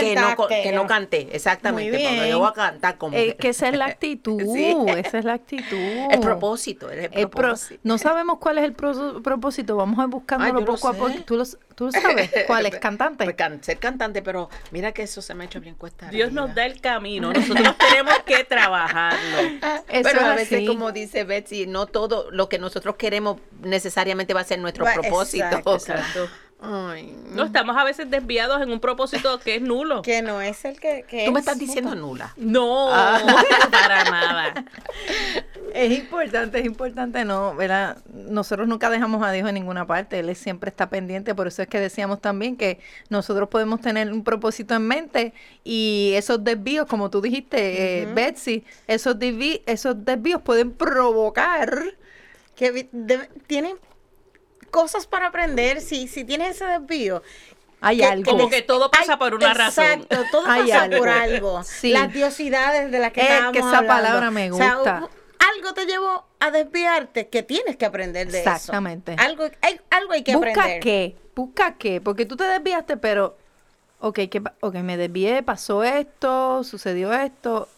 que 0.63 0.71
no, 0.71 0.87
canté. 0.87 1.29
Exactamente, 1.35 1.97
bien. 1.97 2.27
yo 2.27 2.39
voy 2.39 2.49
a 2.49 2.53
cantar 2.53 2.97
como 2.97 3.17
Es 3.17 3.35
que 3.35 3.49
esa 3.49 3.67
es 3.69 3.77
la 3.77 3.85
actitud, 3.95 4.41
Sí. 4.53 4.75
esa 4.97 5.19
es 5.19 5.25
la 5.25 5.33
actitud. 5.33 5.77
el 6.11 6.19
propósito. 6.19 6.89
El 6.89 7.09
El 7.11 7.29
pro- 7.29 7.55
no 7.83 7.97
sabemos 7.97 8.39
cuál 8.39 8.57
es 8.59 8.63
el 8.65 8.73
pro- 8.73 9.21
propósito, 9.21 9.75
vamos 9.75 9.99
a 9.99 10.03
ir 10.03 10.09
buscándolo 10.09 10.65
poco 10.65 10.87
a 10.89 10.93
poco. 10.93 11.11
¿Tú 11.25 11.35
lo, 11.37 11.43
tú 11.75 11.91
sabes 11.91 12.31
cuál 12.47 12.65
es? 12.65 12.75
¿Cantante? 12.79 13.23
Pues 13.25 13.35
can- 13.35 13.63
ser 13.63 13.77
cantante, 13.77 14.21
pero 14.21 14.49
mira 14.71 14.91
que 14.93 15.03
eso 15.03 15.21
se 15.21 15.33
me 15.35 15.43
ha 15.43 15.47
hecho 15.47 15.59
bien 15.61 15.75
cuesta. 15.75 16.09
Dios 16.09 16.31
nos 16.31 16.55
da 16.55 16.65
el 16.65 16.79
camino, 16.81 17.31
nosotros 17.33 17.75
tenemos 17.77 18.15
que 18.25 18.43
trabajarlo. 18.43 19.37
Eso 19.89 20.09
pero 20.09 20.21
a 20.21 20.29
es 20.31 20.35
veces, 20.37 20.57
así. 20.57 20.67
como 20.67 20.91
dice 20.91 21.23
Betsy, 21.23 21.67
no 21.67 21.85
todo 21.85 22.29
lo 22.31 22.49
que 22.49 22.57
nosotros 22.59 22.95
queremos 22.95 23.37
necesariamente 23.61 24.33
va 24.33 24.41
a 24.41 24.43
ser 24.45 24.59
nuestro 24.59 24.85
propósito. 24.85 25.45
exacto, 25.45 25.75
Exacto. 25.75 26.29
Ay, 26.61 27.15
No 27.33 27.43
estamos 27.43 27.75
a 27.77 27.83
veces 27.83 28.09
desviados 28.09 28.61
en 28.61 28.71
un 28.71 28.79
propósito 28.79 29.39
que 29.39 29.55
es 29.55 29.61
nulo. 29.61 30.01
Que 30.01 30.21
no 30.21 30.41
es 30.41 30.63
el 30.65 30.79
que, 30.79 31.03
que 31.07 31.25
Tú 31.25 31.31
me 31.33 31.39
es. 31.39 31.45
estás 31.45 31.59
diciendo 31.59 31.93
nula. 31.95 32.33
No, 32.37 32.87
para 33.71 34.03
nada. 34.05 34.65
Es 35.73 35.91
importante, 35.91 36.59
es 36.59 36.65
importante, 36.65 37.25
no, 37.25 37.53
¿verdad? 37.55 37.97
Nosotros 38.13 38.67
nunca 38.67 38.89
dejamos 38.89 39.21
a 39.23 39.31
Dios 39.31 39.47
en 39.49 39.55
ninguna 39.55 39.85
parte, 39.85 40.19
Él 40.19 40.33
siempre 40.35 40.69
está 40.69 40.89
pendiente, 40.89 41.35
por 41.35 41.47
eso 41.47 41.61
es 41.61 41.67
que 41.67 41.79
decíamos 41.81 42.21
también 42.21 42.55
que 42.55 42.79
nosotros 43.09 43.49
podemos 43.49 43.81
tener 43.81 44.11
un 44.13 44.23
propósito 44.23 44.73
en 44.73 44.87
mente 44.87 45.33
y 45.65 46.13
esos 46.15 46.41
desvíos, 46.45 46.87
como 46.87 47.09
tú 47.09 47.19
dijiste, 47.21 48.03
eh, 48.03 48.05
Betsy, 48.13 48.63
esos, 48.87 49.17
esos 49.65 50.05
desvíos 50.05 50.41
pueden 50.41 50.71
provocar 50.71 51.83
que 52.55 52.87
debe- 52.93 53.29
tienen 53.47 53.75
cosas 54.75 55.07
para 55.07 55.27
aprender 55.27 55.79
si, 55.79 56.09
si 56.09 56.25
tienes 56.25 56.55
ese 56.57 56.65
desvío. 56.65 57.23
hay 57.79 57.97
que- 57.99 58.05
algo. 58.05 58.29
Como 58.31 58.49
que 58.49 58.61
todo 58.61 58.91
pasa 58.91 59.13
Ay, 59.13 59.19
por 59.19 59.33
una 59.35 59.53
razón. 59.53 59.85
Exacto, 59.85 60.17
todo 60.31 60.47
Hay 60.47 60.63
pasa 60.63 60.83
algo. 60.83 60.97
por 60.97 61.07
algo. 61.09 61.63
Sí. 61.63 61.91
Las 61.93 62.11
diosidades 62.11 62.91
de 62.91 62.99
las 62.99 63.11
que 63.13 63.21
Es 63.21 63.27
estábamos 63.29 63.53
que 63.53 63.59
esa 63.59 63.67
hablando. 63.77 63.87
palabra 63.87 64.31
me 64.31 64.51
O 64.51 64.57
sea, 64.57 64.75
gusta. 64.75 65.07
algo 65.55 65.73
te 65.73 65.85
llevó 65.85 66.25
a 66.39 66.51
desviarte 66.51 67.29
que 67.29 67.41
tienes 67.43 67.77
que 67.77 67.85
aprender 67.85 68.29
de 68.31 68.41
eso. 68.41 68.49
Exactamente. 68.49 69.15
Algo 69.17 69.45
hay, 69.61 69.79
algo 69.91 70.11
hay 70.13 70.23
que 70.23 70.35
Busca 70.35 70.49
aprender. 70.51 70.79
qué, 70.81 71.15
busca 71.35 71.75
qué, 71.77 72.01
porque 72.01 72.25
tú 72.25 72.35
te 72.35 72.43
desviaste, 72.45 72.97
pero, 72.97 73.37
ok, 73.99 74.19
¿qué 74.31 74.41
pa- 74.41 74.55
ok, 74.61 74.75
me 74.75 74.97
desvié, 74.97 75.41
pasó 75.43 75.83
esto, 75.83 76.63
sucedió 76.65 77.13
esto, 77.13 77.69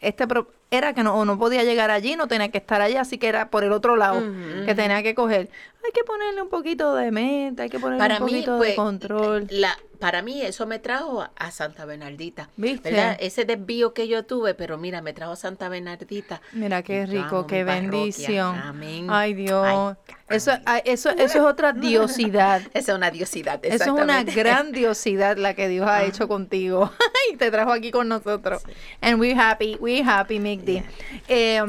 este 0.00 0.26
pro- 0.28 0.48
era 0.76 0.94
que 0.94 1.02
no, 1.02 1.14
o 1.16 1.24
no 1.24 1.38
podía 1.38 1.64
llegar 1.64 1.90
allí, 1.90 2.16
no 2.16 2.28
tenía 2.28 2.50
que 2.50 2.58
estar 2.58 2.80
allí, 2.82 2.96
así 2.96 3.18
que 3.18 3.28
era 3.28 3.50
por 3.50 3.64
el 3.64 3.72
otro 3.72 3.96
lado 3.96 4.22
que 4.66 4.74
tenía 4.74 5.02
que 5.02 5.14
coger. 5.14 5.48
Hay 5.84 5.92
que 5.92 6.04
ponerle 6.04 6.40
un 6.42 6.48
poquito 6.48 6.94
de 6.94 7.10
mente, 7.10 7.62
hay 7.62 7.68
que 7.68 7.78
ponerle 7.78 7.98
Para 7.98 8.18
un 8.18 8.24
mí, 8.24 8.32
poquito 8.32 8.56
pues, 8.56 8.70
de 8.70 8.76
control. 8.76 9.46
La, 9.50 9.76
para 10.04 10.20
mí 10.20 10.42
eso 10.42 10.66
me 10.66 10.78
trajo 10.78 11.26
a, 11.34 11.50
Santa 11.50 11.86
Bernardita. 11.86 12.50
¿Viste? 12.58 12.90
¿verdad? 12.90 13.16
Ese 13.20 13.46
desvío 13.46 13.94
que 13.94 14.06
yo 14.06 14.26
tuve, 14.26 14.52
pero 14.52 14.76
mira, 14.76 15.00
me 15.00 15.14
trajo 15.14 15.32
a 15.32 15.36
Santa 15.36 15.70
Bernardita. 15.70 16.42
Mira 16.52 16.82
qué 16.82 17.06
rico, 17.06 17.38
amo 17.38 17.46
qué 17.46 17.64
bendición. 17.64 18.54
Amén. 18.54 19.06
Ay 19.08 19.32
Dios, 19.32 19.66
Ay, 19.66 19.94
eso, 20.28 20.52
eso, 20.84 21.08
eso 21.08 21.22
es 21.22 21.36
otra 21.36 21.72
diosidad. 21.72 22.60
Esa 22.74 22.92
es 22.92 22.98
una 22.98 23.10
diosidad. 23.10 23.64
Eso 23.64 23.76
es 23.76 23.88
una 23.88 24.20
exactamente. 24.20 24.34
grandiosidad 24.34 25.38
la 25.38 25.54
que 25.54 25.70
Dios 25.70 25.88
ha 25.88 26.04
hecho 26.04 26.28
contigo 26.28 26.92
y 27.32 27.38
te 27.38 27.50
trajo 27.50 27.72
aquí 27.72 27.90
con 27.90 28.06
nosotros. 28.06 28.62
And 29.00 29.18
we're 29.18 29.40
happy, 29.40 29.78
we're 29.80 30.04
happy, 30.06 30.38
Migdi. 30.38 30.82
Eh, 31.28 31.62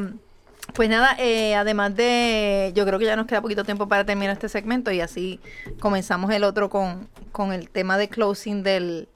pues 0.73 0.89
nada, 0.89 1.15
eh, 1.19 1.55
además 1.55 1.95
de, 1.95 2.71
yo 2.75 2.85
creo 2.85 2.99
que 2.99 3.05
ya 3.05 3.15
nos 3.15 3.27
queda 3.27 3.41
poquito 3.41 3.63
tiempo 3.63 3.87
para 3.87 4.05
terminar 4.05 4.33
este 4.33 4.49
segmento 4.49 4.91
y 4.91 4.99
así 4.99 5.39
comenzamos 5.79 6.31
el 6.31 6.43
otro 6.43 6.69
con, 6.69 7.07
con 7.31 7.53
el 7.53 7.69
tema 7.69 7.97
de 7.97 8.09
closing 8.09 8.63
del, 8.63 9.07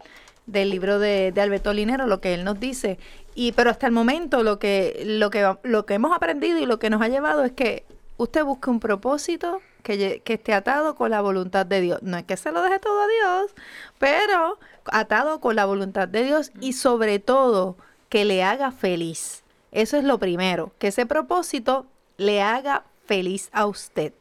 del 0.45 0.70
libro 0.70 1.00
de, 1.00 1.32
de 1.32 1.41
Alberto 1.41 1.74
Linero, 1.74 2.08
lo 2.08 2.22
que 2.22 2.34
él 2.34 2.43
nos 2.43 2.60
dice. 2.60 3.00
Y, 3.36 3.52
pero 3.54 3.70
hasta 3.70 3.88
el 3.88 3.93
momento 3.93 4.43
lo 4.43 4.60
que, 4.60 5.04
lo, 5.06 5.30
que, 5.30 5.56
lo 5.64 5.86
que 5.86 5.93
hemos 5.93 6.16
aprendido 6.16 6.60
y 6.60 6.66
lo 6.66 6.80
que 6.80 6.89
nos 6.89 7.02
ha 7.02 7.08
llevado 7.08 7.43
es 7.43 7.52
que 7.52 7.86
usted 8.18 8.43
busque 8.43 8.70
un 8.70 8.80
propósito 8.80 9.62
que, 9.84 10.22
que 10.24 10.34
esté 10.34 10.54
atado 10.54 10.95
con 10.95 11.12
la 11.12 11.22
voluntad 11.22 11.66
de 11.66 11.82
Dios. 11.82 12.04
No 12.04 12.18
es 12.18 12.26
que 12.26 12.38
se 12.38 12.52
lo 12.52 12.62
deje 12.62 12.80
todo 12.80 13.02
a 13.02 13.08
Dios, 13.08 13.52
pero 13.97 14.60
atado 14.86 15.39
con 15.39 15.56
la 15.56 15.66
voluntad 15.66 16.08
de 16.08 16.24
Dios 16.24 16.52
y 16.60 16.74
sobre 16.74 17.20
todo 17.20 17.78
que 18.10 18.26
le 18.26 18.43
haga 18.43 18.72
feliz. 18.72 19.43
Eso 19.72 19.97
es 19.97 20.03
lo 20.03 20.17
primero, 20.17 20.72
que 20.80 20.88
ese 20.88 21.05
propósito 21.05 21.86
le 22.17 22.41
haga 22.41 22.84
feliz 23.05 23.49
a 23.51 23.65
usted, 23.65 24.13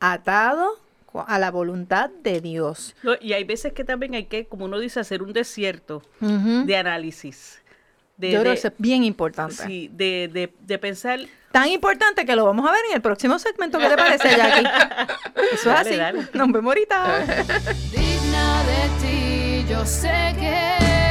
atado 0.00 0.78
a 1.26 1.38
la 1.38 1.50
voluntad 1.50 2.10
de 2.22 2.40
Dios. 2.40 2.94
No, 3.02 3.12
Y 3.20 3.32
hay 3.32 3.44
veces 3.44 3.72
que 3.72 3.84
también 3.84 4.14
hay 4.14 4.24
que, 4.24 4.46
como 4.46 4.66
uno 4.66 4.78
dice, 4.78 5.00
hacer 5.00 5.22
un 5.22 5.32
desierto 5.32 6.02
de 6.20 6.76
análisis. 6.76 7.62
De, 8.18 8.30
Yo 8.30 8.40
creo 8.40 8.52
que 8.52 8.58
eso 8.58 8.68
es 8.68 8.74
bien 8.78 9.04
importante. 9.04 9.54
sí, 9.54 9.90
de, 9.92 10.28
de, 10.32 10.52
de 10.60 10.78
pensar, 10.78 11.20
Tan 11.52 11.68
importante 11.68 12.26
que 12.26 12.36
lo 12.36 12.44
vamos 12.44 12.68
a 12.68 12.72
ver 12.72 12.82
en 12.90 12.96
el 12.96 13.00
próximo 13.00 13.38
segmento. 13.38 13.78
¿Qué 13.78 13.88
te 13.88 13.96
parece, 13.96 14.36
Jackie? 14.36 14.66
Eso 15.54 15.70
es 15.70 15.76
así. 15.78 15.96
dale. 15.96 16.26
Nos 16.34 16.52
vemos 16.52 16.66
ahorita. 16.66 17.20
digna 17.90 18.62
de 18.64 19.64
ti, 19.64 19.66
yo 19.72 19.86
sé 19.86 20.34
que 20.38 21.05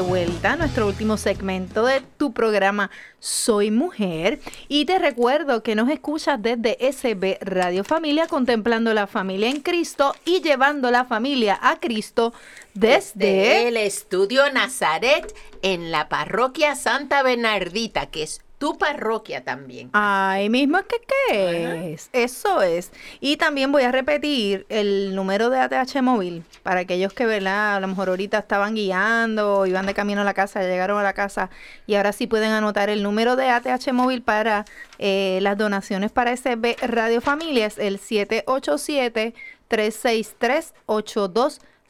Vuelta, 0.00 0.56
nuestro 0.56 0.86
último 0.86 1.16
segmento 1.16 1.84
de 1.84 2.02
tu 2.16 2.32
programa 2.32 2.90
Soy 3.18 3.70
Mujer. 3.70 4.40
Y 4.68 4.84
te 4.84 4.98
recuerdo 4.98 5.62
que 5.62 5.74
nos 5.74 5.88
escuchas 5.88 6.40
desde 6.40 6.76
SB 6.92 7.38
Radio 7.40 7.84
Familia, 7.84 8.26
contemplando 8.26 8.92
la 8.94 9.06
familia 9.06 9.48
en 9.48 9.60
Cristo 9.60 10.14
y 10.24 10.40
llevando 10.40 10.90
la 10.90 11.04
familia 11.04 11.58
a 11.62 11.78
Cristo 11.80 12.32
desde... 12.74 13.26
Desde 13.26 13.68
el 13.68 13.76
estudio 13.76 14.50
Nazaret 14.52 15.34
en 15.62 15.90
la 15.90 16.08
parroquia 16.08 16.74
Santa 16.74 17.22
Bernardita, 17.22 18.06
que 18.06 18.22
es 18.22 18.42
tu 18.60 18.76
parroquia 18.76 19.42
también. 19.42 19.88
Ahí 19.94 20.50
mismo 20.50 20.76
es 20.76 20.84
que 20.84 20.96
qué 21.00 21.92
es. 21.94 22.10
Eso 22.12 22.60
es. 22.60 22.92
Y 23.18 23.38
también 23.38 23.72
voy 23.72 23.84
a 23.84 23.90
repetir 23.90 24.66
el 24.68 25.14
número 25.14 25.48
de 25.48 25.58
ATH 25.58 26.02
móvil 26.02 26.44
para 26.62 26.80
aquellos 26.80 27.14
que, 27.14 27.24
¿verdad? 27.24 27.76
A 27.76 27.80
lo 27.80 27.88
mejor 27.88 28.10
ahorita 28.10 28.36
estaban 28.36 28.74
guiando, 28.74 29.64
iban 29.64 29.86
de 29.86 29.94
camino 29.94 30.20
a 30.20 30.24
la 30.24 30.34
casa, 30.34 30.60
llegaron 30.60 30.98
a 30.98 31.02
la 31.02 31.14
casa 31.14 31.48
y 31.86 31.94
ahora 31.94 32.12
sí 32.12 32.26
pueden 32.26 32.52
anotar 32.52 32.90
el 32.90 33.02
número 33.02 33.34
de 33.34 33.48
ATH 33.48 33.94
móvil 33.94 34.20
para 34.20 34.66
eh, 34.98 35.38
las 35.40 35.56
donaciones 35.56 36.12
para 36.12 36.36
SB 36.36 36.76
Radio 36.82 37.22
Familia. 37.22 37.64
Es 37.64 37.78
el 37.78 37.98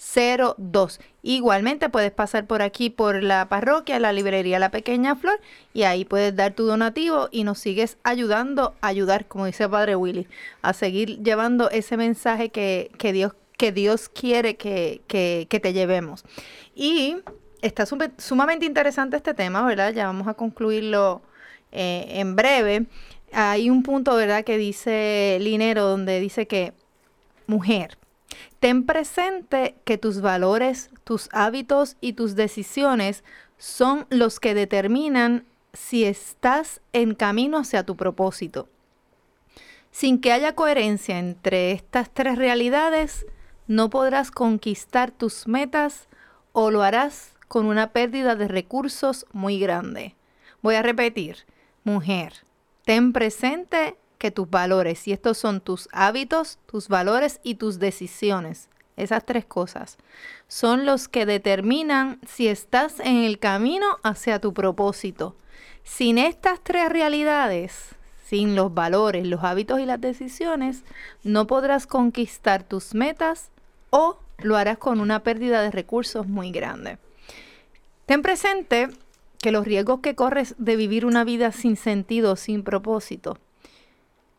787-363-8202. 0.00 0.98
Igualmente 1.22 1.88
puedes 1.90 2.10
pasar 2.12 2.46
por 2.46 2.62
aquí 2.62 2.88
por 2.90 3.22
la 3.22 3.48
parroquia, 3.48 4.00
la 4.00 4.12
librería 4.12 4.58
La 4.58 4.70
Pequeña 4.70 5.14
Flor 5.16 5.38
y 5.74 5.82
ahí 5.82 6.04
puedes 6.04 6.34
dar 6.34 6.54
tu 6.54 6.64
donativo 6.64 7.28
y 7.30 7.44
nos 7.44 7.58
sigues 7.58 7.98
ayudando 8.02 8.74
a 8.80 8.88
ayudar, 8.88 9.26
como 9.26 9.46
dice 9.46 9.68
Padre 9.68 9.96
Willy, 9.96 10.26
a 10.62 10.72
seguir 10.72 11.22
llevando 11.22 11.68
ese 11.70 11.96
mensaje 11.96 12.48
que, 12.48 12.90
que 12.98 13.12
Dios, 13.12 13.34
que 13.58 13.72
Dios 13.72 14.08
quiere 14.08 14.56
que, 14.56 15.02
que- 15.06 15.46
que 15.50 15.60
te 15.60 15.72
llevemos. 15.74 16.24
Y 16.74 17.16
está 17.60 17.84
sumamente 18.16 18.64
interesante 18.64 19.16
este 19.18 19.34
tema, 19.34 19.62
¿verdad? 19.66 19.92
Ya 19.92 20.06
vamos 20.06 20.26
a 20.28 20.34
concluirlo 20.34 21.20
eh, 21.72 22.06
en 22.08 22.34
breve. 22.36 22.86
Hay 23.32 23.68
un 23.70 23.82
punto, 23.82 24.16
¿verdad?, 24.16 24.44
que 24.44 24.56
dice 24.56 25.36
Linero, 25.40 25.84
donde 25.84 26.18
dice 26.18 26.46
que 26.46 26.72
mujer, 27.46 27.98
Ten 28.60 28.84
presente 28.84 29.74
que 29.84 29.96
tus 29.96 30.20
valores, 30.20 30.90
tus 31.04 31.30
hábitos 31.32 31.96
y 32.02 32.12
tus 32.12 32.36
decisiones 32.36 33.24
son 33.56 34.06
los 34.10 34.38
que 34.38 34.54
determinan 34.54 35.46
si 35.72 36.04
estás 36.04 36.82
en 36.92 37.14
camino 37.14 37.58
hacia 37.58 37.84
tu 37.84 37.96
propósito. 37.96 38.68
Sin 39.90 40.20
que 40.20 40.32
haya 40.32 40.54
coherencia 40.54 41.18
entre 41.18 41.72
estas 41.72 42.10
tres 42.10 42.36
realidades, 42.36 43.26
no 43.66 43.88
podrás 43.88 44.30
conquistar 44.30 45.10
tus 45.10 45.48
metas 45.48 46.08
o 46.52 46.70
lo 46.70 46.82
harás 46.82 47.32
con 47.48 47.64
una 47.66 47.92
pérdida 47.92 48.36
de 48.36 48.46
recursos 48.46 49.26
muy 49.32 49.58
grande. 49.58 50.14
Voy 50.60 50.74
a 50.74 50.82
repetir, 50.82 51.38
mujer, 51.82 52.34
ten 52.84 53.12
presente 53.12 53.96
que 54.20 54.30
tus 54.30 54.50
valores, 54.50 55.08
y 55.08 55.12
estos 55.12 55.38
son 55.38 55.62
tus 55.62 55.88
hábitos, 55.92 56.58
tus 56.66 56.88
valores 56.88 57.40
y 57.42 57.54
tus 57.54 57.78
decisiones, 57.78 58.68
esas 58.98 59.24
tres 59.24 59.46
cosas, 59.46 59.96
son 60.46 60.84
los 60.84 61.08
que 61.08 61.24
determinan 61.24 62.20
si 62.28 62.46
estás 62.46 63.00
en 63.00 63.16
el 63.24 63.38
camino 63.38 63.86
hacia 64.02 64.38
tu 64.38 64.52
propósito. 64.52 65.36
Sin 65.84 66.18
estas 66.18 66.60
tres 66.62 66.90
realidades, 66.90 67.96
sin 68.26 68.54
los 68.56 68.74
valores, 68.74 69.26
los 69.26 69.42
hábitos 69.42 69.80
y 69.80 69.86
las 69.86 70.02
decisiones, 70.02 70.84
no 71.24 71.46
podrás 71.46 71.86
conquistar 71.86 72.62
tus 72.62 72.94
metas 72.94 73.50
o 73.88 74.18
lo 74.36 74.58
harás 74.58 74.76
con 74.76 75.00
una 75.00 75.22
pérdida 75.22 75.62
de 75.62 75.70
recursos 75.70 76.28
muy 76.28 76.50
grande. 76.50 76.98
Ten 78.04 78.20
presente 78.20 78.90
que 79.38 79.50
los 79.50 79.64
riesgos 79.64 80.00
que 80.00 80.14
corres 80.14 80.54
de 80.58 80.76
vivir 80.76 81.06
una 81.06 81.24
vida 81.24 81.52
sin 81.52 81.76
sentido, 81.76 82.36
sin 82.36 82.64
propósito, 82.64 83.38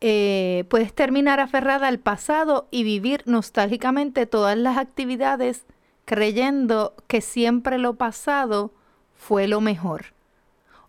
eh, 0.01 0.65
puedes 0.69 0.93
terminar 0.93 1.39
aferrada 1.39 1.87
al 1.87 1.99
pasado 1.99 2.67
y 2.71 2.83
vivir 2.83 3.21
nostálgicamente 3.27 4.25
todas 4.25 4.57
las 4.57 4.77
actividades 4.77 5.65
creyendo 6.05 6.95
que 7.07 7.21
siempre 7.21 7.77
lo 7.77 7.95
pasado 7.95 8.71
fue 9.15 9.47
lo 9.47 9.61
mejor. 9.61 10.07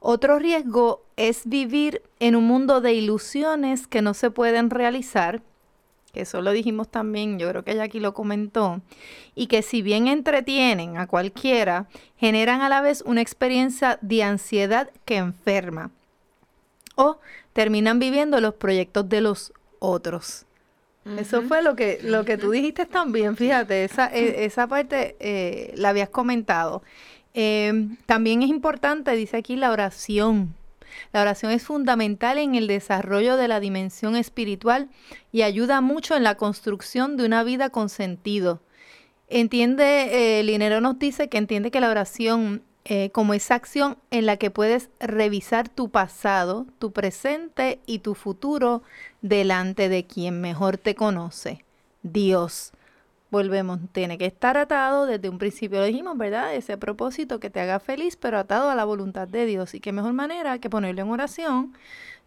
Otro 0.00 0.38
riesgo 0.38 1.04
es 1.16 1.46
vivir 1.46 2.02
en 2.18 2.34
un 2.34 2.44
mundo 2.44 2.80
de 2.80 2.94
ilusiones 2.94 3.86
que 3.86 4.02
no 4.02 4.14
se 4.14 4.30
pueden 4.30 4.70
realizar, 4.70 5.42
que 6.12 6.22
eso 6.22 6.40
lo 6.40 6.50
dijimos 6.50 6.88
también, 6.88 7.38
yo 7.38 7.48
creo 7.50 7.62
que 7.62 7.72
ella 7.72 7.84
aquí 7.84 8.00
lo 8.00 8.14
comentó, 8.14 8.80
y 9.34 9.46
que 9.46 9.62
si 9.62 9.82
bien 9.82 10.08
entretienen 10.08 10.96
a 10.96 11.06
cualquiera, 11.06 11.86
generan 12.16 12.62
a 12.62 12.68
la 12.68 12.80
vez 12.80 13.02
una 13.06 13.20
experiencia 13.20 13.98
de 14.00 14.22
ansiedad 14.24 14.90
que 15.04 15.18
enferma. 15.18 15.90
O 16.96 17.18
terminan 17.52 17.98
viviendo 17.98 18.40
los 18.40 18.54
proyectos 18.54 19.08
de 19.08 19.20
los 19.20 19.52
otros. 19.78 20.46
Eso 21.18 21.42
fue 21.42 21.62
lo 21.62 21.74
que, 21.74 21.98
lo 22.02 22.24
que 22.24 22.38
tú 22.38 22.52
dijiste 22.52 22.86
también, 22.86 23.36
fíjate, 23.36 23.84
esa, 23.84 24.06
e- 24.06 24.44
esa 24.44 24.68
parte 24.68 25.16
eh, 25.18 25.72
la 25.76 25.88
habías 25.88 26.08
comentado. 26.08 26.82
Eh, 27.34 27.88
también 28.06 28.42
es 28.42 28.50
importante, 28.50 29.10
dice 29.16 29.38
aquí, 29.38 29.56
la 29.56 29.72
oración. 29.72 30.54
La 31.12 31.22
oración 31.22 31.50
es 31.50 31.62
fundamental 31.64 32.38
en 32.38 32.54
el 32.54 32.66
desarrollo 32.66 33.36
de 33.36 33.48
la 33.48 33.60
dimensión 33.60 34.14
espiritual 34.14 34.90
y 35.32 35.42
ayuda 35.42 35.80
mucho 35.80 36.16
en 36.16 36.22
la 36.22 36.36
construcción 36.36 37.16
de 37.16 37.24
una 37.24 37.42
vida 37.42 37.70
con 37.70 37.88
sentido. 37.88 38.60
Entiende, 39.28 40.38
eh, 40.38 40.42
Linero 40.42 40.80
nos 40.80 40.98
dice 40.98 41.28
que 41.28 41.38
entiende 41.38 41.70
que 41.70 41.80
la 41.80 41.90
oración 41.90 42.62
eh, 42.84 43.10
como 43.10 43.32
esa 43.32 43.54
acción 43.54 43.96
en 44.10 44.26
la 44.26 44.36
que 44.38 44.50
puedes 44.50 44.90
revisar 44.98 45.68
tu 45.68 45.90
pasado, 45.90 46.66
tu 46.80 46.90
presente 46.90 47.78
y 47.86 48.00
tu 48.00 48.14
futuro 48.14 48.82
delante 49.20 49.88
de 49.88 50.04
quien 50.04 50.40
mejor 50.40 50.78
te 50.78 50.96
conoce, 50.96 51.64
Dios. 52.02 52.72
Volvemos, 53.30 53.78
tiene 53.92 54.18
que 54.18 54.26
estar 54.26 54.56
atado 54.56 55.06
desde 55.06 55.28
un 55.28 55.38
principio, 55.38 55.78
lo 55.78 55.86
dijimos, 55.86 56.18
¿verdad? 56.18 56.54
Ese 56.54 56.76
propósito 56.76 57.40
que 57.40 57.50
te 57.50 57.60
haga 57.60 57.78
feliz, 57.78 58.16
pero 58.16 58.38
atado 58.38 58.68
a 58.68 58.74
la 58.74 58.84
voluntad 58.84 59.28
de 59.28 59.46
Dios. 59.46 59.74
Y 59.74 59.80
qué 59.80 59.92
mejor 59.92 60.12
manera 60.12 60.58
que 60.58 60.68
ponerlo 60.68 61.02
en 61.02 61.10
oración 61.10 61.74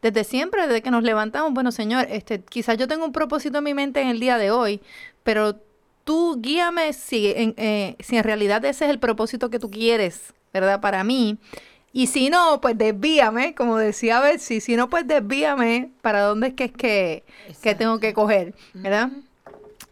desde 0.01 0.23
siempre, 0.23 0.67
desde 0.67 0.81
que 0.81 0.91
nos 0.91 1.03
levantamos, 1.03 1.53
bueno, 1.53 1.71
Señor, 1.71 2.07
este, 2.09 2.41
quizás 2.43 2.77
yo 2.77 2.87
tengo 2.87 3.05
un 3.05 3.11
propósito 3.11 3.57
en 3.57 3.63
mi 3.65 3.73
mente 3.73 4.01
en 4.01 4.07
el 4.07 4.19
día 4.19 4.37
de 4.37 4.51
hoy, 4.51 4.81
pero 5.23 5.57
tú 6.05 6.39
guíame 6.39 6.93
si 6.93 7.33
en, 7.35 7.55
eh, 7.57 7.95
si 7.99 8.15
en 8.15 8.23
realidad 8.23 8.63
ese 8.63 8.85
es 8.85 8.91
el 8.91 8.99
propósito 8.99 9.49
que 9.49 9.59
tú 9.59 9.69
quieres, 9.69 10.34
¿verdad? 10.55 10.79
Para 10.79 11.03
mí. 11.03 11.37
Y 11.91 12.07
si 12.07 12.29
no, 12.29 12.59
pues 12.61 12.77
desvíame, 12.77 13.55
como 13.55 13.77
decía 13.77 14.21
Betsy, 14.21 14.61
si 14.61 14.75
no, 14.77 14.89
pues 14.89 15.05
desvíame 15.05 15.91
para 16.01 16.21
dónde 16.21 16.47
es 16.47 16.53
que 16.53 16.63
es 16.65 16.71
que, 16.71 17.23
que 17.61 17.75
tengo 17.75 17.99
que 17.99 18.13
coger, 18.13 18.53
¿verdad? 18.73 19.09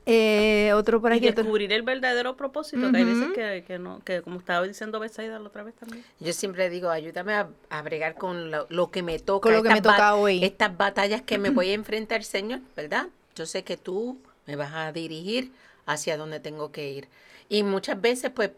Eh, 0.05 0.72
otro 0.76 0.99
por 1.01 1.14
Y 1.14 1.18
aquí. 1.18 1.28
otro- 1.30 1.43
descubrir 1.43 1.72
el 1.72 1.82
verdadero 1.82 2.36
propósito, 2.36 2.91
que 2.91 2.97
hay 2.97 3.05
veces 3.05 3.30
que, 3.34 3.64
que 3.66 3.80
no, 3.80 4.01
que 4.03 4.22
como 4.22 4.39
estaba 4.39 4.66
diciendo 4.66 4.99
Besaida 4.99 5.39
la 5.39 5.47
otra 5.47 5.64
vez 5.64 5.76
también. 5.76 6.03
Yo 6.20 6.34
siempre 6.34 6.70
digo, 6.70 6.89
ayúdame 6.89 7.34
a, 7.36 7.47
a 7.70 7.82
bregar 7.82 8.16
con 8.16 8.51
lo, 8.51 8.68
lo 8.70 8.91
que 8.91 9.01
me 9.01 9.20
toca. 9.20 9.43
Con 9.47 9.53
lo 9.53 9.64
que 9.64 9.70
me 9.70 9.82
toca 9.82 10.16
hoy. 10.16 10.43
Estas 10.43 10.76
batallas 10.78 11.22
que 11.22 11.38
me 11.38 11.51
voy 11.51 11.70
a 11.72 11.74
enfrentar, 11.82 12.24
Señor, 12.24 12.59
¿verdad? 12.76 13.07
Yo 13.36 13.45
sé 13.45 13.64
que 13.64 13.78
tú 13.78 14.18
me 14.45 14.55
vas 14.57 14.74
a 14.74 14.91
dirigir 14.91 15.51
hacia 15.86 16.18
donde 16.18 16.39
tengo 16.41 16.72
que 16.72 16.89
ir. 16.91 17.07
Y 17.47 17.64
muchas 17.64 17.99
veces, 18.01 18.30
pues, 18.32 18.51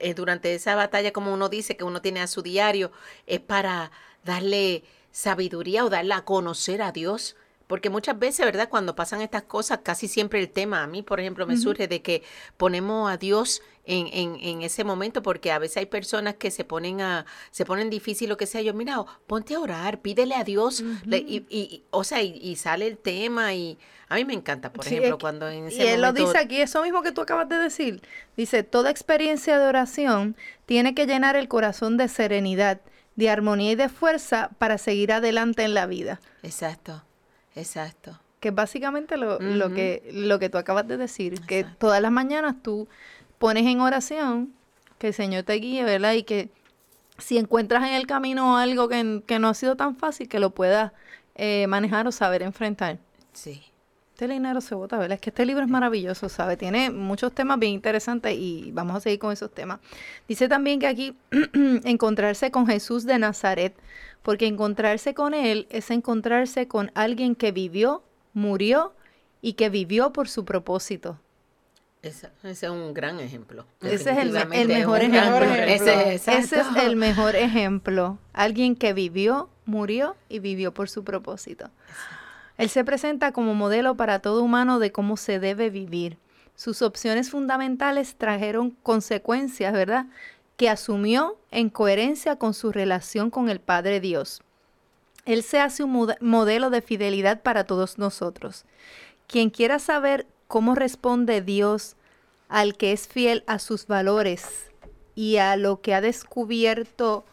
eh, 0.00 0.14
durante 0.14 0.54
esa 0.54 0.74
batalla, 0.74 1.12
como 1.12 1.32
uno 1.32 1.48
dice, 1.48 1.76
que 1.76 1.84
uno 1.84 2.02
tiene 2.02 2.20
a 2.20 2.26
su 2.26 2.42
diario, 2.42 2.90
es 3.26 3.40
para 3.40 3.90
darle 4.24 4.84
sabiduría 5.12 5.84
o 5.84 5.90
darle 5.90 6.14
a 6.14 6.24
conocer 6.24 6.82
a 6.82 6.92
Dios. 6.92 7.36
Porque 7.70 7.88
muchas 7.88 8.18
veces, 8.18 8.44
¿verdad? 8.44 8.68
Cuando 8.68 8.96
pasan 8.96 9.20
estas 9.22 9.44
cosas, 9.44 9.78
casi 9.84 10.08
siempre 10.08 10.40
el 10.40 10.50
tema, 10.50 10.82
a 10.82 10.88
mí, 10.88 11.02
por 11.02 11.20
ejemplo, 11.20 11.46
me 11.46 11.56
surge 11.56 11.86
de 11.86 12.02
que 12.02 12.24
ponemos 12.56 13.08
a 13.08 13.16
Dios 13.16 13.62
en, 13.84 14.08
en, 14.12 14.36
en 14.40 14.62
ese 14.62 14.82
momento, 14.82 15.22
porque 15.22 15.52
a 15.52 15.60
veces 15.60 15.76
hay 15.76 15.86
personas 15.86 16.34
que 16.34 16.50
se 16.50 16.64
ponen 16.64 17.00
a, 17.00 17.26
se 17.52 17.64
ponen 17.64 17.88
difícil, 17.88 18.28
lo 18.28 18.36
que 18.36 18.46
sea. 18.46 18.60
Yo, 18.60 18.74
mira, 18.74 19.04
ponte 19.28 19.54
a 19.54 19.60
orar, 19.60 20.00
pídele 20.00 20.34
a 20.34 20.42
Dios, 20.42 20.82
le- 21.06 21.18
y, 21.18 21.46
y- 21.48 21.84
o 21.90 22.02
sea, 22.02 22.20
y, 22.22 22.38
y 22.42 22.56
sale 22.56 22.88
el 22.88 22.98
tema, 22.98 23.54
y 23.54 23.78
a 24.08 24.16
mí 24.16 24.24
me 24.24 24.34
encanta, 24.34 24.72
por 24.72 24.84
Sí, 24.84 24.96
ejemplo, 24.96 25.14
es 25.14 25.20
cuando 25.20 25.48
en 25.48 25.66
Y 25.68 25.68
ese 25.68 25.94
él 25.94 26.02
lo 26.02 26.12
dice 26.12 26.38
aquí, 26.38 26.60
eso 26.60 26.82
mismo 26.82 27.02
que 27.02 27.12
tú 27.12 27.20
acabas 27.20 27.48
de 27.48 27.56
decir. 27.58 28.02
Dice, 28.36 28.64
toda 28.64 28.90
experiencia 28.90 29.60
de 29.60 29.66
oración 29.66 30.36
tiene 30.66 30.94
que 30.94 31.06
llenar 31.06 31.36
el 31.36 31.46
corazón 31.46 31.96
de 31.96 32.08
serenidad, 32.08 32.80
de 33.14 33.30
armonía 33.30 33.70
y 33.72 33.74
de 33.76 33.88
fuerza 33.88 34.50
para 34.58 34.76
seguir 34.76 35.12
adelante 35.12 35.62
en 35.62 35.74
la 35.74 35.86
vida. 35.86 36.20
Exacto, 36.42 37.04
exacto. 37.60 38.18
Que 38.40 38.48
es 38.48 38.54
básicamente 38.54 39.16
lo, 39.16 39.38
lo 39.38 39.66
Ujú. 39.66 39.74
que, 39.74 40.10
lo 40.12 40.38
que 40.38 40.48
tú 40.48 40.58
acabas 40.58 40.88
de 40.88 40.96
decir, 40.96 41.40
que 41.42 41.60
Exacto. 41.60 41.78
todas 41.86 42.00
las 42.02 42.10
mañanas 42.10 42.56
tú 42.62 42.88
pones 43.38 43.66
en 43.66 43.80
oración, 43.80 44.52
que 44.98 45.08
el 45.08 45.14
Señor 45.14 45.44
te 45.44 45.54
guíe, 45.54 45.84
¿verdad? 45.84 46.14
Y 46.14 46.22
que 46.22 46.50
si 47.18 47.36
encuentras 47.38 47.82
en 47.86 47.94
el 47.94 48.06
camino 48.06 48.56
algo 48.56 48.88
que, 48.88 49.22
que 49.26 49.38
no 49.38 49.48
ha 49.48 49.54
sido 49.54 49.76
tan 49.76 49.94
fácil, 49.96 50.28
que 50.28 50.38
lo 50.40 50.50
puedas 50.50 50.92
eh, 51.34 51.66
manejar 51.68 52.06
o 52.06 52.12
saber 52.12 52.42
enfrentar. 52.42 52.98
Sí. 53.32 53.62
Este 54.14 54.28
dinero 54.34 54.60
se 54.60 54.74
vota, 54.74 54.98
¿verdad? 54.98 55.14
Es 55.14 55.20
que 55.22 55.30
este 55.30 55.46
libro 55.46 55.64
es 55.64 55.70
maravilloso, 55.70 56.28
¿sabe? 56.28 56.58
Tiene 56.58 56.90
muchos 56.90 57.32
temas 57.34 57.58
bien 57.58 57.72
interesantes 57.72 58.34
y 58.36 58.70
vamos 58.72 58.96
a 58.96 59.00
seguir 59.00 59.18
con 59.18 59.32
esos 59.32 59.50
temas. 59.50 59.80
Dice 60.28 60.46
también 60.48 60.78
que 60.78 60.86
aquí 60.86 61.16
encontrarse 61.84 62.50
con 62.50 62.66
Jesús 62.66 63.04
de 63.04 63.18
Nazaret, 63.18 63.74
porque 64.22 64.46
encontrarse 64.46 65.14
con 65.14 65.34
Él 65.34 65.66
es 65.70 65.90
encontrarse 65.90 66.68
con 66.68 66.90
alguien 66.94 67.34
que 67.34 67.52
vivió, 67.52 68.02
murió 68.32 68.94
y 69.40 69.54
que 69.54 69.70
vivió 69.70 70.12
por 70.12 70.28
su 70.28 70.44
propósito. 70.44 71.18
Ese, 72.02 72.28
ese 72.42 72.66
es 72.66 72.72
un 72.72 72.94
gran 72.94 73.20
ejemplo. 73.20 73.66
Ese 73.82 74.10
es 74.10 74.18
el, 74.18 74.32
mejor 74.32 75.02
ejemplo. 75.02 75.44
Ese, 75.44 76.14
Ese 76.14 76.60
es 76.60 76.76
el 76.82 76.96
mejor 76.96 77.36
ejemplo. 77.36 78.18
Alguien 78.32 78.74
que 78.74 78.94
vivió, 78.94 79.50
murió 79.66 80.16
y 80.28 80.38
vivió 80.38 80.72
por 80.72 80.88
su 80.88 81.04
propósito. 81.04 81.70
Él 82.56 82.70
se 82.70 82.84
presenta 82.84 83.32
como 83.32 83.54
modelo 83.54 83.96
para 83.96 84.20
todo 84.20 84.42
humano 84.42 84.78
de 84.78 84.92
cómo 84.92 85.18
se 85.18 85.40
debe 85.40 85.68
vivir. 85.68 86.16
Sus 86.54 86.82
opciones 86.82 87.30
fundamentales 87.30 88.16
trajeron 88.16 88.70
consecuencias, 88.82 89.72
¿verdad? 89.72 90.06
Que 90.60 90.68
asumió 90.68 91.38
en 91.50 91.70
coherencia 91.70 92.36
con 92.36 92.52
su 92.52 92.70
relación 92.70 93.30
con 93.30 93.48
el 93.48 93.60
Padre 93.60 93.98
Dios. 93.98 94.42
Él 95.24 95.42
se 95.42 95.58
hace 95.58 95.82
un 95.82 96.12
modelo 96.20 96.68
de 96.68 96.82
fidelidad 96.82 97.40
para 97.40 97.64
todos 97.64 97.96
nosotros. 97.96 98.66
Quien 99.26 99.48
quiera 99.48 99.78
saber 99.78 100.26
cómo 100.48 100.74
responde 100.74 101.40
Dios 101.40 101.96
al 102.50 102.76
que 102.76 102.92
es 102.92 103.08
fiel 103.08 103.42
a 103.46 103.58
sus 103.58 103.86
valores 103.86 104.70
y 105.14 105.38
a 105.38 105.56
lo 105.56 105.80
que 105.80 105.94
ha 105.94 106.02
descubierto 106.02 107.24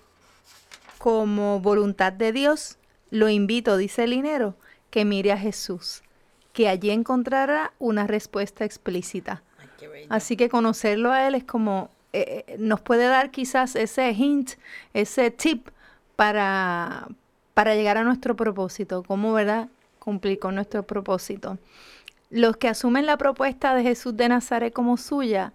como 0.98 1.60
voluntad 1.60 2.14
de 2.14 2.32
Dios, 2.32 2.78
lo 3.10 3.28
invito, 3.28 3.76
dice 3.76 4.06
el 4.06 4.12
dinero, 4.12 4.56
que 4.90 5.04
mire 5.04 5.34
a 5.34 5.38
Jesús, 5.38 6.02
que 6.54 6.70
allí 6.70 6.92
encontrará 6.92 7.74
una 7.78 8.08
respuesta 8.08 8.64
explícita. 8.64 9.44
Ay. 9.82 10.06
Así 10.08 10.38
que 10.38 10.48
conocerlo 10.48 11.12
a 11.12 11.28
Él 11.28 11.36
es 11.36 11.44
como, 11.44 11.92
eh, 12.14 12.46
eh, 12.48 12.56
nos 12.58 12.82
puede 12.82 13.08
dar 13.08 13.32
quizás 13.32 13.76
ese 13.76 14.12
hint, 14.12 14.52
ese 14.94 15.32
tip 15.32 15.68
para, 16.16 17.08
para 17.54 17.76
llegar 17.76 17.98
a 17.98 18.04
nuestro 18.04 18.36
propósito, 18.36 19.04
cómo, 19.04 19.34
¿verdad? 19.34 19.70
Cumplir 20.00 20.40
con 20.40 20.56
nuestro 20.56 20.84
propósito. 20.84 21.58
Los 22.30 22.58
que 22.58 22.68
asumen 22.68 23.06
la 23.06 23.18
propuesta 23.18 23.74
de 23.76 23.84
Jesús 23.84 24.16
de 24.18 24.30
Nazaret 24.30 24.74
como 24.74 24.98
suya, 24.98 25.54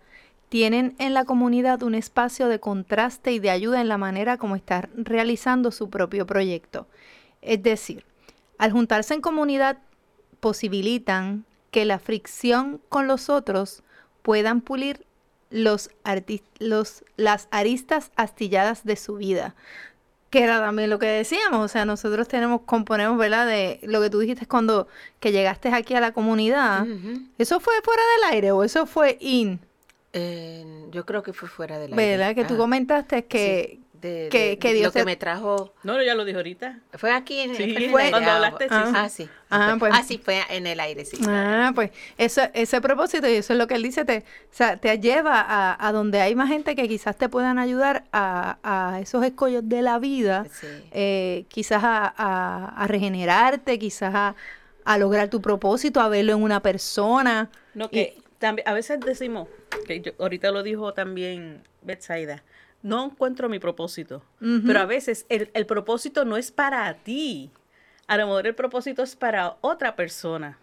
tienen 0.52 0.94
en 0.98 1.14
la 1.14 1.24
comunidad 1.24 1.82
un 1.82 1.94
espacio 1.94 2.46
de 2.48 2.60
contraste 2.60 3.32
y 3.32 3.38
de 3.38 3.48
ayuda 3.48 3.80
en 3.80 3.88
la 3.88 3.96
manera 3.96 4.36
como 4.36 4.54
está 4.54 4.86
realizando 4.94 5.70
su 5.70 5.88
propio 5.88 6.26
proyecto. 6.26 6.86
Es 7.40 7.62
decir, 7.62 8.04
al 8.58 8.70
juntarse 8.70 9.14
en 9.14 9.22
comunidad, 9.22 9.78
posibilitan 10.40 11.46
que 11.70 11.86
la 11.86 11.98
fricción 11.98 12.82
con 12.90 13.06
los 13.06 13.30
otros 13.30 13.82
puedan 14.20 14.60
pulir 14.60 15.06
los, 15.52 15.90
los- 16.58 17.04
las 17.16 17.48
aristas 17.50 18.10
astilladas 18.16 18.84
de 18.84 18.96
su 18.96 19.14
vida. 19.16 19.54
Que 20.30 20.42
era 20.44 20.60
también 20.60 20.88
lo 20.88 20.98
que 20.98 21.06
decíamos, 21.06 21.62
o 21.62 21.68
sea, 21.68 21.84
nosotros 21.84 22.26
tenemos, 22.26 22.62
componemos, 22.64 23.18
¿verdad? 23.18 23.46
De 23.46 23.78
lo 23.82 24.00
que 24.00 24.08
tú 24.08 24.18
dijiste 24.18 24.46
cuando 24.46 24.88
que 25.20 25.30
llegaste 25.30 25.68
aquí 25.68 25.94
a 25.94 26.00
la 26.00 26.12
comunidad. 26.12 26.86
¿Eso 27.36 27.60
fue 27.60 27.74
fuera 27.84 28.02
del 28.16 28.32
aire 28.34 28.50
o 28.52 28.64
eso 28.64 28.86
fue 28.86 29.18
in? 29.20 29.60
Eh, 30.14 30.86
yo 30.90 31.04
creo 31.06 31.22
que 31.22 31.32
fue 31.32 31.48
fuera 31.48 31.78
del 31.78 31.92
aire. 31.92 31.96
¿Verdad? 32.16 32.34
Que 32.34 32.44
tú 32.44 32.56
comentaste 32.56 33.24
que... 33.26 33.76
sí, 33.78 33.81
de- 34.02 34.28
que- 34.30 34.48
de- 34.50 34.58
que 34.58 34.74
Dios 34.74 34.86
lo 34.86 34.92
que 35.00 35.04
me 35.06 35.16
trajo 35.16 35.72
No, 35.82 35.94
no, 35.94 36.02
ya 36.02 36.14
lo 36.14 36.24
dijo 36.26 36.38
ahorita. 36.38 36.80
fue 36.94 37.10
aquí 37.12 37.40
en, 37.40 37.54
Sí, 37.56 37.62
fue 37.62 37.64
en 37.72 37.82
el 37.84 37.90
fue 37.90 38.02
aire. 38.02 38.10
cuando 38.12 38.30
hablaste, 38.32 38.64
sí, 38.64 38.70
ah, 38.74 39.08
sí. 39.08 39.28
ah, 39.48 39.70
sí 39.72 39.78
pues. 39.78 39.92
ah, 39.94 40.02
sí 40.02 40.18
fue 40.18 40.40
en 40.50 40.66
el 40.66 40.80
aire 40.80 41.04
sí 41.06 41.16
Ah, 41.26 41.72
pues 41.74 41.90
eso, 42.18 42.42
ese 42.52 42.80
propósito 42.82 43.28
y 43.28 43.32
eso 43.36 43.52
es 43.54 43.58
lo 43.58 43.66
que 43.66 43.74
él 43.76 43.82
dice, 43.82 44.04
te, 44.04 44.18
o 44.18 44.22
sea, 44.54 44.76
te 44.76 44.98
lleva 44.98 45.40
a, 45.40 45.88
a 45.88 45.92
donde 45.92 46.20
hay 46.20 46.34
más 46.34 46.48
gente 46.48 46.74
que 46.76 46.86
quizás 46.88 47.16
te 47.16 47.28
puedan 47.28 47.58
ayudar 47.58 48.04
a, 48.12 48.58
a 48.62 49.00
esos 49.00 49.24
escollos 49.24 49.62
de 49.68 49.80
la 49.82 49.98
vida, 49.98 50.46
Sí. 50.52 50.66
eh, 50.90 51.44
quizás 51.48 51.82
a, 51.84 52.12
a- 52.16 52.74
a 52.76 52.86
regenerarte, 52.86 53.78
quizás 53.78 54.12
a, 54.14 54.34
a 54.84 54.98
lograr 54.98 55.28
tu 55.28 55.40
propósito, 55.40 56.00
a 56.00 56.08
verlo 56.08 56.32
en 56.32 56.42
una 56.42 56.60
persona. 56.60 57.48
No, 57.74 57.88
que 57.88 58.18
también, 58.38 58.68
a 58.68 58.72
veces 58.72 58.98
decimos, 59.00 59.46
que 59.86 60.00
yo- 60.00 60.12
ahorita 60.18 60.50
lo 60.50 60.62
dijo 60.64 60.92
también 60.92 61.62
Betsaida, 61.82 62.42
no 62.82 63.04
encuentro 63.04 63.48
mi 63.48 63.58
propósito. 63.58 64.22
Pero 64.38 64.80
a 64.80 64.86
veces 64.86 65.26
el, 65.28 65.50
el 65.54 65.66
propósito 65.66 66.24
no 66.24 66.36
es 66.36 66.50
para 66.50 66.92
ti. 66.94 67.50
A 68.06 68.16
lo 68.16 68.26
mejor 68.26 68.46
el 68.46 68.54
propósito 68.54 69.02
es 69.02 69.16
para 69.16 69.56
otra 69.60 69.96
persona. 69.96 70.58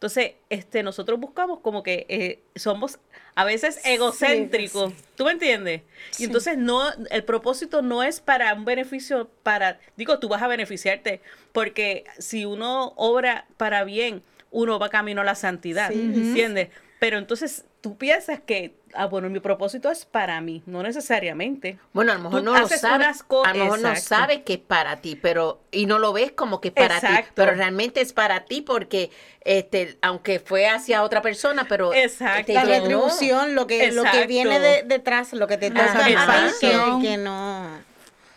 Entonces, 0.00 0.32
este, 0.48 0.82
nosotros 0.82 1.20
buscamos 1.20 1.60
como 1.60 1.82
que 1.82 2.06
eh, 2.08 2.40
somos 2.56 2.98
a 3.34 3.44
veces 3.44 3.80
egocéntricos. 3.84 4.94
¿Tú 5.14 5.26
me 5.26 5.32
entiendes? 5.32 5.82
Y 6.18 6.24
entonces 6.24 6.56
no, 6.56 6.90
el 7.10 7.22
propósito 7.22 7.82
no 7.82 8.02
es 8.02 8.18
para 8.18 8.54
un 8.54 8.64
beneficio 8.64 9.28
para, 9.42 9.78
digo, 9.98 10.18
tú 10.18 10.30
vas 10.30 10.40
a 10.40 10.48
beneficiarte, 10.48 11.20
porque 11.52 12.04
si 12.18 12.46
uno 12.46 12.94
obra 12.96 13.46
para 13.58 13.84
bien, 13.84 14.22
uno 14.50 14.78
va 14.78 14.88
camino 14.88 15.20
a 15.20 15.24
la 15.24 15.34
santidad, 15.34 15.92
¿entiendes? 15.92 16.70
Pero 16.98 17.18
entonces 17.18 17.66
tú 17.80 17.96
piensas 17.96 18.40
que, 18.40 18.74
ah, 18.94 19.06
bueno, 19.06 19.30
mi 19.30 19.40
propósito 19.40 19.90
es 19.90 20.04
para 20.04 20.40
mí, 20.40 20.62
no 20.66 20.82
necesariamente. 20.82 21.78
Bueno, 21.92 22.12
a 22.12 22.16
lo 22.16 22.22
mejor 22.24 22.40
Tú 22.40 22.44
no 22.44 22.52
lo 22.58 22.68
sabes. 22.68 22.84
A 22.84 23.52
lo 23.54 23.64
mejor 23.64 23.80
no 23.80 23.88
Exacto. 23.88 24.08
sabes 24.08 24.40
que 24.44 24.54
es 24.54 24.58
para 24.58 25.00
ti, 25.00 25.16
pero 25.16 25.60
y 25.70 25.86
no 25.86 25.98
lo 25.98 26.12
ves 26.12 26.32
como 26.32 26.60
que 26.60 26.68
es 26.68 26.74
para 26.74 27.00
ti, 27.00 27.06
Exacto. 27.06 27.32
pero 27.34 27.52
realmente 27.52 28.00
es 28.00 28.12
para 28.12 28.44
ti 28.44 28.60
porque 28.62 29.10
este 29.44 29.96
aunque 30.02 30.40
fue 30.40 30.68
hacia 30.68 31.02
otra 31.02 31.22
persona, 31.22 31.66
pero 31.68 31.94
Exacto. 31.94 32.46
te 32.46 32.52
La 32.54 32.64
retribución, 32.64 33.54
lo 33.54 33.66
que, 33.66 33.90
lo 33.92 34.02
que 34.02 34.08
Exacto. 34.08 34.28
viene 34.28 34.60
de- 34.60 34.82
detrás, 34.84 35.32
lo 35.32 35.46
que 35.46 35.56
te 35.56 35.70
toca 35.70 35.84
Ajá, 35.84 36.04
a 36.04 36.06
ti, 36.06 36.12
satisfacción. 36.14 37.00
que, 37.02 37.08
que 37.08 37.16
no. 37.16 37.90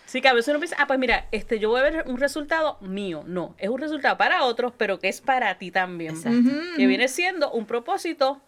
Sí, 0.06 0.22
que 0.22 0.28
a 0.28 0.34
veces 0.34 0.50
uno 0.50 0.60
piensa, 0.60 0.76
ah, 0.80 0.86
pues 0.86 1.00
mira, 1.00 1.26
este, 1.32 1.58
yo 1.58 1.70
voy 1.70 1.80
a 1.80 1.84
ver 1.84 2.04
un 2.08 2.18
resultado 2.18 2.78
mío. 2.82 3.24
No, 3.26 3.56
es 3.58 3.68
un 3.70 3.80
resultado 3.82 4.16
para 4.16 4.44
otros, 4.44 4.72
pero 4.78 5.00
que 5.00 5.10
es 5.10 5.22
para 5.22 5.58
ti 5.58 5.72
también. 5.72 6.16
Exacto. 6.16 6.50
Que 6.78 6.86
viene 6.86 7.08
siendo 7.08 7.50
un 7.52 7.66
propósito, 7.66 8.40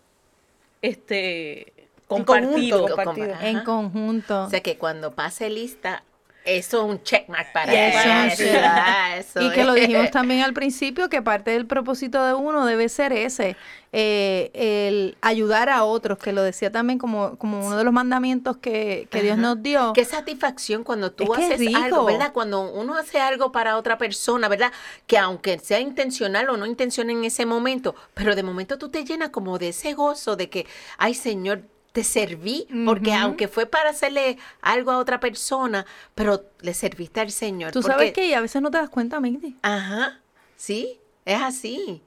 este, 0.87 1.61
En 1.69 1.85
compartido. 2.07 2.79
conjunto. 2.81 2.95
Como- 2.95 3.05
compartido. 3.05 3.35
En 3.41 3.59
conjunto. 3.63 4.43
O 4.45 4.49
sea 4.49 4.61
que 4.61 4.77
cuando 4.77 5.11
pase 5.15 5.49
lista 5.49 6.03
Eso 6.45 6.77
es 6.77 6.91
un 6.91 7.01
checkmark 7.01 7.51
para 7.51 7.73
Eso, 7.73 8.43
ah, 8.63 9.17
eso 9.17 9.41
Y 9.41 9.51
que 9.51 9.63
lo 9.63 9.73
dijimos 9.73 10.09
también 10.11 10.41
al 10.43 10.53
principio, 10.53 11.09
que 11.09 11.23
parte 11.23 11.51
del 11.51 11.65
propósito 11.65 12.23
de 12.23 12.35
uno 12.35 12.67
debe 12.67 12.87
ser 12.87 13.13
ese, 13.13 13.57
eh, 13.91 14.51
el 14.53 15.17
ayudar 15.21 15.69
a 15.69 15.83
otros, 15.83 16.19
que 16.19 16.33
lo 16.33 16.43
decía 16.43 16.71
también 16.71 16.99
como, 16.99 17.35
como 17.37 17.65
uno 17.65 17.77
de 17.77 17.83
los 17.83 17.91
mandamientos 17.91 18.57
que, 18.57 19.07
que 19.09 19.23
Dios 19.23 19.39
nos 19.39 19.63
dio. 19.63 19.93
Qué 19.93 20.05
satisfacción 20.05 20.83
cuando 20.83 21.11
tú 21.11 21.33
Es 21.33 21.51
haces 21.51 21.75
algo. 21.75 22.05
¿verdad? 22.05 22.31
Cuando 22.31 22.71
uno 22.71 22.95
hace 22.95 23.19
algo 23.19 23.51
para 23.51 23.75
otra 23.77 23.97
persona, 23.97 24.47
¿verdad? 24.47 24.71
Que 25.07 25.17
aunque 25.17 25.57
sea 25.57 25.79
intencional 25.79 26.47
o 26.49 26.57
no 26.57 26.67
intencional 26.67 27.15
en 27.15 27.25
ese 27.25 27.47
momento, 27.47 27.95
pero 28.13 28.35
de 28.35 28.43
momento 28.43 28.77
tú 28.77 28.89
te 28.89 29.03
llenas 29.03 29.29
como 29.29 29.57
de 29.57 29.69
ese 29.69 29.93
gozo 29.93 30.35
de 30.35 30.49
que, 30.49 30.67
ay 30.99 31.15
Señor, 31.15 31.63
te 31.95 32.03
serví, 32.03 32.67
porque 32.85 33.13
aunque 33.13 33.47
fue 33.47 33.65
para 33.67 33.91
hacerle 33.91 34.37
algo 34.61 34.91
a 34.91 34.97
otra 34.97 35.21
persona, 35.21 35.85
pero 36.13 36.43
le 36.59 36.73
serviste 36.73 37.21
al 37.21 37.31
Señor. 37.31 37.71
Tú 37.71 37.79
porque- 37.79 37.93
sabes 37.93 38.11
que 38.11 38.35
a 38.35 38.41
veces 38.41 38.61
no 38.61 38.69
te 38.69 38.77
das 38.77 38.89
cuenta, 38.89 39.21
Mindy. 39.21 39.55
Ajá, 39.61 40.19
sí, 40.57 40.99
es 41.25 41.41
así. 41.41 42.03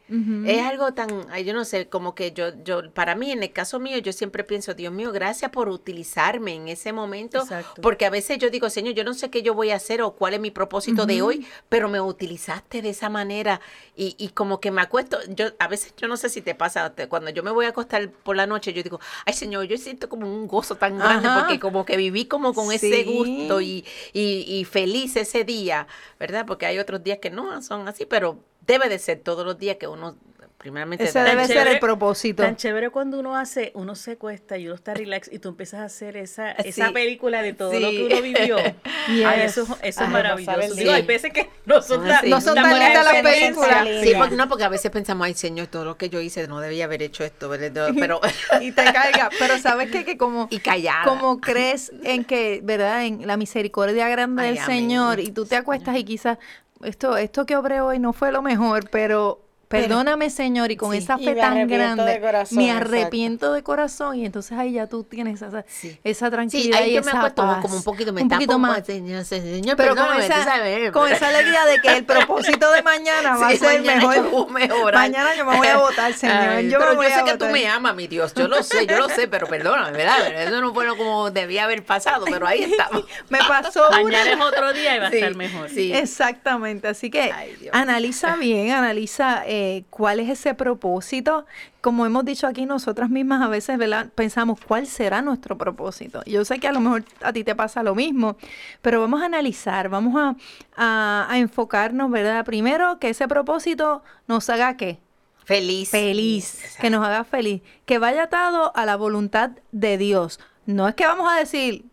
Es 0.46 0.62
algo 0.62 0.94
tan, 0.94 1.08
yo 1.44 1.52
no 1.52 1.64
sé, 1.64 1.88
como 1.88 2.14
que 2.14 2.30
yo, 2.32 2.50
yo, 2.62 2.92
para 2.92 3.16
mí, 3.16 3.32
en 3.32 3.42
el 3.42 3.52
caso 3.52 3.80
mío, 3.80 3.98
yo 3.98 4.12
siempre 4.12 4.44
pienso, 4.44 4.74
Dios 4.74 4.92
mío, 4.92 5.10
gracias 5.10 5.50
por 5.50 5.68
utilizarme 5.68 6.54
en 6.54 6.68
ese 6.68 6.92
momento, 6.92 7.40
Exacto. 7.40 7.82
porque 7.82 8.06
a 8.06 8.10
veces 8.10 8.38
yo 8.38 8.48
digo, 8.48 8.70
Señor, 8.70 8.94
yo 8.94 9.02
no 9.02 9.14
sé 9.14 9.28
qué 9.28 9.42
yo 9.42 9.54
voy 9.54 9.70
a 9.70 9.76
hacer 9.76 10.02
o 10.02 10.12
cuál 10.12 10.34
es 10.34 10.40
mi 10.40 10.52
propósito 10.52 11.04
de 11.04 11.20
hoy, 11.20 11.44
pero 11.68 11.88
me 11.88 12.00
utilizaste 12.00 12.80
de 12.80 12.90
esa 12.90 13.08
manera 13.08 13.60
y, 13.96 14.14
y 14.18 14.28
como 14.28 14.60
que 14.60 14.70
me 14.70 14.82
acuesto, 14.82 15.18
yo, 15.34 15.46
a 15.58 15.66
veces 15.66 15.94
yo 15.96 16.06
no 16.06 16.16
sé 16.16 16.28
si 16.28 16.40
te 16.40 16.54
pasa, 16.54 16.94
cuando 17.08 17.30
yo 17.30 17.42
me 17.42 17.50
voy 17.50 17.66
a 17.66 17.70
acostar 17.70 18.08
por 18.10 18.36
la 18.36 18.46
noche, 18.46 18.72
yo 18.72 18.84
digo, 18.84 19.00
ay, 19.26 19.34
Señor, 19.34 19.64
yo 19.64 19.76
siento 19.78 20.08
como 20.08 20.32
un 20.32 20.46
gozo 20.46 20.76
tan 20.76 20.96
grande, 20.96 21.26
Ajá. 21.26 21.40
porque 21.40 21.58
como 21.58 21.84
que 21.84 21.96
viví 21.96 22.26
como 22.26 22.54
con 22.54 22.70
ese 22.70 23.02
gusto 23.02 23.60
y, 23.60 23.84
y, 24.12 24.44
y 24.46 24.64
feliz 24.64 25.16
ese 25.16 25.42
día, 25.42 25.88
¿verdad? 26.20 26.46
Porque 26.46 26.66
hay 26.66 26.78
otros 26.78 27.02
días 27.02 27.18
que 27.18 27.30
no 27.30 27.60
son 27.62 27.88
así, 27.88 28.06
pero 28.06 28.38
debe 28.68 28.88
de 28.88 29.00
ser 29.00 29.18
todos 29.18 29.44
los 29.44 29.58
días 29.58 29.76
que 29.78 29.88
uno, 29.88 30.16
primeramente, 30.58 31.04
Ese 31.04 31.20
debe 31.20 31.46
ser 31.46 31.66
el 31.68 31.78
propósito. 31.78 32.42
Tan 32.42 32.56
chévere 32.56 32.90
cuando 32.90 33.18
uno 33.18 33.36
hace, 33.36 33.70
uno 33.74 33.94
se 33.94 34.16
cuesta 34.18 34.58
y 34.58 34.66
uno 34.66 34.74
está 34.74 34.92
relax 34.92 35.30
y 35.32 35.38
tú 35.38 35.48
empiezas 35.48 35.80
a 35.80 35.84
hacer 35.84 36.16
esa, 36.16 36.50
esa 36.50 36.90
película 36.92 37.42
de 37.42 37.54
todo 37.54 37.72
lo 37.78 37.90
que 37.90 38.04
uno 38.04 38.22
vivió. 38.22 38.56
Yes. 39.08 39.24
Ay, 39.26 39.40
eso, 39.40 39.62
eso 39.82 40.04
es 40.04 40.10
maravilloso. 40.10 40.60
el 40.60 40.76
Digo, 40.76 40.92
hay 40.92 41.00
veces 41.00 41.32
que 41.32 41.48
no 41.64 41.80
son 41.80 42.04
Ah, 42.10 42.20
tan. 42.20 42.28
No 42.28 42.42
son 42.42 42.56
tan 42.56 42.78
lindas 42.78 43.02
las 43.06 43.22
películas. 43.22 43.88
Sí, 44.02 44.12
porque, 44.18 44.36
no, 44.36 44.48
porque 44.50 44.64
a 44.64 44.68
veces 44.68 44.90
pensamos, 44.90 45.24
ay, 45.24 45.32
Señor, 45.32 45.68
todo 45.68 45.86
lo 45.86 45.96
que 45.96 46.10
yo 46.10 46.20
hice 46.20 46.46
no 46.46 46.60
debía 46.60 46.84
haber 46.84 47.02
hecho 47.02 47.24
esto, 47.24 47.48
¿verdad? 47.48 47.90
Pero, 47.98 48.20
y 48.60 48.70
te 48.72 48.84
caiga. 48.84 49.30
Pero 49.38 49.56
sabes 49.58 49.90
qué? 49.90 50.04
que 50.04 50.18
como 50.18 50.46
y 50.50 50.58
callada. 50.58 51.04
como 51.04 51.40
crees 51.40 51.90
en 52.04 52.22
que, 52.24 52.60
¿verdad? 52.62 53.06
En 53.06 53.26
la 53.26 53.38
misericordia 53.38 54.10
grande 54.10 54.42
Ay, 54.42 54.48
del 54.50 54.58
amén. 54.58 54.76
Señor 54.78 55.20
y 55.20 55.30
tú 55.30 55.46
te 55.46 55.56
acuestas 55.56 55.96
y 55.96 56.04
quizás 56.04 56.36
esto 56.82 57.16
esto 57.16 57.46
que 57.46 57.56
obré 57.56 57.80
hoy 57.80 57.98
no 57.98 58.12
fue 58.12 58.32
lo 58.32 58.42
mejor, 58.42 58.88
pero 58.90 59.47
perdóname, 59.68 60.30
Señor, 60.30 60.70
y 60.70 60.76
con 60.76 60.92
Sí. 60.92 60.98
esa 60.98 61.18
fe 61.18 61.34
me 61.34 61.40
tan 61.40 61.68
grande, 61.68 62.20
corazón, 62.20 62.58
me 62.58 62.70
exacto. 62.70 62.86
arrepiento 62.88 63.52
de 63.52 63.62
corazón 63.62 64.16
y 64.16 64.24
entonces 64.26 64.56
ahí 64.58 64.72
ya 64.72 64.86
tú 64.86 65.04
tienes 65.04 65.42
esa, 65.42 65.64
Sí. 65.68 65.98
esa 66.04 66.26
Sí, 66.26 66.30
tranquilidad 66.32 66.80
ahí 66.82 66.90
y 66.90 66.94
yo 66.94 67.02
me 67.02 67.10
acuesto 67.12 67.42
paz. 67.42 67.60
como 67.62 67.76
un 67.76 67.82
poquito, 67.82 68.12
me 68.12 68.22
un 68.22 68.28
poquito 68.28 68.58
más, 68.58 68.78
más. 68.78 68.86
Señor, 68.86 69.24
señor, 69.24 69.76
Pero 69.76 69.94
con 69.94 70.20
esa, 70.20 70.44
sabes, 70.44 70.90
con 70.90 71.12
esa 71.12 71.28
alegría 71.28 71.64
de 71.66 71.80
que 71.80 71.96
el 71.98 72.04
propósito 72.04 72.70
de 72.72 72.82
mañana 72.82 73.36
va 73.36 73.48
Sí, 73.50 73.56
a 73.56 73.58
ser 73.58 73.82
mañana 73.82 74.08
mejor. 74.08 74.68
yo. 74.68 74.92
Mañana 74.92 75.34
yo 75.36 75.44
me 75.44 75.56
voy 75.56 75.66
a 75.66 75.76
votar, 75.76 76.12
Señor. 76.14 76.36
Ay, 76.36 76.70
yo 76.70 76.78
me 76.78 76.84
pero 76.86 76.96
voy 76.96 77.06
yo 77.08 77.12
sé 77.14 77.20
a 77.20 77.24
que 77.24 77.36
tú 77.36 77.44
me 77.46 77.68
amas, 77.68 77.94
mi 77.94 78.06
Dios. 78.06 78.32
Yo 78.34 78.48
lo 78.48 78.62
sé, 78.62 78.86
yo 78.86 78.96
lo 78.98 79.08
sé, 79.10 79.28
pero 79.28 79.46
perdóname, 79.46 79.92
¿verdad? 79.92 80.26
Eso 80.42 80.60
no 80.60 80.72
fue 80.72 80.86
lo 80.86 80.96
como 80.96 81.30
debía 81.30 81.64
haber 81.64 81.84
pasado, 81.84 82.24
pero 82.30 82.46
ahí 82.46 82.62
estamos. 82.64 83.04
Me 83.28 83.38
pasó 83.46 83.86
una. 83.88 84.02
Mañana 84.02 84.32
es 84.32 84.40
otro 84.40 84.72
día 84.72 84.96
y 84.96 84.98
va 84.98 85.06
a 85.08 85.10
estar 85.10 85.34
mejor. 85.34 85.68
sí. 85.68 85.92
Exactamente, 85.92 86.88
así 86.88 87.10
que 87.10 87.32
analiza 87.72 88.36
bien, 88.36 88.70
analiza 88.70 89.42
eh, 89.46 89.57
cuál 89.90 90.20
es 90.20 90.28
ese 90.28 90.54
propósito. 90.54 91.46
Como 91.80 92.04
hemos 92.06 92.24
dicho 92.24 92.46
aquí, 92.46 92.66
nosotras 92.66 93.10
mismas 93.10 93.42
a 93.42 93.48
veces 93.48 93.78
¿verdad? 93.78 94.08
pensamos 94.14 94.58
cuál 94.66 94.86
será 94.86 95.22
nuestro 95.22 95.56
propósito. 95.56 96.22
Yo 96.26 96.44
sé 96.44 96.58
que 96.58 96.68
a 96.68 96.72
lo 96.72 96.80
mejor 96.80 97.04
a 97.22 97.32
ti 97.32 97.44
te 97.44 97.54
pasa 97.54 97.82
lo 97.82 97.94
mismo, 97.94 98.36
pero 98.82 99.00
vamos 99.00 99.22
a 99.22 99.26
analizar, 99.26 99.88
vamos 99.88 100.14
a, 100.16 100.36
a- 100.76 101.26
a 101.30 101.38
enfocarnos, 101.38 102.10
¿verdad? 102.10 102.44
Primero, 102.44 102.98
que 102.98 103.10
ese 103.10 103.28
propósito 103.28 104.02
nos 104.26 104.48
haga 104.50 104.76
qué? 104.76 104.98
Feliz. 105.44 105.88
feliz, 105.90 106.76
que 106.78 106.90
nos 106.90 107.02
haga 107.06 107.24
feliz, 107.24 107.62
que 107.86 107.98
vaya 107.98 108.24
atado 108.24 108.70
a 108.76 108.84
la 108.84 108.96
voluntad 108.96 109.52
de 109.72 109.96
Dios. 109.96 110.38
No 110.66 110.86
es 110.86 110.94
que 110.94 111.06
vamos 111.06 111.30
a 111.32 111.36
decir, 111.36 111.86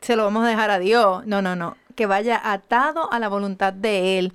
se 0.00 0.16
lo 0.16 0.24
vamos 0.24 0.44
a 0.44 0.48
dejar 0.48 0.70
a 0.70 0.80
Dios, 0.80 1.24
no, 1.24 1.40
no, 1.40 1.54
no, 1.54 1.76
que 1.94 2.06
vaya 2.06 2.40
atado 2.42 3.10
a 3.12 3.20
la 3.20 3.28
voluntad 3.28 3.72
de 3.72 4.18
Él. 4.18 4.32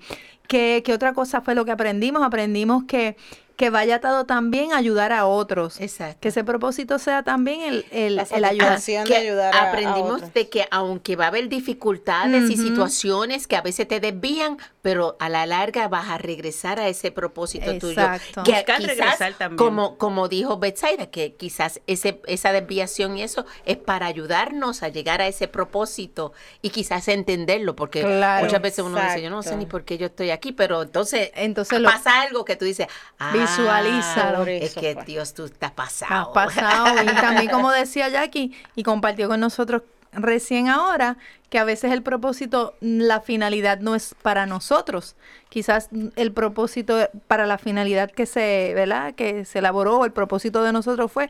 Que, 0.52 0.82
que 0.84 0.94
otra 0.94 1.14
cosa 1.14 1.40
fue 1.40 1.56
lo 1.56 1.64
que 1.64 1.72
aprendimos? 1.72 2.24
Aprendimos 2.24 2.84
que, 2.84 3.16
que 3.62 3.70
vaya 3.70 3.98
atado 3.98 4.26
también 4.26 4.74
a 4.74 4.78
ayudar 4.78 5.14
a 5.14 5.28
otros. 5.28 5.80
Exacto. 5.80 6.18
Que 6.20 6.30
ese 6.30 6.44
propósito 6.44 6.98
sea 6.98 7.22
también 7.22 7.62
el, 7.62 7.86
el, 7.92 8.16
La 8.16 8.24
el 8.24 8.44
ayudar. 8.44 8.80
satisfacción 8.80 9.06
que 9.06 9.14
de 9.14 9.20
ayudar 9.20 9.54
a- 9.56 9.60
a 9.60 9.70
aprendimos 9.70 10.14
otros. 10.16 10.34
de 10.34 10.50
que 10.50 10.68
aunque 10.72 11.16
va 11.16 11.26
a 11.26 11.28
haber 11.28 11.48
dificultades 11.48 12.50
y 12.50 12.58
situaciones 12.58 13.46
que 13.46 13.56
a 13.56 13.62
veces 13.62 13.88
te 13.88 14.00
desvían, 14.00 14.58
pero 14.82 15.16
a 15.20 15.30
la 15.30 15.46
larga 15.46 15.88
vas 15.88 16.10
a 16.10 16.18
regresar 16.18 16.80
a 16.80 16.88
ese 16.88 17.12
propósito 17.12 17.70
Exacto. 17.70 18.42
tuyo. 18.42 18.44
Que 18.46 18.52
Buscar 18.54 18.78
quizás, 18.80 18.98
regresar 18.98 19.34
también. 19.34 19.58
como, 19.58 19.98
como 20.00 20.28
dijo 20.28 20.58
Betsaida, 20.58 21.12
que 21.12 21.36
quizás 21.36 21.82
ese, 21.86 22.20
esa 22.26 22.52
desviación 22.54 23.16
y 23.18 23.22
eso 23.22 23.46
es 23.66 23.78
para 23.78 24.08
ayudarnos 24.08 24.82
a 24.82 24.88
llegar 24.90 25.22
a 25.22 25.28
ese 25.28 25.48
propósito 25.48 26.34
y 26.64 26.72
quizás 26.72 27.08
entenderlo, 27.10 27.76
porque 27.76 28.02
Claro. 28.02 28.44
muchas 28.46 28.62
veces 28.62 28.84
uno 28.86 29.00
dice, 29.00 29.22
yo 29.22 29.30
no 29.30 29.44
sé 29.44 29.56
ni 29.56 29.68
por 29.68 29.84
qué 29.86 30.00
yo 30.00 30.08
estoy 30.08 30.32
aquí, 30.32 30.52
pero 30.52 30.82
entonces, 30.82 31.30
Entonces 31.36 31.80
lo- 31.80 31.90
pasa 31.90 32.22
algo 32.24 32.44
que 32.44 32.56
tú 32.56 32.66
dices, 32.66 32.88
ah, 33.20 33.32
Visualízalo. 33.58 34.46
Es 34.46 34.74
que 34.76 34.94
fue. 34.94 35.06
Dios, 35.06 35.34
tú 35.34 35.46
estás 35.46 35.70
Has 35.70 35.76
pasado. 35.76 36.34
pasado. 36.34 37.04
Y 37.04 37.16
también, 37.16 37.50
como 37.50 37.72
decía 37.72 38.10
Jackie, 38.10 38.56
y 38.76 38.84
compartió 38.84 39.28
con 39.28 39.40
nosotros 39.40 39.84
recién 40.14 40.68
ahora, 40.68 41.18
que 41.50 41.60
a 41.60 41.64
veces 41.64 41.92
el 41.92 42.02
propósito, 42.02 42.76
la 42.82 43.22
finalidad 43.22 43.80
no 43.80 43.96
es 43.96 44.16
para 44.22 44.46
nosotros. 44.46 45.16
Quizás 45.50 45.90
el 46.16 46.32
propósito 46.32 47.10
para 47.28 47.46
la 47.46 47.58
finalidad 47.58 48.12
que 48.12 48.26
se, 48.26 48.74
¿verdad? 48.76 49.14
Que 49.16 49.46
se 49.46 49.60
elaboró, 49.60 50.06
el 50.06 50.12
propósito 50.12 50.64
de 50.64 50.72
nosotros 50.72 51.12
fue 51.12 51.30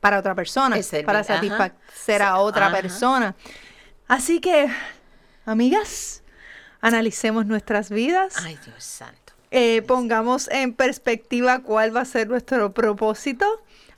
para 0.00 0.18
otra 0.18 0.34
persona, 0.34 0.76
para 1.04 1.20
ajá. 1.20 1.34
satisfacer 1.34 2.22
a 2.22 2.38
otra 2.38 2.66
ajá. 2.66 2.76
persona. 2.80 3.34
Así 4.08 4.40
que, 4.40 4.68
amigas, 5.44 6.22
analicemos 6.80 7.46
nuestras 7.46 7.90
vidas. 7.90 8.36
Ay, 8.42 8.58
Dios 8.64 8.82
santo. 8.82 9.29
Eh, 9.50 9.82
pongamos 9.82 10.48
en 10.48 10.72
perspectiva 10.74 11.58
cuál 11.60 11.94
va 11.94 12.02
a 12.02 12.04
ser 12.04 12.28
nuestro 12.28 12.72
propósito. 12.72 13.46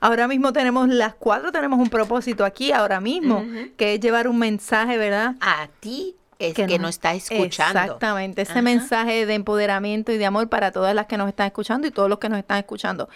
Ahora 0.01 0.27
mismo 0.27 0.53
tenemos 0.53 0.89
las 0.89 1.15
cuatro, 1.15 1.53
tenemos 1.53 1.79
un 1.79 1.89
propósito 1.91 2.45
aquí, 2.45 2.73
ahora 2.73 3.01
mismo, 3.01 3.45
que 3.77 3.95
es 3.95 4.01
llevar 4.01 4.27
un 4.29 4.39
mensaje, 4.39 4.97
¿verdad? 4.99 5.37
A 5.41 5.69
ti 5.81 6.17
es 6.39 6.55
que, 6.55 6.67
nos- 6.67 6.81
no 6.81 6.89
está 6.89 7.15
escuchando. 7.15 7.79
Exactamente, 7.81 8.43
ese 8.43 8.53
Ajá. 8.53 8.63
mensaje 8.63 9.27
de 9.27 9.35
empoderamiento 9.35 10.11
y 10.11 10.19
de 10.19 10.27
amor 10.27 10.49
para 10.49 10.73
todas 10.73 10.93
las 10.95 11.07
que 11.07 11.17
nos 11.17 11.29
están 11.29 11.47
escuchando 11.47 11.87
y 11.87 11.93
todos 11.93 12.09
los 12.09 12.19
que 12.19 12.29
nos 12.29 12.39
están 12.39 12.59
escuchando. 12.59 13.09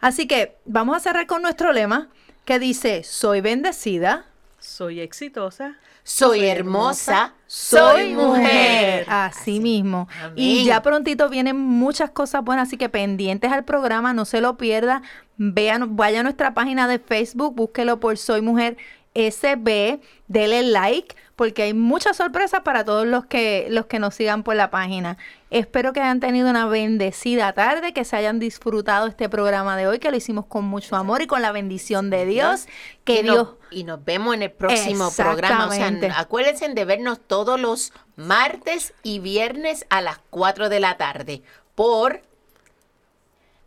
Así 0.00 0.26
que 0.26 0.56
vamos 0.66 0.96
a 0.96 1.00
cerrar 1.00 1.26
con 1.26 1.40
nuestro 1.40 1.72
lema 1.72 2.08
que 2.44 2.58
dice, 2.58 3.04
soy 3.04 3.40
bendecida, 3.40 4.26
Soy 4.64 5.00
exitosa. 5.00 5.76
Soy 6.04 6.46
hermosa, 6.46 7.34
soy 7.46 8.14
mujer. 8.14 9.04
Así 9.08 9.60
mismo. 9.60 10.08
Y 10.36 10.64
ya 10.64 10.82
prontito 10.82 11.28
vienen 11.28 11.56
muchas 11.56 12.10
cosas 12.10 12.42
buenas, 12.42 12.68
así 12.68 12.78
que 12.78 12.88
pendientes 12.88 13.52
al 13.52 13.64
programa, 13.64 14.14
no 14.14 14.24
se 14.24 14.40
lo 14.40 14.56
pierda. 14.56 15.02
Vean, 15.36 15.96
vaya 15.96 16.20
a 16.20 16.22
nuestra 16.22 16.54
página 16.54 16.88
de 16.88 16.98
Facebook, 16.98 17.54
búsquelo 17.54 18.00
por 18.00 18.16
Soy 18.16 18.40
Mujer 18.40 18.78
SB, 19.14 20.00
dele 20.28 20.62
like, 20.62 21.14
porque 21.36 21.62
hay 21.62 21.74
muchas 21.74 22.16
sorpresas 22.16 22.62
para 22.62 22.84
todos 22.84 23.06
los 23.06 23.26
que, 23.26 23.66
los 23.70 23.86
que 23.86 23.98
nos 23.98 24.14
sigan 24.14 24.42
por 24.42 24.56
la 24.56 24.70
página. 24.70 25.16
Espero 25.54 25.92
que 25.92 26.00
hayan 26.00 26.18
tenido 26.18 26.50
una 26.50 26.66
bendecida 26.66 27.52
tarde, 27.52 27.92
que 27.92 28.04
se 28.04 28.16
hayan 28.16 28.40
disfrutado 28.40 29.06
este 29.06 29.28
programa 29.28 29.76
de 29.76 29.86
hoy, 29.86 30.00
que 30.00 30.10
lo 30.10 30.16
hicimos 30.16 30.46
con 30.46 30.64
mucho 30.64 30.96
amor 30.96 31.22
y 31.22 31.28
con 31.28 31.42
la 31.42 31.52
bendición 31.52 32.10
de 32.10 32.26
Dios. 32.26 32.66
Que 33.04 33.20
y, 33.20 33.22
Dios 33.22 33.36
nos, 33.36 33.48
y 33.70 33.84
nos 33.84 34.04
vemos 34.04 34.34
en 34.34 34.42
el 34.42 34.50
próximo 34.50 35.12
programa. 35.12 35.68
O 35.68 35.70
sea, 35.70 35.96
acuérdense 36.16 36.68
de 36.68 36.84
vernos 36.84 37.20
todos 37.24 37.60
los 37.60 37.92
martes 38.16 38.94
y 39.04 39.20
viernes 39.20 39.86
a 39.90 40.00
las 40.00 40.18
4 40.30 40.68
de 40.68 40.80
la 40.80 40.96
tarde 40.96 41.42
por 41.76 42.20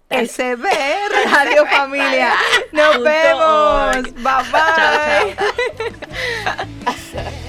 SB 0.09 0.65
Radio 1.31 1.65
Familia. 1.67 2.33
Nos 2.73 3.01
vemos. 3.01 4.13
Bye 4.13 4.43
bye. 6.91 7.37